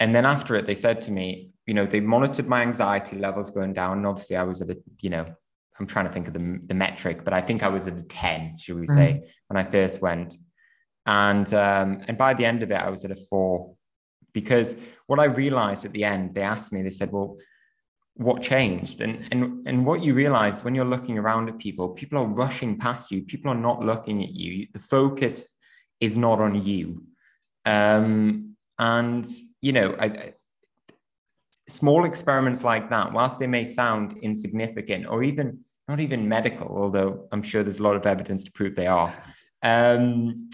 And 0.00 0.12
then 0.14 0.24
after 0.24 0.56
it, 0.56 0.64
they 0.64 0.74
said 0.74 1.02
to 1.02 1.12
me, 1.12 1.50
you 1.66 1.74
know, 1.74 1.86
they 1.86 2.00
monitored 2.00 2.48
my 2.48 2.62
anxiety 2.62 3.16
levels 3.16 3.50
going 3.50 3.74
down. 3.74 3.98
And 3.98 4.06
obviously, 4.06 4.36
I 4.36 4.42
was 4.42 4.62
at 4.62 4.70
a, 4.70 4.78
you 5.02 5.10
know, 5.10 5.26
I'm 5.78 5.86
trying 5.86 6.06
to 6.06 6.12
think 6.12 6.26
of 6.26 6.32
the, 6.32 6.58
the 6.64 6.74
metric, 6.74 7.22
but 7.22 7.32
I 7.32 7.40
think 7.40 7.62
I 7.62 7.68
was 7.68 7.86
at 7.86 7.98
a 7.98 8.02
10, 8.02 8.56
should 8.56 8.80
we 8.80 8.86
say, 8.86 9.22
mm. 9.22 9.28
when 9.48 9.64
I 9.64 9.68
first 9.68 10.02
went. 10.02 10.36
And 11.06 11.52
um, 11.54 12.02
and 12.08 12.18
by 12.18 12.34
the 12.34 12.44
end 12.44 12.62
of 12.62 12.70
it, 12.70 12.80
I 12.80 12.90
was 12.90 13.04
at 13.04 13.10
a 13.10 13.16
four. 13.16 13.74
Because 14.32 14.76
what 15.06 15.18
I 15.18 15.24
realized 15.24 15.84
at 15.84 15.92
the 15.92 16.04
end, 16.04 16.34
they 16.34 16.42
asked 16.42 16.72
me, 16.72 16.82
they 16.82 16.90
said, 16.90 17.12
Well, 17.12 17.38
what 18.14 18.42
changed? 18.42 19.00
And 19.00 19.26
and 19.32 19.66
and 19.66 19.86
what 19.86 20.02
you 20.02 20.14
realize 20.14 20.62
when 20.64 20.74
you're 20.74 20.84
looking 20.84 21.18
around 21.18 21.48
at 21.48 21.58
people, 21.58 21.90
people 21.90 22.18
are 22.18 22.26
rushing 22.26 22.78
past 22.78 23.10
you, 23.10 23.22
people 23.22 23.50
are 23.50 23.56
not 23.56 23.80
looking 23.80 24.22
at 24.22 24.30
you. 24.30 24.66
The 24.72 24.78
focus 24.78 25.52
is 26.00 26.16
not 26.16 26.40
on 26.40 26.62
you. 26.62 27.04
Um, 27.64 28.56
and 28.78 29.26
you 29.60 29.72
know, 29.72 29.94
I, 29.98 30.34
small 31.68 32.04
experiments 32.04 32.64
like 32.64 32.90
that, 32.90 33.12
whilst 33.12 33.38
they 33.38 33.46
may 33.46 33.64
sound 33.64 34.16
insignificant 34.22 35.06
or 35.06 35.22
even 35.22 35.60
not 35.88 36.00
even 36.00 36.28
medical, 36.28 36.68
although 36.68 37.26
I'm 37.32 37.42
sure 37.42 37.62
there's 37.62 37.80
a 37.80 37.82
lot 37.82 37.96
of 37.96 38.06
evidence 38.06 38.44
to 38.44 38.52
prove 38.52 38.76
they 38.76 38.86
are, 38.86 39.12
um, 39.62 40.50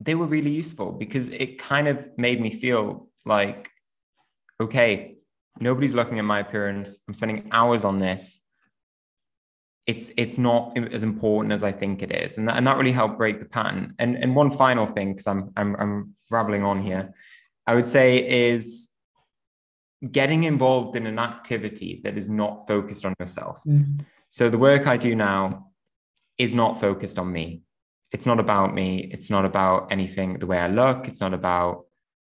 they 0.00 0.14
were 0.14 0.26
really 0.26 0.50
useful 0.50 0.92
because 0.92 1.28
it 1.28 1.58
kind 1.58 1.88
of 1.88 2.08
made 2.16 2.40
me 2.40 2.50
feel 2.50 3.08
like, 3.26 3.68
okay, 4.60 5.16
nobody's 5.60 5.94
looking 5.94 6.18
at 6.18 6.24
my 6.24 6.38
appearance. 6.38 7.00
I'm 7.06 7.14
spending 7.14 7.48
hours 7.52 7.84
on 7.84 7.98
this. 7.98 8.42
It's 9.86 10.12
it's 10.16 10.38
not 10.38 10.78
as 10.78 11.02
important 11.02 11.52
as 11.52 11.62
I 11.62 11.72
think 11.72 12.02
it 12.02 12.12
is, 12.12 12.38
and 12.38 12.46
that, 12.48 12.56
and 12.56 12.66
that 12.66 12.76
really 12.76 12.92
helped 12.92 13.18
break 13.18 13.40
the 13.40 13.46
pattern. 13.46 13.94
And 13.98 14.16
and 14.16 14.36
one 14.36 14.50
final 14.50 14.86
thing, 14.86 15.12
because 15.12 15.26
I'm 15.26 15.50
I'm 15.56 15.74
I'm 15.76 16.14
rambling 16.30 16.62
on 16.62 16.80
here, 16.80 17.12
I 17.70 17.74
would 17.76 17.86
say 17.86 18.50
is 18.50 18.88
getting 20.10 20.42
involved 20.42 20.96
in 20.96 21.06
an 21.06 21.20
activity 21.20 22.00
that 22.02 22.18
is 22.18 22.28
not 22.28 22.66
focused 22.66 23.04
on 23.04 23.14
yourself. 23.20 23.62
Mm. 23.64 24.04
So 24.28 24.48
the 24.48 24.58
work 24.58 24.88
I 24.88 24.96
do 24.96 25.14
now 25.14 25.68
is 26.36 26.52
not 26.52 26.80
focused 26.80 27.16
on 27.16 27.30
me. 27.30 27.62
It's 28.12 28.26
not 28.26 28.40
about 28.40 28.74
me. 28.74 29.08
It's 29.14 29.30
not 29.30 29.44
about 29.44 29.92
anything, 29.92 30.40
the 30.40 30.48
way 30.48 30.58
I 30.58 30.66
look. 30.66 31.06
It's 31.06 31.20
not 31.20 31.32
about 31.32 31.84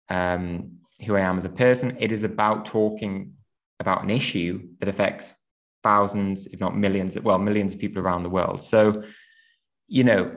um, 0.09 0.77
who 1.05 1.15
I 1.15 1.21
am 1.21 1.37
as 1.37 1.45
a 1.45 1.49
person. 1.49 1.97
It 1.99 2.11
is 2.11 2.23
about 2.23 2.65
talking 2.65 3.33
about 3.79 4.03
an 4.03 4.09
issue 4.09 4.69
that 4.79 4.89
affects 4.89 5.35
thousands, 5.83 6.47
if 6.47 6.59
not 6.59 6.75
millions, 6.75 7.15
well, 7.19 7.37
millions 7.37 7.75
of 7.75 7.79
people 7.79 8.01
around 8.01 8.23
the 8.23 8.35
world. 8.37 8.63
So, 8.63 9.03
you 9.87 10.03
know, 10.03 10.35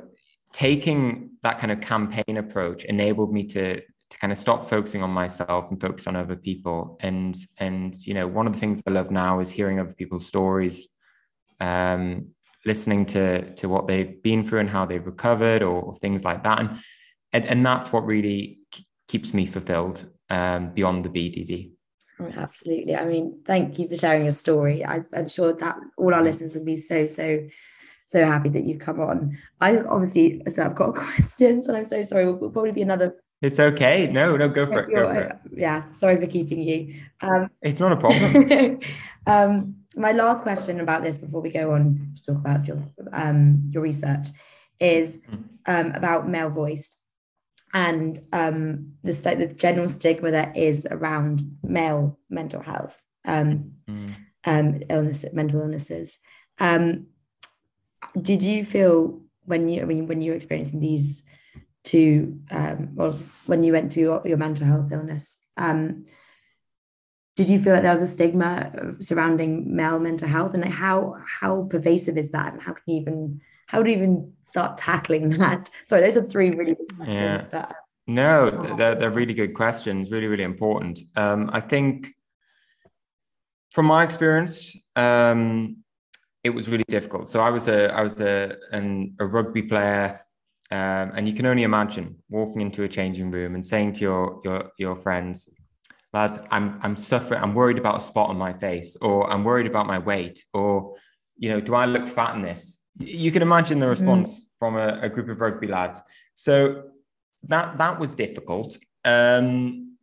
taking 0.52 1.30
that 1.42 1.58
kind 1.58 1.72
of 1.72 1.80
campaign 1.80 2.36
approach 2.36 2.84
enabled 2.84 3.32
me 3.32 3.44
to 3.44 3.80
to 4.10 4.18
kind 4.18 4.32
of 4.32 4.38
stop 4.38 4.68
focusing 4.68 5.02
on 5.02 5.10
myself 5.10 5.70
and 5.70 5.80
focus 5.80 6.06
on 6.06 6.16
other 6.16 6.36
people. 6.36 6.98
And 7.00 7.36
and 7.58 7.94
you 8.06 8.14
know 8.14 8.26
one 8.26 8.46
of 8.46 8.52
the 8.52 8.58
things 8.58 8.82
i 8.86 8.90
love 8.90 9.10
now 9.10 9.40
is 9.40 9.50
hearing 9.50 9.80
other 9.80 9.94
people's 9.94 10.26
stories 10.26 10.88
um, 11.60 12.28
listening 12.66 13.06
to 13.06 13.54
to 13.54 13.68
what 13.68 13.86
they've 13.86 14.22
been 14.22 14.44
through 14.44 14.60
and 14.60 14.70
how 14.70 14.84
they've 14.84 15.06
recovered 15.06 15.62
or, 15.62 15.94
things 15.96 16.24
like 16.24 16.42
that. 16.44 16.60
And 16.60 16.78
and, 17.32 17.44
and 17.46 17.66
that's 17.66 17.92
what 17.92 18.04
really 18.04 18.58
keeps 19.08 19.32
me 19.32 19.46
fulfilled 19.46 20.04
um, 20.28 20.72
beyond 20.72 21.04
the 21.04 21.08
bdd 21.08 21.72
absolutely. 22.36 22.94
I 22.94 23.06
mean 23.06 23.40
thank 23.46 23.78
you 23.78 23.88
for 23.88 23.96
sharing 23.96 24.22
your 24.22 24.32
story. 24.32 24.84
I, 24.84 25.00
i'm 25.14 25.28
sure 25.28 25.54
that 25.54 25.76
all 25.96 26.12
our 26.12 26.22
listeners 26.22 26.54
will 26.54 26.64
be 26.64 26.76
so 26.76 27.06
so 27.06 27.48
so 28.10 28.24
happy 28.24 28.48
that 28.48 28.64
you've 28.64 28.80
come 28.80 29.00
on. 29.00 29.38
I 29.60 29.78
obviously, 29.78 30.42
so 30.48 30.64
I've 30.64 30.74
got 30.74 30.94
questions, 30.96 31.68
and 31.68 31.76
I'm 31.76 31.86
so 31.86 32.02
sorry. 32.02 32.26
We'll, 32.26 32.50
probably 32.50 32.72
be 32.72 32.82
another 32.82 33.14
it's 33.42 33.58
okay. 33.58 34.06
No, 34.06 34.36
no, 34.36 34.48
go 34.48 34.66
for 34.66 34.80
it. 34.80 34.94
Go 34.94 35.08
for 35.12 35.20
it. 35.20 35.36
Yeah, 35.56 35.90
sorry 35.92 36.20
for 36.20 36.26
keeping 36.26 36.62
you. 36.62 37.00
Um, 37.20 37.50
it's 37.62 37.80
not 37.80 37.92
a 37.92 37.96
problem. 37.96 38.80
um, 39.26 39.76
my 39.96 40.12
last 40.12 40.42
question 40.42 40.80
about 40.80 41.02
this 41.02 41.18
before 41.18 41.40
we 41.40 41.50
go 41.50 41.72
on 41.72 42.12
to 42.16 42.22
talk 42.22 42.36
about 42.36 42.66
your 42.66 42.82
um, 43.12 43.70
your 43.72 43.82
research 43.82 44.28
is 44.78 45.18
hmm. 45.28 45.36
um, 45.66 45.92
about 45.92 46.28
male 46.28 46.50
voice 46.50 46.90
and 47.72 48.18
um, 48.32 48.92
the, 49.04 49.12
the 49.12 49.54
general 49.54 49.88
stigma 49.88 50.30
that 50.32 50.56
is 50.56 50.86
around 50.90 51.58
male 51.62 52.18
mental 52.28 52.60
health, 52.60 53.00
um, 53.24 53.72
mm. 53.88 54.14
um, 54.44 54.82
illness, 54.88 55.24
mental 55.32 55.60
illnesses. 55.60 56.18
Um, 56.58 57.06
did 58.20 58.42
you 58.42 58.64
feel 58.64 59.20
when 59.44 59.68
you, 59.68 59.82
I 59.82 59.84
mean, 59.84 60.08
when 60.08 60.20
you 60.20 60.32
were 60.32 60.36
experiencing 60.36 60.80
these 60.80 61.22
to 61.84 62.38
um, 62.50 62.90
well, 62.94 63.12
when 63.46 63.62
you 63.62 63.72
went 63.72 63.92
through 63.92 64.02
your, 64.02 64.22
your 64.24 64.36
mental 64.36 64.66
health 64.66 64.92
illness. 64.92 65.38
Um, 65.56 66.06
did 67.36 67.48
you 67.48 67.62
feel 67.62 67.72
like 67.72 67.82
there 67.82 67.92
was 67.92 68.02
a 68.02 68.06
stigma 68.06 68.96
surrounding 69.00 69.74
male 69.74 69.98
mental 69.98 70.28
health, 70.28 70.54
and 70.54 70.62
like 70.62 70.72
how 70.72 71.16
how 71.26 71.62
pervasive 71.70 72.18
is 72.18 72.30
that, 72.32 72.52
and 72.52 72.62
how 72.62 72.72
can 72.72 72.82
you 72.86 73.00
even 73.00 73.40
how 73.66 73.82
do 73.82 73.90
you 73.90 73.96
even 73.96 74.32
start 74.44 74.76
tackling 74.76 75.28
that? 75.38 75.70
Sorry, 75.84 76.02
those 76.02 76.16
are 76.16 76.28
three 76.28 76.50
really 76.50 76.74
good 76.74 76.96
questions. 76.96 77.18
Yeah. 77.18 77.46
But, 77.50 77.76
no, 78.06 78.50
they're, 78.76 78.96
they're 78.96 79.10
really 79.10 79.34
good 79.34 79.54
questions, 79.54 80.10
really, 80.10 80.26
really 80.26 80.42
important. 80.42 80.98
Um, 81.14 81.48
I 81.52 81.60
think 81.60 82.08
from 83.70 83.86
my 83.86 84.02
experience, 84.02 84.76
um, 84.96 85.76
it 86.42 86.50
was 86.50 86.68
really 86.68 86.84
difficult. 86.88 87.28
So 87.28 87.40
I 87.40 87.50
was 87.50 87.68
a 87.68 87.94
I 87.94 88.02
was 88.02 88.20
a 88.20 88.56
an, 88.72 89.14
a 89.20 89.26
rugby 89.26 89.62
player 89.62 90.20
um, 90.72 91.12
and 91.16 91.28
you 91.28 91.34
can 91.34 91.46
only 91.46 91.64
imagine 91.64 92.16
walking 92.28 92.60
into 92.60 92.84
a 92.84 92.88
changing 92.88 93.30
room 93.30 93.54
and 93.54 93.66
saying 93.66 93.92
to 93.94 94.00
your 94.02 94.40
your 94.44 94.70
your 94.78 94.96
friends, 94.96 95.48
lads, 96.12 96.38
I'm 96.50 96.78
I'm 96.82 96.94
suffering, 96.94 97.42
I'm 97.42 97.54
worried 97.54 97.78
about 97.78 97.96
a 97.96 98.00
spot 98.00 98.28
on 98.28 98.38
my 98.38 98.52
face, 98.52 98.96
or 99.00 99.28
I'm 99.30 99.42
worried 99.42 99.66
about 99.66 99.86
my 99.86 99.98
weight, 99.98 100.44
or 100.54 100.94
you 101.36 101.50
know, 101.50 101.60
do 101.60 101.74
I 101.74 101.86
look 101.86 102.06
fat 102.08 102.36
in 102.36 102.42
this? 102.42 102.84
You 102.98 103.32
can 103.32 103.42
imagine 103.42 103.78
the 103.80 103.86
mm. 103.86 103.90
response 103.90 104.44
mm. 104.44 104.48
from 104.58 104.76
a, 104.76 105.00
a, 105.02 105.08
group 105.08 105.28
of 105.28 105.40
rugby 105.40 105.66
lads. 105.66 106.02
So 106.34 106.84
that 107.44 107.78
that 107.78 107.98
was 107.98 108.14
difficult. 108.14 108.76
Um, 109.04 109.96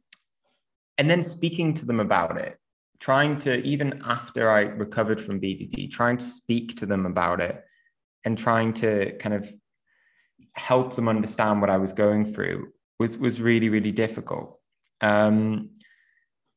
and 0.98 1.10
then 1.10 1.22
speaking 1.24 1.74
to 1.76 1.86
them 1.86 2.00
about 2.00 2.40
it, 2.40 2.58
trying 3.00 3.38
to 3.40 3.62
even 3.64 4.02
after 4.04 4.50
I 4.50 4.62
recovered 4.62 5.22
from 5.22 5.40
BDD, 5.40 5.92
trying 5.92 6.18
to 6.18 6.26
speak 6.26 6.76
to 6.78 6.86
them 6.86 7.06
about 7.06 7.40
it, 7.40 7.64
and 8.26 8.38
trying 8.38 8.74
to 8.74 9.16
kind 9.18 9.36
of 9.36 9.54
help 10.58 10.96
them 10.96 11.08
understand 11.08 11.62
what 11.62 11.70
I 11.70 11.78
was 11.78 11.94
going 11.94 12.26
through 12.26 12.72
was 13.00 13.18
was 13.18 13.42
really 13.42 13.70
really 13.70 13.92
difficult. 13.92 14.60
Um, 15.02 15.70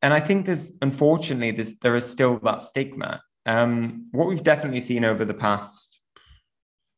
and 0.02 0.14
I 0.14 0.20
think 0.20 0.46
there's 0.46 0.72
unfortunately 0.82 1.50
there's 1.50 1.78
there 1.78 1.96
is 1.96 2.08
still 2.08 2.38
that 2.40 2.62
stigma. 2.62 3.22
Um, 3.46 4.08
what 4.12 4.28
we've 4.28 4.42
definitely 4.42 4.80
seen 4.80 5.04
over 5.04 5.24
the 5.24 5.34
past 5.34 6.00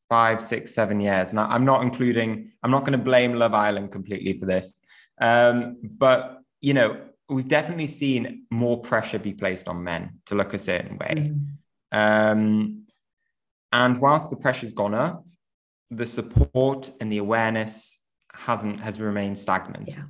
five, 0.09 0.43
six, 0.43 0.75
seven 0.75 1.01
years, 1.01 1.31
and 1.31 1.41
I, 1.41 1.55
am 1.55 1.65
not 1.65 1.83
including, 1.83 2.53
I'm 2.63 2.71
not 2.71 2.81
going 2.81 2.99
to 2.99 3.03
blame 3.03 3.35
Love 3.35 3.55
Island 3.55 3.91
completely 3.91 4.39
for 4.39 4.45
this, 4.45 4.79
um, 5.21 5.79
but 5.83 6.43
you 6.61 6.75
know, 6.75 7.01
we've 7.29 7.49
definitely 7.49 7.87
seen 7.87 8.45
more 8.51 8.81
pressure 8.81 9.19
be 9.19 9.33
placed 9.33 9.69
on 9.69 9.83
men 9.83 10.19
to 10.27 10.35
look 10.35 10.53
a 10.53 10.59
certain 10.59 10.99
way. 10.99 11.33
Mm. 11.33 11.47
Um, 11.93 12.87
and 13.73 13.99
whilst 14.01 14.31
the 14.31 14.37
pressure's 14.37 14.73
gone 14.73 14.95
up, 14.95 15.25
the 15.97 16.07
support 16.07 16.91
and 17.01 17.13
the 17.13 17.19
awareness 17.19 17.99
hasn't 18.35 18.81
has 18.81 18.99
remained 18.99 19.39
stagnant 19.39 19.89
yeah. 19.89 20.05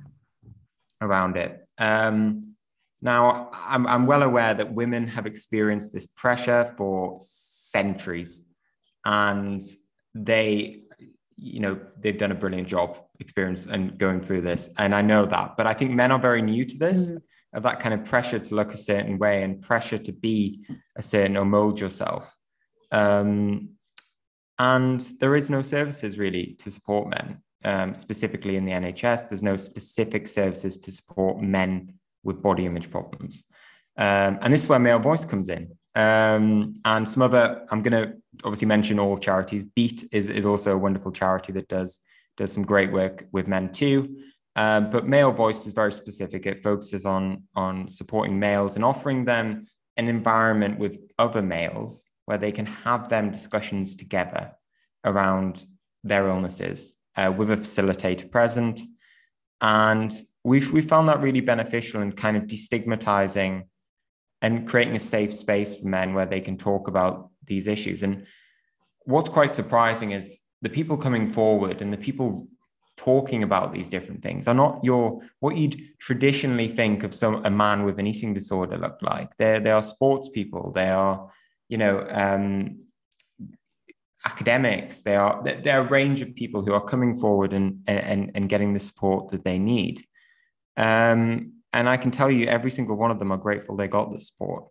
around 1.01 1.37
it. 1.37 1.67
Um, 1.77 2.55
now, 3.01 3.49
I'm, 3.53 3.85
I'm 3.85 4.05
well 4.05 4.23
aware 4.23 4.53
that 4.53 4.73
women 4.73 5.07
have 5.09 5.25
experienced 5.25 5.91
this 5.91 6.05
pressure 6.05 6.73
for 6.77 7.17
centuries, 7.19 8.47
and 9.03 9.61
they, 10.15 10.83
you 11.35 11.59
know, 11.59 11.79
they've 11.99 12.17
done 12.17 12.31
a 12.31 12.35
brilliant 12.35 12.69
job 12.69 12.97
experience 13.19 13.65
and 13.65 13.97
going 13.97 14.21
through 14.21 14.41
this, 14.41 14.69
and 14.77 14.95
I 14.95 15.01
know 15.01 15.25
that. 15.25 15.57
But 15.57 15.67
I 15.67 15.73
think 15.73 15.91
men 15.91 16.11
are 16.11 16.19
very 16.19 16.41
new 16.41 16.65
to 16.65 16.77
this. 16.77 17.11
Mm. 17.11 17.21
Of 17.55 17.61
that 17.61 17.79
kind 17.79 17.93
of 17.93 18.03
pressure 18.03 18.39
to 18.39 18.55
look 18.55 18.73
a 18.73 18.77
certain 18.77 19.19
way 19.19 19.43
and 19.43 19.61
pressure 19.61 19.99
to 19.99 20.11
be 20.11 20.65
a 20.95 21.03
certain 21.03 21.37
or 21.37 21.45
mold 21.45 21.79
yourself. 21.79 22.35
Um, 22.91 23.72
and 24.63 25.01
there 25.19 25.35
is 25.35 25.49
no 25.49 25.61
services 25.61 26.17
really 26.17 26.55
to 26.59 26.71
support 26.71 27.09
men, 27.09 27.41
um, 27.65 27.93
specifically 27.93 28.55
in 28.55 28.63
the 28.63 28.71
NHS. 28.71 29.27
There's 29.27 29.43
no 29.43 29.57
specific 29.57 30.25
services 30.25 30.77
to 30.77 30.91
support 30.91 31.41
men 31.41 31.95
with 32.23 32.41
body 32.41 32.65
image 32.65 32.89
problems. 32.89 33.43
Um, 33.97 34.39
and 34.41 34.53
this 34.53 34.63
is 34.63 34.69
where 34.69 34.79
Male 34.79 34.99
Voice 34.99 35.25
comes 35.25 35.49
in. 35.49 35.63
Um, 35.95 36.71
and 36.85 37.07
some 37.07 37.21
other, 37.21 37.65
I'm 37.71 37.81
going 37.81 38.01
to 38.01 38.13
obviously 38.45 38.67
mention 38.67 38.99
all 38.99 39.17
charities. 39.17 39.65
Beat 39.65 40.07
is, 40.13 40.29
is 40.29 40.45
also 40.45 40.71
a 40.73 40.77
wonderful 40.77 41.11
charity 41.11 41.51
that 41.53 41.67
does, 41.67 41.99
does 42.37 42.53
some 42.53 42.63
great 42.63 42.91
work 42.91 43.25
with 43.33 43.49
men 43.49 43.69
too. 43.69 44.15
Um, 44.55 44.91
but 44.91 45.07
Male 45.07 45.33
Voice 45.33 45.67
is 45.67 45.73
very 45.73 45.91
specific. 45.91 46.45
It 46.45 46.63
focuses 46.63 47.05
on, 47.05 47.43
on 47.53 47.89
supporting 47.89 48.39
males 48.39 48.77
and 48.77 48.85
offering 48.85 49.25
them 49.25 49.67
an 49.97 50.07
environment 50.07 50.79
with 50.79 50.99
other 51.19 51.41
males 51.41 52.07
where 52.25 52.37
they 52.37 52.51
can 52.51 52.65
have 52.65 53.09
them 53.09 53.31
discussions 53.31 53.95
together 53.95 54.51
around 55.03 55.65
their 56.03 56.27
illnesses 56.27 56.95
uh, 57.15 57.31
with 57.35 57.51
a 57.51 57.57
facilitator 57.57 58.29
present 58.29 58.81
and 59.61 60.13
we've 60.43 60.71
we 60.71 60.81
found 60.81 61.07
that 61.07 61.21
really 61.21 61.41
beneficial 61.41 62.01
in 62.01 62.11
kind 62.11 62.37
of 62.37 62.43
destigmatizing 62.43 63.63
and 64.41 64.67
creating 64.67 64.95
a 64.95 64.99
safe 64.99 65.33
space 65.33 65.77
for 65.77 65.87
men 65.87 66.13
where 66.13 66.25
they 66.25 66.41
can 66.41 66.57
talk 66.57 66.89
about 66.89 67.29
these 67.45 67.65
issues. 67.65 68.03
And 68.03 68.27
what's 69.05 69.29
quite 69.29 69.51
surprising 69.51 70.11
is 70.11 70.37
the 70.61 70.69
people 70.69 70.97
coming 70.97 71.29
forward 71.29 71.81
and 71.81 71.93
the 71.93 71.97
people 71.97 72.47
talking 72.97 73.41
about 73.41 73.73
these 73.73 73.89
different 73.89 74.21
things 74.21 74.47
are 74.47 74.53
not 74.53 74.79
your 74.83 75.21
what 75.39 75.57
you'd 75.57 75.81
traditionally 75.97 76.67
think 76.67 77.03
of 77.03 77.13
some 77.13 77.43
a 77.45 77.49
man 77.49 77.85
with 77.85 77.97
an 77.99 78.05
eating 78.05 78.33
disorder 78.33 78.77
look 78.77 78.97
like. 79.01 79.35
They 79.37 79.59
they 79.59 79.71
are 79.71 79.81
sports 79.81 80.27
people. 80.27 80.71
They 80.71 80.89
are 80.89 81.31
you 81.69 81.77
know 81.77 82.05
um, 82.09 82.85
academics. 84.25 85.01
They 85.01 85.15
are 85.15 85.43
there 85.43 85.79
are 85.79 85.85
a 85.85 85.89
range 85.89 86.21
of 86.21 86.35
people 86.35 86.63
who 86.63 86.73
are 86.73 86.83
coming 86.83 87.15
forward 87.15 87.53
and 87.53 87.81
and 87.87 88.31
and 88.35 88.49
getting 88.49 88.73
the 88.73 88.79
support 88.79 89.29
that 89.31 89.43
they 89.43 89.59
need. 89.59 90.01
Um, 90.77 91.53
and 91.73 91.89
I 91.89 91.97
can 91.97 92.11
tell 92.11 92.29
you, 92.29 92.45
every 92.45 92.71
single 92.71 92.95
one 92.95 93.11
of 93.11 93.19
them 93.19 93.31
are 93.31 93.37
grateful 93.37 93.75
they 93.75 93.87
got 93.87 94.11
the 94.11 94.19
support. 94.19 94.65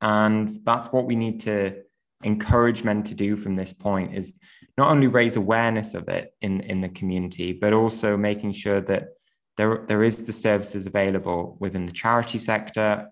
And 0.00 0.50
that's 0.64 0.88
what 0.88 1.06
we 1.06 1.16
need 1.16 1.40
to 1.40 1.82
encourage 2.22 2.84
men 2.84 3.02
to 3.04 3.14
do 3.14 3.36
from 3.36 3.56
this 3.56 3.72
point 3.72 4.14
is 4.14 4.38
not 4.78 4.90
only 4.90 5.06
raise 5.06 5.36
awareness 5.36 5.94
of 5.94 6.08
it 6.08 6.34
in, 6.40 6.60
in 6.60 6.80
the 6.80 6.88
community, 6.88 7.52
but 7.52 7.72
also 7.72 8.16
making 8.16 8.52
sure 8.52 8.80
that 8.80 9.08
there, 9.56 9.84
there 9.86 10.02
is 10.02 10.24
the 10.24 10.32
services 10.32 10.86
available 10.86 11.56
within 11.60 11.86
the 11.86 11.92
charity 11.92 12.38
sector 12.38 13.08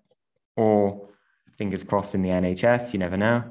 or 0.55 1.09
fingers 1.57 1.83
crossed 1.83 2.15
in 2.15 2.21
the 2.21 2.29
NHS, 2.29 2.93
you 2.93 2.99
never 2.99 3.17
know, 3.17 3.43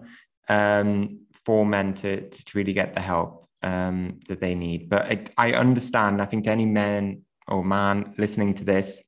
um, 0.49 1.21
for 1.45 1.65
men 1.65 1.95
to, 1.95 2.29
to 2.29 2.59
really 2.59 2.73
get 2.73 2.95
the 2.95 3.01
help 3.01 3.49
um, 3.63 4.21
that 4.29 4.41
they 4.41 4.55
need. 4.55 4.89
But 4.89 5.07
I, 5.39 5.51
I 5.51 5.53
understand, 5.53 6.21
I 6.21 6.25
think 6.25 6.45
to 6.45 6.51
any 6.51 6.67
men 6.67 7.23
or 7.47 7.65
man 7.65 8.15
listening 8.17 8.55
to 8.55 8.65
this, 8.65 9.03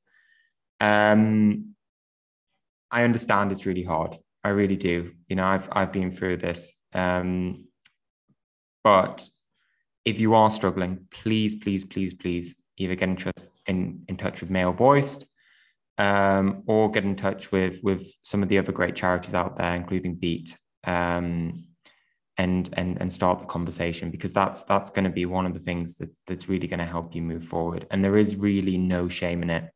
um, 0.79 1.75
I 2.91 3.03
understand 3.03 3.51
it's 3.51 3.65
really 3.65 3.83
hard. 3.83 4.17
I 4.43 4.49
really 4.49 4.75
do. 4.75 5.13
You 5.27 5.35
know, 5.35 5.45
I've 5.45 5.67
I've 5.71 5.91
been 5.91 6.11
through 6.11 6.37
this. 6.37 6.73
Um, 6.93 7.67
but 8.83 9.27
if 10.05 10.19
you 10.19 10.35
are 10.35 10.49
struggling, 10.49 11.07
please, 11.09 11.55
please, 11.55 11.85
please, 11.85 12.13
please, 12.13 12.55
either 12.77 12.95
get 12.95 13.09
in 13.09 13.15
touch 13.15 13.41
in, 13.67 14.03
in 14.07 14.17
touch 14.17 14.41
with 14.41 14.49
Male 14.49 14.73
Voiced, 14.73 15.25
um, 15.97 16.63
or 16.65 16.89
get 16.89 17.03
in 17.03 17.15
touch 17.15 17.51
with 17.51 17.79
with 17.83 18.11
some 18.23 18.43
of 18.43 18.49
the 18.49 18.57
other 18.57 18.71
great 18.71 18.95
charities 18.95 19.33
out 19.33 19.57
there, 19.57 19.75
including 19.75 20.15
Beat. 20.15 20.57
Um, 20.85 21.65
and 22.37 22.69
and 22.73 22.99
and 22.99 23.13
start 23.13 23.39
the 23.39 23.45
conversation 23.45 24.09
because 24.09 24.33
that's 24.33 24.63
that's 24.63 24.89
going 24.89 25.03
to 25.03 25.11
be 25.11 25.25
one 25.25 25.45
of 25.45 25.53
the 25.53 25.59
things 25.59 25.95
that 25.95 26.09
that's 26.25 26.49
really 26.49 26.67
going 26.67 26.79
to 26.79 26.85
help 26.85 27.13
you 27.13 27.21
move 27.21 27.45
forward. 27.45 27.85
And 27.91 28.03
there 28.03 28.17
is 28.17 28.35
really 28.35 28.77
no 28.77 29.07
shame 29.07 29.43
in 29.43 29.49
it. 29.49 29.69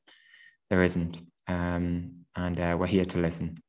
There 0.69 0.83
isn't. 0.83 1.21
Um, 1.47 2.25
and 2.35 2.59
uh, 2.59 2.75
we're 2.79 2.87
here 2.87 3.05
to 3.05 3.19
listen. 3.19 3.61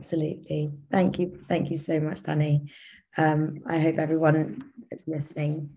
Absolutely. 0.00 0.72
Thank 0.90 1.18
you 1.18 1.38
thank 1.48 1.70
you 1.70 1.76
so 1.76 2.00
much 2.00 2.22
danny. 2.22 2.70
Um, 3.18 3.62
i 3.66 3.78
hope 3.78 3.98
everyone 3.98 4.64
that's 4.90 5.08
listening 5.08 5.70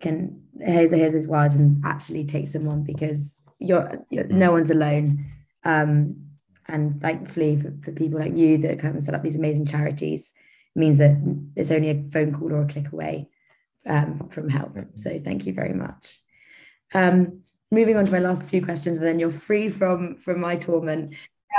can 0.00 0.42
hears 0.64 0.92
his 0.92 1.26
words 1.26 1.56
and 1.56 1.82
actually 1.84 2.24
take 2.24 2.46
someone 2.48 2.84
because 2.84 3.42
you're, 3.58 4.04
you're 4.10 4.28
no 4.28 4.52
one's 4.52 4.70
alone 4.70 5.24
um, 5.64 6.16
and 6.66 7.00
thankfully 7.00 7.60
for, 7.60 7.72
for 7.82 7.92
people 7.92 8.18
like 8.18 8.36
you 8.36 8.58
that 8.58 8.80
come 8.80 8.90
and 8.90 9.04
set 9.04 9.14
up 9.14 9.22
these 9.22 9.36
amazing 9.36 9.66
charities 9.66 10.32
means 10.74 10.98
that 10.98 11.16
it's 11.56 11.70
only 11.70 11.90
a 11.90 12.04
phone 12.12 12.32
call 12.34 12.52
or 12.52 12.62
a 12.62 12.66
click 12.66 12.92
away 12.92 13.28
um, 13.86 14.28
from 14.30 14.48
help. 14.48 14.76
So 14.94 15.20
thank 15.24 15.46
you 15.46 15.52
very 15.52 15.74
much. 15.74 16.20
Um, 16.94 17.40
moving 17.70 17.96
on 17.96 18.06
to 18.06 18.12
my 18.12 18.18
last 18.18 18.48
two 18.48 18.62
questions, 18.64 18.98
and 18.98 19.06
then 19.06 19.18
you're 19.18 19.30
free 19.30 19.68
from 19.68 20.16
from 20.16 20.40
my 20.40 20.56
torment. 20.56 21.14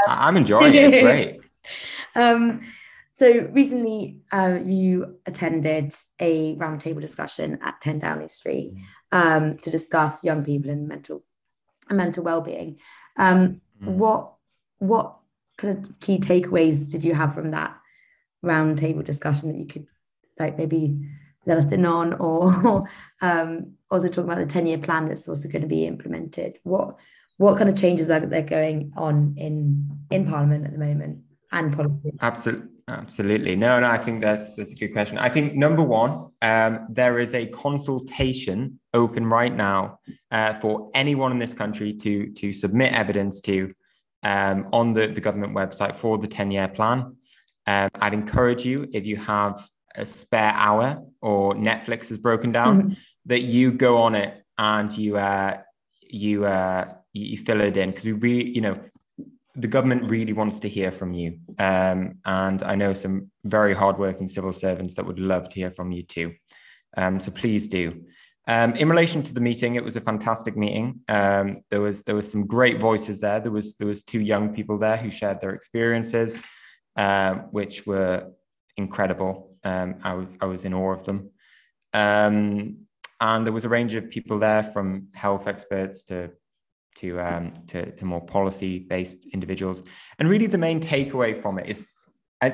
I'm 0.07 0.37
enjoying 0.37 0.73
it. 0.73 0.93
It's 0.93 0.97
great. 1.01 1.39
um, 2.15 2.61
so 3.13 3.49
recently, 3.51 4.19
uh, 4.31 4.59
you 4.63 5.17
attended 5.25 5.93
a 6.21 6.55
roundtable 6.55 7.01
discussion 7.01 7.59
at 7.61 7.81
10 7.81 7.99
Downing 7.99 8.29
Street 8.29 8.75
um, 9.11 9.57
to 9.57 9.69
discuss 9.69 10.23
young 10.23 10.45
people 10.45 10.71
and 10.71 10.87
mental 10.87 11.23
and 11.89 11.97
mental 11.97 12.23
well-being. 12.23 12.77
Um, 13.17 13.59
mm. 13.81 13.87
What 13.87 14.33
what 14.79 15.17
kind 15.57 15.77
of 15.77 15.99
key 15.99 16.19
takeaways 16.19 16.89
did 16.89 17.03
you 17.03 17.13
have 17.13 17.33
from 17.33 17.51
that 17.51 17.75
roundtable 18.43 19.03
discussion 19.03 19.49
that 19.49 19.57
you 19.57 19.65
could 19.65 19.87
like 20.39 20.57
maybe 20.57 20.99
let 21.45 21.57
us 21.57 21.71
in 21.71 21.85
on? 21.85 22.13
Or 22.19 22.87
um, 23.21 23.73
also 23.91 24.07
talking 24.07 24.25
about 24.25 24.39
the 24.39 24.45
10 24.45 24.67
year 24.67 24.77
plan 24.77 25.07
that's 25.07 25.27
also 25.27 25.49
going 25.49 25.61
to 25.61 25.67
be 25.67 25.85
implemented. 25.85 26.59
What 26.63 26.97
what 27.37 27.57
kind 27.57 27.69
of 27.69 27.77
changes 27.77 28.09
are 28.09 28.19
there 28.19 28.43
going 28.43 28.91
on 28.97 29.35
in 29.37 29.89
in 30.11 30.25
parliament 30.25 30.65
at 30.65 30.73
the 30.73 30.77
moment 30.77 31.19
and 31.51 31.75
policy 31.75 32.11
absolutely 32.21 32.69
absolutely. 32.97 33.55
No 33.55 33.79
no 33.79 33.89
i 33.89 33.97
think 33.97 34.21
that's 34.21 34.47
that's 34.55 34.73
a 34.73 34.75
good 34.75 34.93
question. 34.93 35.17
I 35.17 35.29
think 35.29 35.55
number 35.55 35.83
one 35.83 36.31
um, 36.41 36.87
there 36.89 37.19
is 37.19 37.33
a 37.33 37.45
consultation 37.47 38.79
open 38.93 39.25
right 39.25 39.55
now 39.55 39.99
uh, 40.31 40.53
for 40.55 40.89
anyone 40.93 41.31
in 41.31 41.39
this 41.39 41.53
country 41.53 41.93
to 41.93 42.31
to 42.33 42.51
submit 42.53 42.93
evidence 42.93 43.41
to 43.41 43.73
um, 44.23 44.67
on 44.73 44.93
the, 44.93 45.07
the 45.07 45.21
government 45.21 45.53
website 45.53 45.95
for 45.95 46.17
the 46.17 46.27
10 46.27 46.51
year 46.51 46.67
plan. 46.67 47.15
Um, 47.67 47.89
I'd 47.95 48.13
encourage 48.13 48.65
you, 48.65 48.87
if 48.91 49.05
you 49.05 49.17
have 49.17 49.69
a 49.95 50.05
spare 50.05 50.53
hour 50.55 51.03
or 51.21 51.53
Netflix 51.53 52.11
is 52.11 52.17
broken 52.17 52.51
down, 52.51 52.81
mm-hmm. 52.81 52.93
that 53.25 53.41
you 53.41 53.71
go 53.71 53.97
on 53.99 54.15
it 54.15 54.43
and 54.57 54.95
you 54.97 55.17
uh, 55.17 55.57
you 56.01 56.45
uh, 56.45 56.85
you 57.13 57.37
fill 57.37 57.61
it 57.61 57.77
in. 57.77 57.91
Because 57.91 58.05
we 58.05 58.13
really, 58.13 58.49
you 58.49 58.61
know, 58.61 58.79
the 59.59 59.67
government 59.67 60.09
really 60.09 60.33
wants 60.33 60.59
to 60.61 60.69
hear 60.69 60.91
from 60.91 61.13
you, 61.13 61.39
um, 61.57 62.19
and 62.25 62.63
I 62.63 62.75
know 62.75 62.93
some 62.93 63.31
very 63.43 63.73
hardworking 63.73 64.27
civil 64.27 64.53
servants 64.53 64.95
that 64.95 65.05
would 65.05 65.19
love 65.19 65.49
to 65.49 65.55
hear 65.55 65.71
from 65.71 65.91
you 65.91 66.03
too. 66.03 66.33
Um, 66.97 67.19
so 67.19 67.31
please 67.31 67.67
do. 67.67 68.03
Um, 68.47 68.73
in 68.73 68.89
relation 68.89 69.21
to 69.23 69.33
the 69.33 69.41
meeting, 69.41 69.75
it 69.75 69.83
was 69.83 69.95
a 69.95 70.01
fantastic 70.01 70.57
meeting. 70.57 71.01
Um, 71.07 71.61
there 71.69 71.81
was 71.81 72.03
there 72.03 72.15
was 72.15 72.31
some 72.31 72.47
great 72.47 72.79
voices 72.79 73.19
there. 73.19 73.39
There 73.39 73.51
was 73.51 73.75
there 73.75 73.87
was 73.87 74.03
two 74.03 74.21
young 74.21 74.53
people 74.53 74.77
there 74.77 74.97
who 74.97 75.11
shared 75.11 75.41
their 75.41 75.51
experiences. 75.51 76.41
Um, 76.99 77.47
which 77.51 77.85
were 77.85 78.29
incredible. 78.75 79.55
Um, 79.63 79.95
I, 80.03 80.15
was, 80.15 80.27
I 80.41 80.45
was 80.47 80.65
in 80.65 80.73
awe 80.73 80.91
of 80.91 81.05
them. 81.05 81.29
Um, 81.93 82.79
and 83.21 83.45
there 83.45 83.53
was 83.53 83.63
a 83.63 83.69
range 83.69 83.95
of 83.95 84.09
people 84.09 84.37
there 84.37 84.63
from 84.63 85.07
health 85.13 85.47
experts 85.47 86.01
to 86.03 86.31
to 86.95 87.19
um, 87.19 87.53
to, 87.67 87.91
to 87.91 88.05
more 88.05 88.21
policy 88.21 88.79
based 88.79 89.27
individuals. 89.33 89.83
And 90.17 90.29
really, 90.29 90.47
the 90.47 90.57
main 90.57 90.79
takeaway 90.79 91.39
from 91.39 91.59
it 91.59 91.67
is 91.67 91.87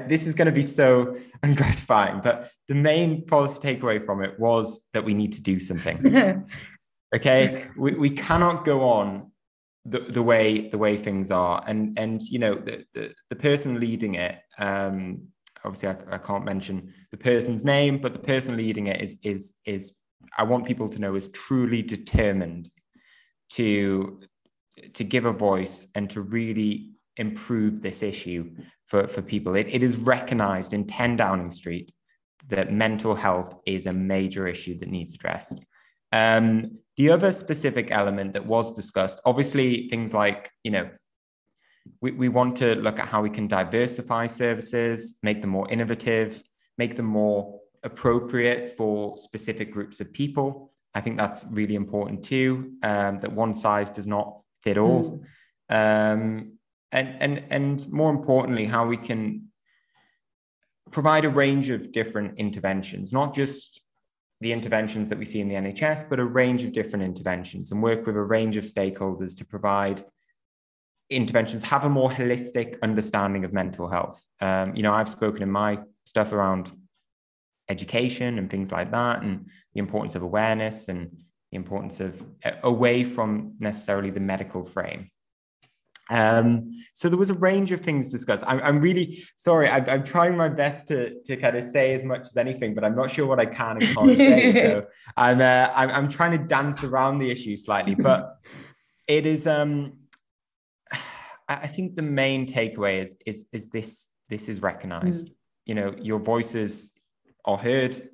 this 0.07 0.25
is 0.25 0.35
going 0.35 0.47
to 0.47 0.51
be 0.51 0.63
so 0.63 1.17
ungratifying, 1.43 2.23
but 2.23 2.49
the 2.67 2.75
main 2.75 3.25
policy 3.25 3.59
takeaway 3.59 4.03
from 4.05 4.23
it 4.23 4.39
was 4.39 4.81
that 4.93 5.05
we 5.05 5.13
need 5.13 5.33
to 5.33 5.41
do 5.41 5.59
something. 5.59 6.45
okay, 7.15 7.67
we, 7.77 7.93
we 7.93 8.09
cannot 8.09 8.65
go 8.65 8.87
on 8.89 9.31
the, 9.85 9.99
the 9.99 10.23
way 10.23 10.69
the 10.69 10.77
way 10.77 10.97
things 10.97 11.29
are, 11.31 11.63
and 11.67 11.97
and 11.97 12.21
you 12.23 12.39
know 12.39 12.55
the 12.55 12.85
the, 12.93 13.13
the 13.29 13.35
person 13.35 13.79
leading 13.79 14.15
it. 14.15 14.39
Um, 14.57 15.27
obviously, 15.63 15.89
I, 15.89 16.15
I 16.15 16.17
can't 16.17 16.45
mention 16.45 16.93
the 17.11 17.17
person's 17.17 17.63
name, 17.63 17.99
but 17.99 18.13
the 18.13 18.19
person 18.19 18.57
leading 18.57 18.87
it 18.87 19.01
is 19.01 19.17
is 19.23 19.53
is 19.65 19.93
I 20.37 20.43
want 20.43 20.65
people 20.65 20.89
to 20.89 20.99
know 20.99 21.15
is 21.15 21.27
truly 21.29 21.81
determined 21.81 22.71
to 23.51 24.21
to 24.93 25.03
give 25.03 25.25
a 25.25 25.31
voice 25.31 25.87
and 25.95 26.09
to 26.09 26.21
really 26.21 26.91
improve 27.17 27.81
this 27.81 28.03
issue 28.03 28.53
for, 28.87 29.07
for 29.07 29.21
people. 29.21 29.55
It, 29.55 29.67
it 29.69 29.83
is 29.83 29.97
recognized 29.97 30.73
in 30.73 30.85
10 30.85 31.15
Downing 31.15 31.49
Street 31.49 31.91
that 32.49 32.71
mental 32.71 33.15
health 33.15 33.55
is 33.65 33.85
a 33.85 33.93
major 33.93 34.47
issue 34.47 34.77
that 34.79 34.89
needs 34.89 35.15
addressed. 35.15 35.63
Um, 36.11 36.79
the 36.97 37.09
other 37.09 37.31
specific 37.31 37.91
element 37.91 38.33
that 38.33 38.45
was 38.45 38.71
discussed, 38.71 39.19
obviously, 39.25 39.87
things 39.89 40.13
like, 40.13 40.49
you 40.63 40.71
know, 40.71 40.89
we, 42.01 42.11
we 42.11 42.29
want 42.29 42.55
to 42.57 42.75
look 42.75 42.99
at 42.99 43.07
how 43.07 43.21
we 43.21 43.29
can 43.29 43.47
diversify 43.47 44.27
services, 44.27 45.17
make 45.23 45.41
them 45.41 45.49
more 45.49 45.69
innovative, 45.69 46.41
make 46.77 46.95
them 46.95 47.05
more 47.05 47.59
appropriate 47.83 48.75
for 48.77 49.17
specific 49.17 49.71
groups 49.71 49.99
of 49.99 50.11
people. 50.13 50.71
I 50.95 51.01
think 51.01 51.17
that's 51.17 51.45
really 51.51 51.75
important 51.75 52.23
too, 52.23 52.73
um, 52.81 53.19
that 53.19 53.31
one 53.31 53.53
size 53.53 53.91
does 53.91 54.07
not 54.07 54.39
fit 54.61 54.77
all. 54.77 55.21
Mm. 55.69 56.13
Um, 56.13 56.51
and, 56.91 57.15
and, 57.19 57.43
and 57.49 57.91
more 57.91 58.09
importantly, 58.09 58.65
how 58.65 58.87
we 58.87 58.95
can 58.95 59.49
provide 60.91 61.25
a 61.25 61.29
range 61.29 61.69
of 61.69 61.91
different 61.91 62.39
interventions, 62.39 63.11
not 63.11 63.35
just 63.35 63.81
the 64.39 64.53
interventions 64.53 65.09
that 65.09 65.17
we 65.17 65.25
see 65.25 65.41
in 65.41 65.49
the 65.49 65.55
NHS, 65.55 66.09
but 66.09 66.19
a 66.19 66.25
range 66.25 66.63
of 66.63 66.71
different 66.71 67.03
interventions 67.03 67.71
and 67.71 67.83
work 67.83 68.05
with 68.05 68.15
a 68.15 68.21
range 68.21 68.55
of 68.55 68.63
stakeholders 68.63 69.35
to 69.37 69.45
provide 69.45 70.03
interventions, 71.09 71.63
have 71.63 71.83
a 71.83 71.89
more 71.89 72.09
holistic 72.09 72.81
understanding 72.81 73.43
of 73.43 73.53
mental 73.53 73.89
health. 73.89 74.25
Um, 74.39 74.75
you 74.75 74.83
know, 74.83 74.93
I've 74.93 75.09
spoken 75.09 75.43
in 75.43 75.51
my 75.51 75.79
stuff 76.05 76.31
around 76.31 76.71
education 77.69 78.37
and 78.37 78.49
things 78.49 78.71
like 78.71 78.91
that, 78.91 79.21
and 79.21 79.49
the 79.75 79.79
importance 79.79 80.15
of 80.15 80.23
awareness 80.23 80.87
and 80.87 81.11
the 81.51 81.57
importance 81.57 81.99
of 81.99 82.25
uh, 82.43 82.53
away 82.63 83.03
from 83.03 83.53
necessarily 83.59 84.09
the 84.09 84.19
medical 84.19 84.65
frame. 84.65 85.11
Um, 86.09 86.71
so 86.93 87.09
there 87.09 87.17
was 87.17 87.31
a 87.31 87.35
range 87.35 87.71
of 87.71 87.81
things 87.81 88.09
discussed. 88.09 88.43
I'm, 88.47 88.59
I'm 88.61 88.79
really 88.79 89.25
sorry. 89.35 89.67
I'm, 89.67 89.89
I'm, 89.89 90.03
trying 90.03 90.37
my 90.37 90.49
best 90.49 90.87
to, 90.87 91.19
to 91.23 91.35
kind 91.35 91.57
of 91.57 91.63
say 91.63 91.93
as 91.93 92.03
much 92.03 92.21
as 92.21 92.37
anything, 92.37 92.75
but 92.75 92.83
I'm 92.83 92.95
not 92.95 93.09
sure 93.09 93.25
what 93.25 93.39
I 93.39 93.47
can 93.47 93.81
and 93.81 93.97
can't 93.97 94.17
say. 94.17 94.51
So 94.53 94.85
I'm, 95.17 95.41
uh, 95.41 95.71
I'm, 95.75 95.89
I'm 95.89 96.09
trying 96.09 96.31
to 96.31 96.37
dance 96.37 96.83
around 96.83 97.19
the 97.19 97.31
issue 97.31 97.57
slightly, 97.57 97.95
but 97.95 98.37
it 99.07 99.25
is. 99.25 99.47
Um, 99.47 99.93
I 101.47 101.67
think 101.67 101.95
the 101.95 102.01
main 102.01 102.47
takeaway 102.47 103.03
is 103.03 103.15
is 103.25 103.45
is 103.51 103.69
this 103.69 104.09
this 104.29 104.49
is 104.49 104.61
recognized. 104.61 105.27
Mm. 105.27 105.31
You 105.65 105.75
know, 105.75 105.95
your 105.99 106.19
voices 106.19 106.93
are 107.45 107.57
heard, 107.57 108.09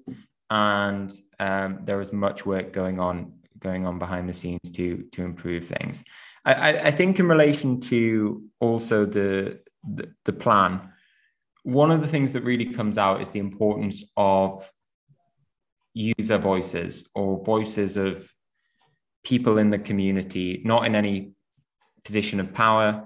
and 0.51 1.11
um, 1.39 1.79
there 1.85 2.01
is 2.01 2.13
much 2.13 2.45
work 2.45 2.71
going 2.71 2.99
on 2.99 3.33
going 3.59 3.87
on 3.87 3.97
behind 3.97 4.29
the 4.29 4.33
scenes 4.33 4.69
to 4.71 5.03
to 5.11 5.23
improve 5.23 5.65
things. 5.65 6.03
I, 6.45 6.73
I 6.73 6.91
think 6.91 7.19
in 7.19 7.27
relation 7.27 7.79
to 7.81 8.43
also 8.59 9.05
the, 9.05 9.59
the, 9.87 10.11
the 10.25 10.33
plan, 10.33 10.89
one 11.63 11.91
of 11.91 12.01
the 12.01 12.07
things 12.07 12.33
that 12.33 12.43
really 12.43 12.65
comes 12.65 12.97
out 12.97 13.21
is 13.21 13.29
the 13.29 13.39
importance 13.39 14.03
of 14.17 14.67
user 15.93 16.39
voices 16.39 17.07
or 17.13 17.43
voices 17.43 17.95
of 17.95 18.27
people 19.23 19.59
in 19.59 19.69
the 19.69 19.77
community, 19.77 20.63
not 20.65 20.85
in 20.85 20.95
any 20.95 21.33
position 22.03 22.39
of 22.39 22.53
power, 22.53 23.03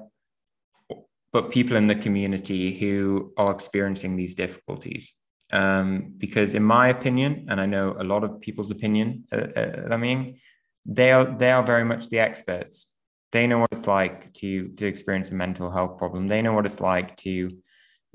but 1.34 1.52
people 1.52 1.76
in 1.76 1.88
the 1.88 1.96
community 1.96 2.80
who 2.80 3.34
are 3.38 3.52
experiencing 3.52 4.16
these 4.16 4.34
difficulties. 4.34 5.14
Um, 5.56 6.14
because, 6.18 6.54
in 6.54 6.64
my 6.64 6.90
opinion, 6.90 7.46
and 7.50 7.62
I 7.62 7.66
know 7.66 7.96
a 7.98 8.04
lot 8.04 8.24
of 8.26 8.42
people's 8.42 8.72
opinion, 8.72 9.24
uh, 9.32 9.48
uh, 9.56 9.88
I 9.90 9.98
mean, 9.98 10.40
they 10.86 11.12
are 11.12 11.26
they 11.42 11.52
are 11.52 11.64
very 11.64 11.86
much 11.86 12.10
the 12.10 12.20
experts. 12.20 12.92
They 13.32 13.48
know 13.48 13.60
what 13.60 13.70
it's 13.72 13.88
like 13.88 14.34
to 14.36 14.70
to 14.78 14.86
experience 14.86 15.32
a 15.32 15.36
mental 15.36 15.72
health 15.72 15.98
problem. 15.98 16.28
They 16.28 16.42
know 16.42 16.54
what 16.54 16.66
it's 16.66 16.82
like 16.82 17.16
to 17.18 17.50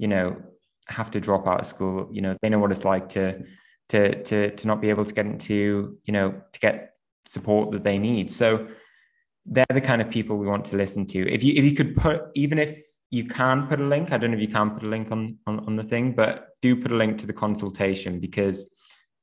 you 0.03 0.09
know 0.09 0.37
have 0.89 1.11
to 1.13 1.21
drop 1.21 1.47
out 1.47 1.61
of 1.61 1.67
school. 1.67 2.11
You 2.13 2.21
know 2.21 2.37
they 2.43 2.51
know 2.51 2.59
what 2.59 2.73
it's 2.73 2.85
like 2.85 3.09
to 3.11 3.43
to 3.89 4.23
to 4.23 4.51
to 4.59 4.67
not 4.67 4.83
be 4.83 4.91
able 4.91 5.07
to 5.07 5.15
get 5.15 5.27
into 5.27 5.99
you 6.05 6.13
know 6.13 6.43
to 6.53 6.61
get 6.61 6.95
support 7.25 7.71
that 7.73 7.85
they 7.85 7.99
need. 7.99 8.31
So 8.31 8.69
they're 9.47 9.65
the 9.71 9.81
kind 9.81 10.03
of 10.03 10.11
people 10.11 10.37
we 10.37 10.47
want 10.47 10.67
to 10.67 10.77
listen 10.77 11.07
to. 11.07 11.21
If 11.37 11.43
you 11.43 11.55
if 11.55 11.65
you 11.65 11.75
could 11.75 11.97
put 11.97 12.23
even 12.35 12.59
if 12.59 12.71
you 13.11 13.25
can 13.25 13.67
put 13.67 13.81
a 13.81 13.85
link 13.85 14.13
i 14.13 14.17
don't 14.17 14.31
know 14.31 14.37
if 14.37 14.43
you 14.43 14.49
can 14.49 14.71
put 14.71 14.83
a 14.83 14.89
link 14.89 15.11
on 15.11 15.37
on, 15.47 15.61
on 15.67 15.77
the 15.77 15.85
thing 15.85 16.13
but 16.13 16.49
do 16.63 16.77
put 16.77 16.93
a 16.93 16.95
link 16.95 17.19
to 17.19 17.27
the 17.27 17.33
consultation 17.33 18.21
because 18.21 18.71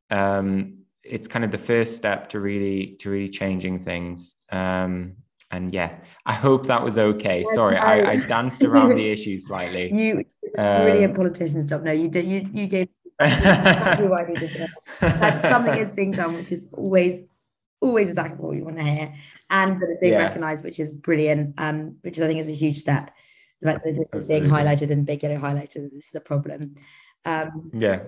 um 0.10 0.78
it's 1.04 1.28
kind 1.28 1.46
of 1.46 1.52
the 1.52 1.58
first 1.58 1.96
step 1.96 2.30
to 2.30 2.40
really 2.40 2.98
to 3.00 3.10
really 3.10 3.30
changing 3.30 3.84
things 3.84 4.36
um 4.52 5.16
and 5.52 5.74
yeah, 5.74 5.98
I 6.26 6.34
hope 6.34 6.68
that 6.68 6.84
was 6.84 6.98
okay. 6.98 7.44
Sorry, 7.54 7.78
I, 7.78 8.12
I 8.12 8.16
danced 8.18 8.64
around 8.64 8.96
the 8.96 9.10
issue 9.10 9.40
slightly. 9.40 9.92
You 9.94 10.26
um, 10.58 10.86
really 10.86 11.04
a 11.04 11.10
politician's 11.10 11.66
job. 11.66 11.84
No, 11.84 11.92
you 11.92 12.10
did. 12.10 12.28
You 12.28 12.50
you 12.54 12.68
gave 12.68 12.90
exactly 13.20 14.08
what 14.08 14.26
I 14.26 14.28
needed 14.28 14.52
to 14.52 14.60
know. 14.60 15.50
something 15.50 15.80
is 15.80 15.92
being 15.96 16.12
done, 16.12 16.36
which 16.36 16.52
is 16.52 16.66
always 16.74 17.22
always 17.80 18.10
exactly 18.10 18.44
what 18.44 18.58
you 18.58 18.66
want 18.66 18.78
to 18.78 18.84
hear, 18.84 19.14
and 19.50 19.82
that 19.82 19.90
it's 19.90 20.02
being 20.02 20.14
yeah. 20.14 20.24
recognised, 20.24 20.64
which 20.64 20.80
is 20.80 20.92
brilliant. 20.92 21.54
Um, 21.58 21.98
which 22.02 22.20
I 22.20 22.28
think 22.28 22.40
is 22.40 22.50
a 22.50 22.54
huge 22.54 22.78
step. 22.78 23.12
The 23.62 23.72
fact 23.72 23.86
that 23.86 23.95
this 23.95 24.05
Absolutely. 24.14 24.36
is 24.36 24.41
being 24.41 24.51
highlighted 24.51 24.91
and 24.91 25.05
big 25.05 25.24
yellow 25.24 25.38
highlighted. 25.38 25.91
This 25.91 26.10
is 26.10 26.16
a 26.16 26.20
problem. 26.20 26.76
Um, 27.26 27.72
yeah. 27.74 28.01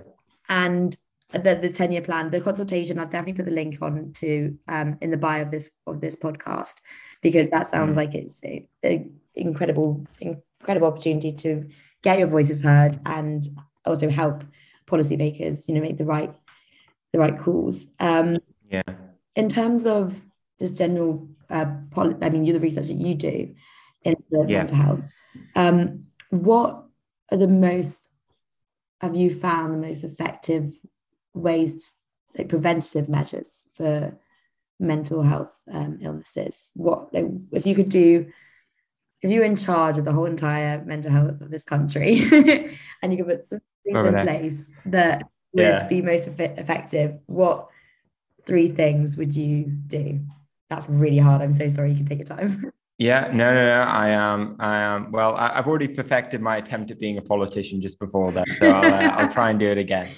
And 0.47 0.95
the, 1.31 1.59
the 1.61 1.69
10 1.69 1.91
year 1.91 2.01
plan, 2.01 2.31
the 2.31 2.41
consultation, 2.41 2.99
I'll 2.99 3.05
definitely 3.05 3.33
put 3.33 3.45
the 3.45 3.51
link 3.51 3.77
on 3.81 4.13
to 4.13 4.57
um, 4.67 4.97
in 5.01 5.11
the 5.11 5.17
bio 5.17 5.43
of 5.43 5.51
this 5.51 5.69
of 5.85 6.01
this 6.01 6.15
podcast 6.15 6.75
because 7.21 7.49
that 7.49 7.69
sounds 7.69 7.93
mm. 7.93 7.97
like 7.97 8.15
it's 8.15 8.41
an 8.83 9.11
incredible, 9.35 10.05
incredible 10.19 10.87
opportunity 10.87 11.31
to 11.33 11.69
get 12.01 12.19
your 12.19 12.27
voices 12.27 12.61
heard 12.61 12.97
and 13.05 13.47
also 13.85 14.09
help 14.09 14.43
policymakers, 14.87 15.67
you 15.67 15.75
know, 15.75 15.81
make 15.81 15.97
the 15.97 16.05
right 16.05 16.33
the 17.13 17.19
right 17.19 17.37
calls. 17.37 17.85
Um, 17.99 18.37
yeah. 18.69 18.81
In 19.35 19.49
terms 19.49 19.85
of 19.85 20.19
just 20.59 20.77
general, 20.77 21.27
uh, 21.49 21.65
poli- 21.91 22.17
I 22.21 22.29
mean, 22.29 22.43
you're 22.43 22.53
the 22.53 22.59
research 22.59 22.87
that 22.87 22.97
you 22.97 23.15
do 23.15 23.55
in 24.03 24.15
the 24.29 24.45
yeah. 24.47 24.59
mental 24.59 24.77
health. 24.77 25.01
Um, 25.55 26.05
what 26.29 26.83
are 27.31 27.37
the 27.37 27.47
most 27.47 28.07
have 29.01 29.15
you 29.15 29.29
found 29.29 29.73
the 29.73 29.87
most 29.87 30.03
effective 30.03 30.73
ways, 31.33 31.93
like 32.37 32.49
preventative 32.49 33.07
measures 33.07 33.63
for 33.73 34.17
mental 34.79 35.21
health 35.23 35.59
um, 35.71 35.99
illnesses 36.01 36.71
what 36.73 37.13
like, 37.13 37.25
if 37.51 37.65
you 37.65 37.75
could 37.75 37.89
do 37.89 38.25
if 39.21 39.29
you 39.29 39.39
were 39.39 39.45
in 39.45 39.57
charge 39.57 39.97
of 39.97 40.05
the 40.05 40.11
whole 40.13 40.25
entire 40.25 40.81
mental 40.85 41.11
health 41.11 41.41
of 41.41 41.51
this 41.51 41.63
country 41.63 42.21
and 43.01 43.11
you 43.11 43.17
could 43.17 43.27
put 43.27 43.49
some 43.49 43.61
things 43.83 43.97
Over 43.97 44.07
in 44.07 44.15
there. 44.15 44.23
place 44.23 44.71
that 44.85 45.23
would 45.51 45.63
yeah. 45.63 45.87
be 45.87 46.01
most 46.01 46.27
effective 46.27 47.19
what 47.25 47.67
three 48.45 48.69
things 48.69 49.17
would 49.17 49.35
you 49.35 49.65
do 49.65 50.21
that's 50.69 50.87
really 50.87 51.17
hard 51.17 51.41
i'm 51.41 51.53
so 51.53 51.67
sorry 51.67 51.91
you 51.91 51.97
can 51.97 52.05
take 52.05 52.19
your 52.19 52.37
time 52.37 52.71
yeah 52.99 53.29
no 53.33 53.53
no 53.53 53.65
no 53.65 53.81
i 53.89 54.09
am 54.09 54.41
um, 54.41 54.55
i 54.59 54.77
am 54.77 55.05
um, 55.05 55.11
well 55.11 55.35
I, 55.35 55.53
have 55.55 55.67
already 55.67 55.87
perfected 55.87 56.41
my 56.41 56.57
attempt 56.57 56.91
at 56.91 56.99
being 56.99 57.17
a 57.17 57.21
politician 57.21 57.81
just 57.81 57.99
before 57.99 58.31
that 58.33 58.47
so 58.51 58.69
I'll, 58.69 58.93
uh, 58.93 59.09
I'll 59.17 59.31
try 59.31 59.49
and 59.49 59.59
do 59.59 59.67
it 59.67 59.77
again 59.77 60.13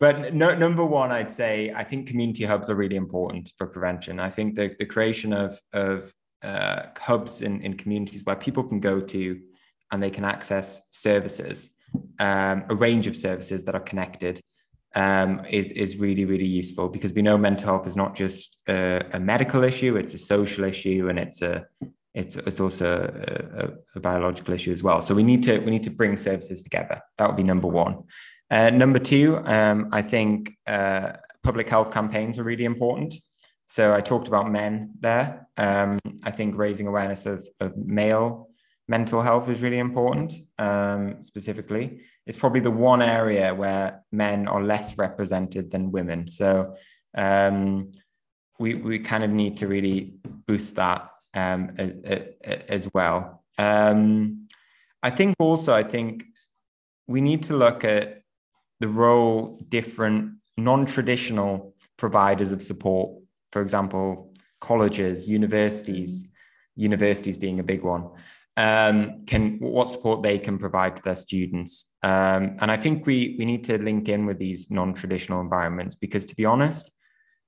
but 0.00 0.34
no, 0.34 0.54
number 0.54 0.84
one, 0.84 1.12
I'd 1.12 1.30
say 1.30 1.72
I 1.74 1.84
think 1.84 2.08
community 2.08 2.44
hubs 2.44 2.68
are 2.68 2.74
really 2.74 2.96
important 2.96 3.52
for 3.56 3.66
prevention. 3.66 4.18
I 4.18 4.28
think 4.28 4.54
the, 4.54 4.74
the 4.78 4.86
creation 4.86 5.32
of, 5.32 5.58
of 5.72 6.12
uh, 6.42 6.86
hubs 6.98 7.42
in, 7.42 7.60
in 7.62 7.74
communities 7.74 8.22
where 8.24 8.36
people 8.36 8.64
can 8.64 8.80
go 8.80 9.00
to 9.00 9.40
and 9.92 10.02
they 10.02 10.10
can 10.10 10.24
access 10.24 10.80
services, 10.90 11.70
um, 12.18 12.64
a 12.68 12.74
range 12.74 13.06
of 13.06 13.16
services 13.16 13.64
that 13.64 13.74
are 13.74 13.80
connected, 13.80 14.40
um, 14.96 15.44
is, 15.48 15.70
is 15.72 15.96
really, 15.96 16.24
really 16.24 16.46
useful 16.46 16.88
because 16.88 17.12
we 17.12 17.22
know 17.22 17.38
mental 17.38 17.66
health 17.66 17.86
is 17.86 17.96
not 17.96 18.14
just 18.14 18.58
a, 18.68 19.04
a 19.12 19.20
medical 19.20 19.64
issue, 19.64 19.96
it's 19.96 20.14
a 20.14 20.18
social 20.18 20.64
issue 20.64 21.08
and 21.08 21.18
it's 21.18 21.40
a 21.42 21.66
it's, 22.14 22.36
it's 22.36 22.60
also 22.60 23.12
a, 23.94 23.98
a, 23.98 24.00
biological 24.00 24.54
issue 24.54 24.72
as 24.72 24.82
well. 24.82 25.00
So 25.00 25.14
we 25.14 25.24
need 25.24 25.42
to 25.44 25.58
we 25.58 25.70
need 25.70 25.82
to 25.82 25.90
bring 25.90 26.16
services 26.16 26.62
together. 26.62 27.00
That 27.18 27.26
would 27.26 27.36
be 27.36 27.42
number 27.42 27.66
one. 27.66 28.04
Uh, 28.50 28.70
number 28.70 29.00
two, 29.00 29.40
um, 29.44 29.88
I 29.90 30.02
think 30.02 30.52
uh, 30.66 31.12
public 31.42 31.68
health 31.68 31.90
campaigns 31.90 32.38
are 32.38 32.44
really 32.44 32.64
important. 32.64 33.14
So 33.66 33.92
I 33.92 34.00
talked 34.00 34.28
about 34.28 34.50
men 34.50 34.92
there. 35.00 35.48
Um, 35.56 35.98
I 36.22 36.30
think 36.30 36.56
raising 36.56 36.86
awareness 36.86 37.26
of, 37.26 37.46
of 37.60 37.76
male 37.76 38.48
mental 38.86 39.22
health 39.22 39.48
is 39.48 39.62
really 39.62 39.78
important. 39.78 40.34
Um, 40.58 41.22
specifically, 41.22 42.02
it's 42.26 42.36
probably 42.36 42.60
the 42.60 42.70
one 42.70 43.02
area 43.02 43.54
where 43.54 44.04
men 44.12 44.46
are 44.46 44.62
less 44.62 44.98
represented 44.98 45.70
than 45.70 45.90
women. 45.90 46.28
So 46.28 46.76
um, 47.16 47.90
we 48.58 48.74
we 48.74 48.98
kind 48.98 49.24
of 49.24 49.30
need 49.30 49.56
to 49.58 49.66
really 49.66 50.14
boost 50.46 50.76
that 50.76 51.08
um, 51.34 51.74
as, 51.76 52.28
as, 52.68 52.88
well. 52.94 53.44
Um, 53.58 54.46
I 55.02 55.10
think 55.10 55.34
also 55.38 55.72
I 55.72 55.82
think 55.82 56.24
we 57.06 57.20
need 57.20 57.42
to 57.44 57.56
look 57.56 57.84
at 57.84 58.22
the 58.80 58.88
role 58.88 59.60
different 59.68 60.36
non-traditional 60.56 61.74
providers 61.96 62.52
of 62.52 62.62
support, 62.62 63.20
for 63.52 63.62
example, 63.62 64.32
colleges, 64.60 65.28
universities, 65.28 66.30
universities 66.76 67.36
being 67.36 67.60
a 67.60 67.62
big 67.62 67.82
one, 67.82 68.08
um, 68.56 69.24
can 69.26 69.58
what 69.58 69.90
support 69.90 70.22
they 70.22 70.38
can 70.38 70.58
provide 70.58 70.96
to 70.96 71.02
their 71.02 71.16
students. 71.16 71.92
Um, 72.02 72.56
and 72.60 72.70
I 72.70 72.76
think 72.76 73.06
we 73.06 73.36
we 73.38 73.44
need 73.44 73.64
to 73.64 73.78
link 73.78 74.08
in 74.08 74.26
with 74.26 74.38
these 74.38 74.70
non-traditional 74.70 75.40
environments 75.40 75.96
because, 75.96 76.26
to 76.26 76.36
be 76.36 76.44
honest, 76.44 76.90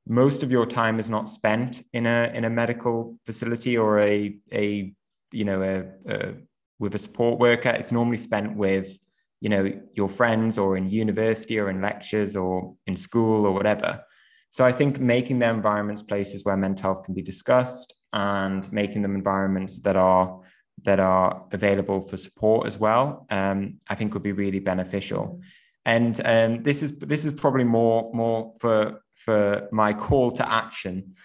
most 0.07 0.43
of 0.43 0.51
your 0.51 0.67
time 0.67 1.01
is 1.01 1.11
not 1.11 1.29
spent 1.29 1.83
in 1.93 2.07
a 2.07 2.31
in 2.35 2.45
a 2.45 2.51
medical 2.51 3.19
facility 3.27 3.77
or 3.77 4.01
a 4.01 4.39
a 4.53 4.93
you 5.33 5.45
know 5.45 5.63
a, 5.63 6.13
a 6.13 6.35
with 6.79 6.95
a 6.95 6.99
support 6.99 7.39
worker. 7.39 7.71
It's 7.71 7.93
normally 7.93 8.19
spent 8.19 8.57
with 8.57 8.97
you 9.41 9.49
know 9.49 9.73
your 9.95 10.09
friends 10.09 10.59
or 10.59 10.77
in 10.77 10.89
university 10.89 11.59
or 11.59 11.71
in 11.71 11.81
lectures 11.81 12.37
or 12.37 12.75
in 12.87 12.95
school 12.95 13.47
or 13.47 13.53
whatever. 13.53 14.03
So 14.51 14.65
I 14.65 14.73
think 14.73 15.01
making 15.01 15.41
their 15.41 15.53
environments 15.53 16.03
places 16.03 16.45
where 16.45 16.57
mental 16.57 16.95
health 16.95 17.05
can 17.05 17.15
be 17.15 17.23
discussed 17.23 17.95
and 18.13 18.71
making 18.73 19.03
them 19.03 19.15
environments 19.15 19.81
that 19.81 19.97
are 19.97 20.41
that 20.85 21.01
are 21.01 21.45
available 21.53 22.01
for 22.01 22.17
support 22.17 22.67
as 22.67 22.79
well, 22.79 23.27
um, 23.31 23.79
I 23.89 23.95
think 23.95 24.15
would 24.15 24.23
be 24.23 24.33
really 24.33 24.61
beneficial. 24.61 25.41
And 25.85 26.21
um, 26.25 26.63
this 26.63 26.83
is 26.83 26.99
this 26.99 27.25
is 27.25 27.33
probably 27.33 27.65
more 27.65 28.11
more 28.13 28.55
for 28.61 29.03
for 29.27 29.68
my 29.72 29.93
call 29.93 30.31
to 30.31 30.51
action. 30.51 31.16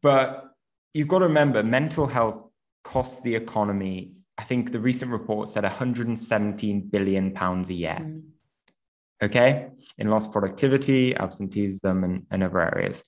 But 0.00 0.44
you've 0.94 1.08
got 1.08 1.18
to 1.18 1.26
remember, 1.26 1.62
mental 1.62 2.06
health 2.06 2.48
costs 2.84 3.20
the 3.20 3.34
economy. 3.34 4.12
I 4.38 4.44
think 4.44 4.72
the 4.72 4.80
recent 4.80 5.10
report 5.10 5.48
said 5.48 5.64
117 5.64 6.88
billion 6.88 7.32
pounds 7.32 7.68
a 7.68 7.74
year. 7.74 7.98
Mm. 8.00 8.22
Okay, 9.22 9.68
in 9.98 10.10
lost 10.10 10.32
productivity, 10.32 11.16
absenteeism, 11.16 12.04
and, 12.04 12.26
and 12.30 12.42
other 12.42 12.60
areas. 12.60 13.02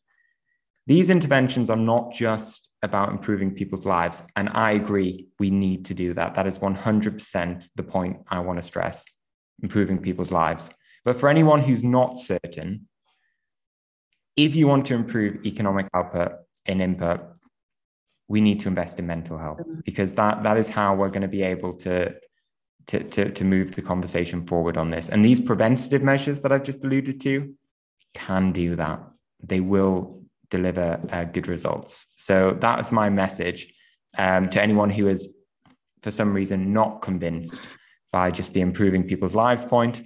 These 0.86 1.10
interventions 1.10 1.68
are 1.68 1.76
not 1.76 2.12
just 2.12 2.70
about 2.82 3.10
improving 3.10 3.52
people's 3.54 3.86
lives. 3.86 4.22
And 4.36 4.48
I 4.50 4.72
agree, 4.72 5.28
we 5.38 5.50
need 5.50 5.84
to 5.86 5.94
do 5.94 6.14
that. 6.14 6.34
That 6.34 6.46
is 6.46 6.58
100% 6.58 7.68
the 7.74 7.82
point 7.82 8.18
I 8.28 8.38
want 8.38 8.58
to 8.58 8.62
stress 8.62 9.04
improving 9.62 9.98
people's 9.98 10.30
lives. 10.30 10.70
But 11.04 11.16
for 11.18 11.28
anyone 11.28 11.60
who's 11.60 11.82
not 11.82 12.18
certain, 12.18 12.88
if 14.36 14.54
you 14.54 14.66
want 14.66 14.86
to 14.86 14.94
improve 14.94 15.44
economic 15.44 15.88
output 15.94 16.32
and 16.66 16.82
input, 16.82 17.20
we 18.28 18.40
need 18.40 18.60
to 18.60 18.68
invest 18.68 18.98
in 18.98 19.06
mental 19.06 19.38
health 19.38 19.58
mm-hmm. 19.58 19.80
because 19.84 20.14
that, 20.14 20.42
that 20.42 20.56
is 20.56 20.68
how 20.68 20.94
we're 20.94 21.08
going 21.08 21.22
to 21.22 21.28
be 21.28 21.42
able 21.42 21.72
to, 21.74 22.14
to, 22.88 23.04
to, 23.04 23.30
to 23.30 23.44
move 23.44 23.72
the 23.72 23.82
conversation 23.82 24.46
forward 24.46 24.76
on 24.76 24.90
this. 24.90 25.08
And 25.08 25.24
these 25.24 25.40
preventative 25.40 26.02
measures 26.02 26.40
that 26.40 26.52
I've 26.52 26.64
just 26.64 26.84
alluded 26.84 27.20
to 27.22 27.54
can 28.14 28.52
do 28.52 28.76
that. 28.76 29.00
They 29.42 29.60
will 29.60 30.22
deliver 30.50 31.00
uh, 31.10 31.24
good 31.24 31.48
results. 31.48 32.12
So 32.16 32.56
that 32.60 32.80
is 32.80 32.92
my 32.92 33.10
message 33.10 33.72
um, 34.18 34.48
to 34.50 34.62
anyone 34.62 34.90
who 34.90 35.08
is, 35.08 35.28
for 36.02 36.10
some 36.10 36.32
reason, 36.32 36.72
not 36.72 37.02
convinced 37.02 37.60
by 38.12 38.30
just 38.30 38.54
the 38.54 38.60
improving 38.60 39.04
people's 39.04 39.34
lives 39.34 39.64
point. 39.64 40.02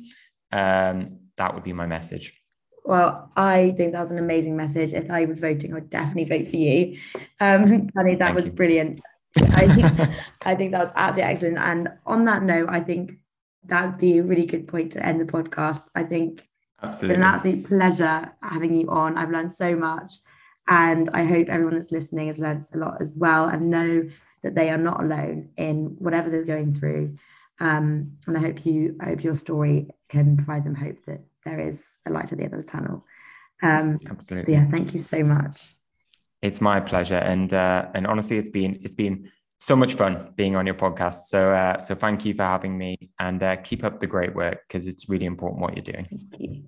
Um, 0.52 1.20
that 1.36 1.54
would 1.54 1.62
be 1.62 1.72
my 1.72 1.86
message. 1.86 2.39
Well, 2.84 3.30
I 3.36 3.74
think 3.76 3.92
that 3.92 4.00
was 4.00 4.10
an 4.10 4.18
amazing 4.18 4.56
message. 4.56 4.92
If 4.92 5.10
I 5.10 5.24
was 5.24 5.38
voting, 5.38 5.72
I 5.72 5.74
would 5.74 5.90
definitely 5.90 6.24
vote 6.24 6.48
for 6.48 6.56
you. 6.56 6.98
Um, 7.40 7.86
Danny, 7.96 8.14
that 8.16 8.26
Thank 8.26 8.34
was 8.34 8.46
you. 8.46 8.52
brilliant. 8.52 9.00
I 9.36 9.68
think, 9.74 10.10
I 10.42 10.54
think 10.54 10.72
that 10.72 10.82
was 10.82 10.92
absolutely 10.96 11.32
excellent. 11.32 11.58
And 11.58 11.88
on 12.06 12.24
that 12.24 12.42
note, 12.42 12.68
I 12.70 12.80
think 12.80 13.12
that 13.66 13.84
would 13.84 13.98
be 13.98 14.18
a 14.18 14.22
really 14.22 14.46
good 14.46 14.66
point 14.66 14.92
to 14.92 15.04
end 15.04 15.20
the 15.20 15.30
podcast. 15.30 15.88
I 15.94 16.04
think 16.04 16.48
Absolutely. 16.82 17.14
It's 17.14 17.18
been 17.18 17.22
an 17.22 17.34
absolute 17.34 17.66
pleasure 17.66 18.32
having 18.42 18.74
you 18.74 18.88
on. 18.88 19.16
I've 19.16 19.30
learned 19.30 19.52
so 19.52 19.76
much. 19.76 20.12
And 20.68 21.10
I 21.12 21.24
hope 21.24 21.48
everyone 21.48 21.74
that's 21.74 21.90
listening 21.90 22.28
has 22.28 22.38
learned 22.38 22.64
a 22.74 22.78
lot 22.78 23.00
as 23.00 23.14
well 23.16 23.48
and 23.48 23.70
know 23.70 24.08
that 24.42 24.54
they 24.54 24.70
are 24.70 24.78
not 24.78 25.02
alone 25.02 25.50
in 25.56 25.96
whatever 25.98 26.30
they're 26.30 26.44
going 26.44 26.74
through. 26.74 27.16
Um, 27.58 28.12
and 28.26 28.36
I 28.36 28.40
hope 28.40 28.64
you, 28.64 28.96
I 29.00 29.06
hope 29.06 29.24
your 29.24 29.34
story 29.34 29.88
can 30.08 30.36
provide 30.36 30.64
them 30.64 30.74
hope 30.74 31.04
that 31.06 31.20
there 31.44 31.60
is 31.60 31.84
a 32.06 32.10
light 32.10 32.32
at 32.32 32.38
the 32.38 32.44
end 32.44 32.54
of 32.54 32.60
the 32.60 32.66
tunnel. 32.66 33.04
Um, 33.62 33.98
Absolutely. 34.08 34.54
So 34.54 34.60
yeah, 34.60 34.70
thank 34.70 34.92
you 34.92 34.98
so 34.98 35.22
much. 35.22 35.74
It's 36.42 36.60
my 36.60 36.80
pleasure, 36.80 37.16
and 37.16 37.52
uh, 37.52 37.88
and 37.94 38.06
honestly, 38.06 38.38
it's 38.38 38.48
been 38.48 38.80
it's 38.82 38.94
been 38.94 39.30
so 39.58 39.76
much 39.76 39.94
fun 39.94 40.32
being 40.36 40.56
on 40.56 40.66
your 40.66 40.74
podcast. 40.74 41.26
So 41.26 41.50
uh, 41.50 41.82
so 41.82 41.94
thank 41.94 42.24
you 42.24 42.34
for 42.34 42.44
having 42.44 42.78
me, 42.78 43.10
and 43.18 43.42
uh, 43.42 43.56
keep 43.56 43.84
up 43.84 44.00
the 44.00 44.06
great 44.06 44.34
work 44.34 44.62
because 44.66 44.86
it's 44.86 45.08
really 45.08 45.26
important 45.26 45.60
what 45.60 45.76
you're 45.76 45.84
doing. 45.84 46.06
Thank 46.06 46.40
you. 46.40 46.64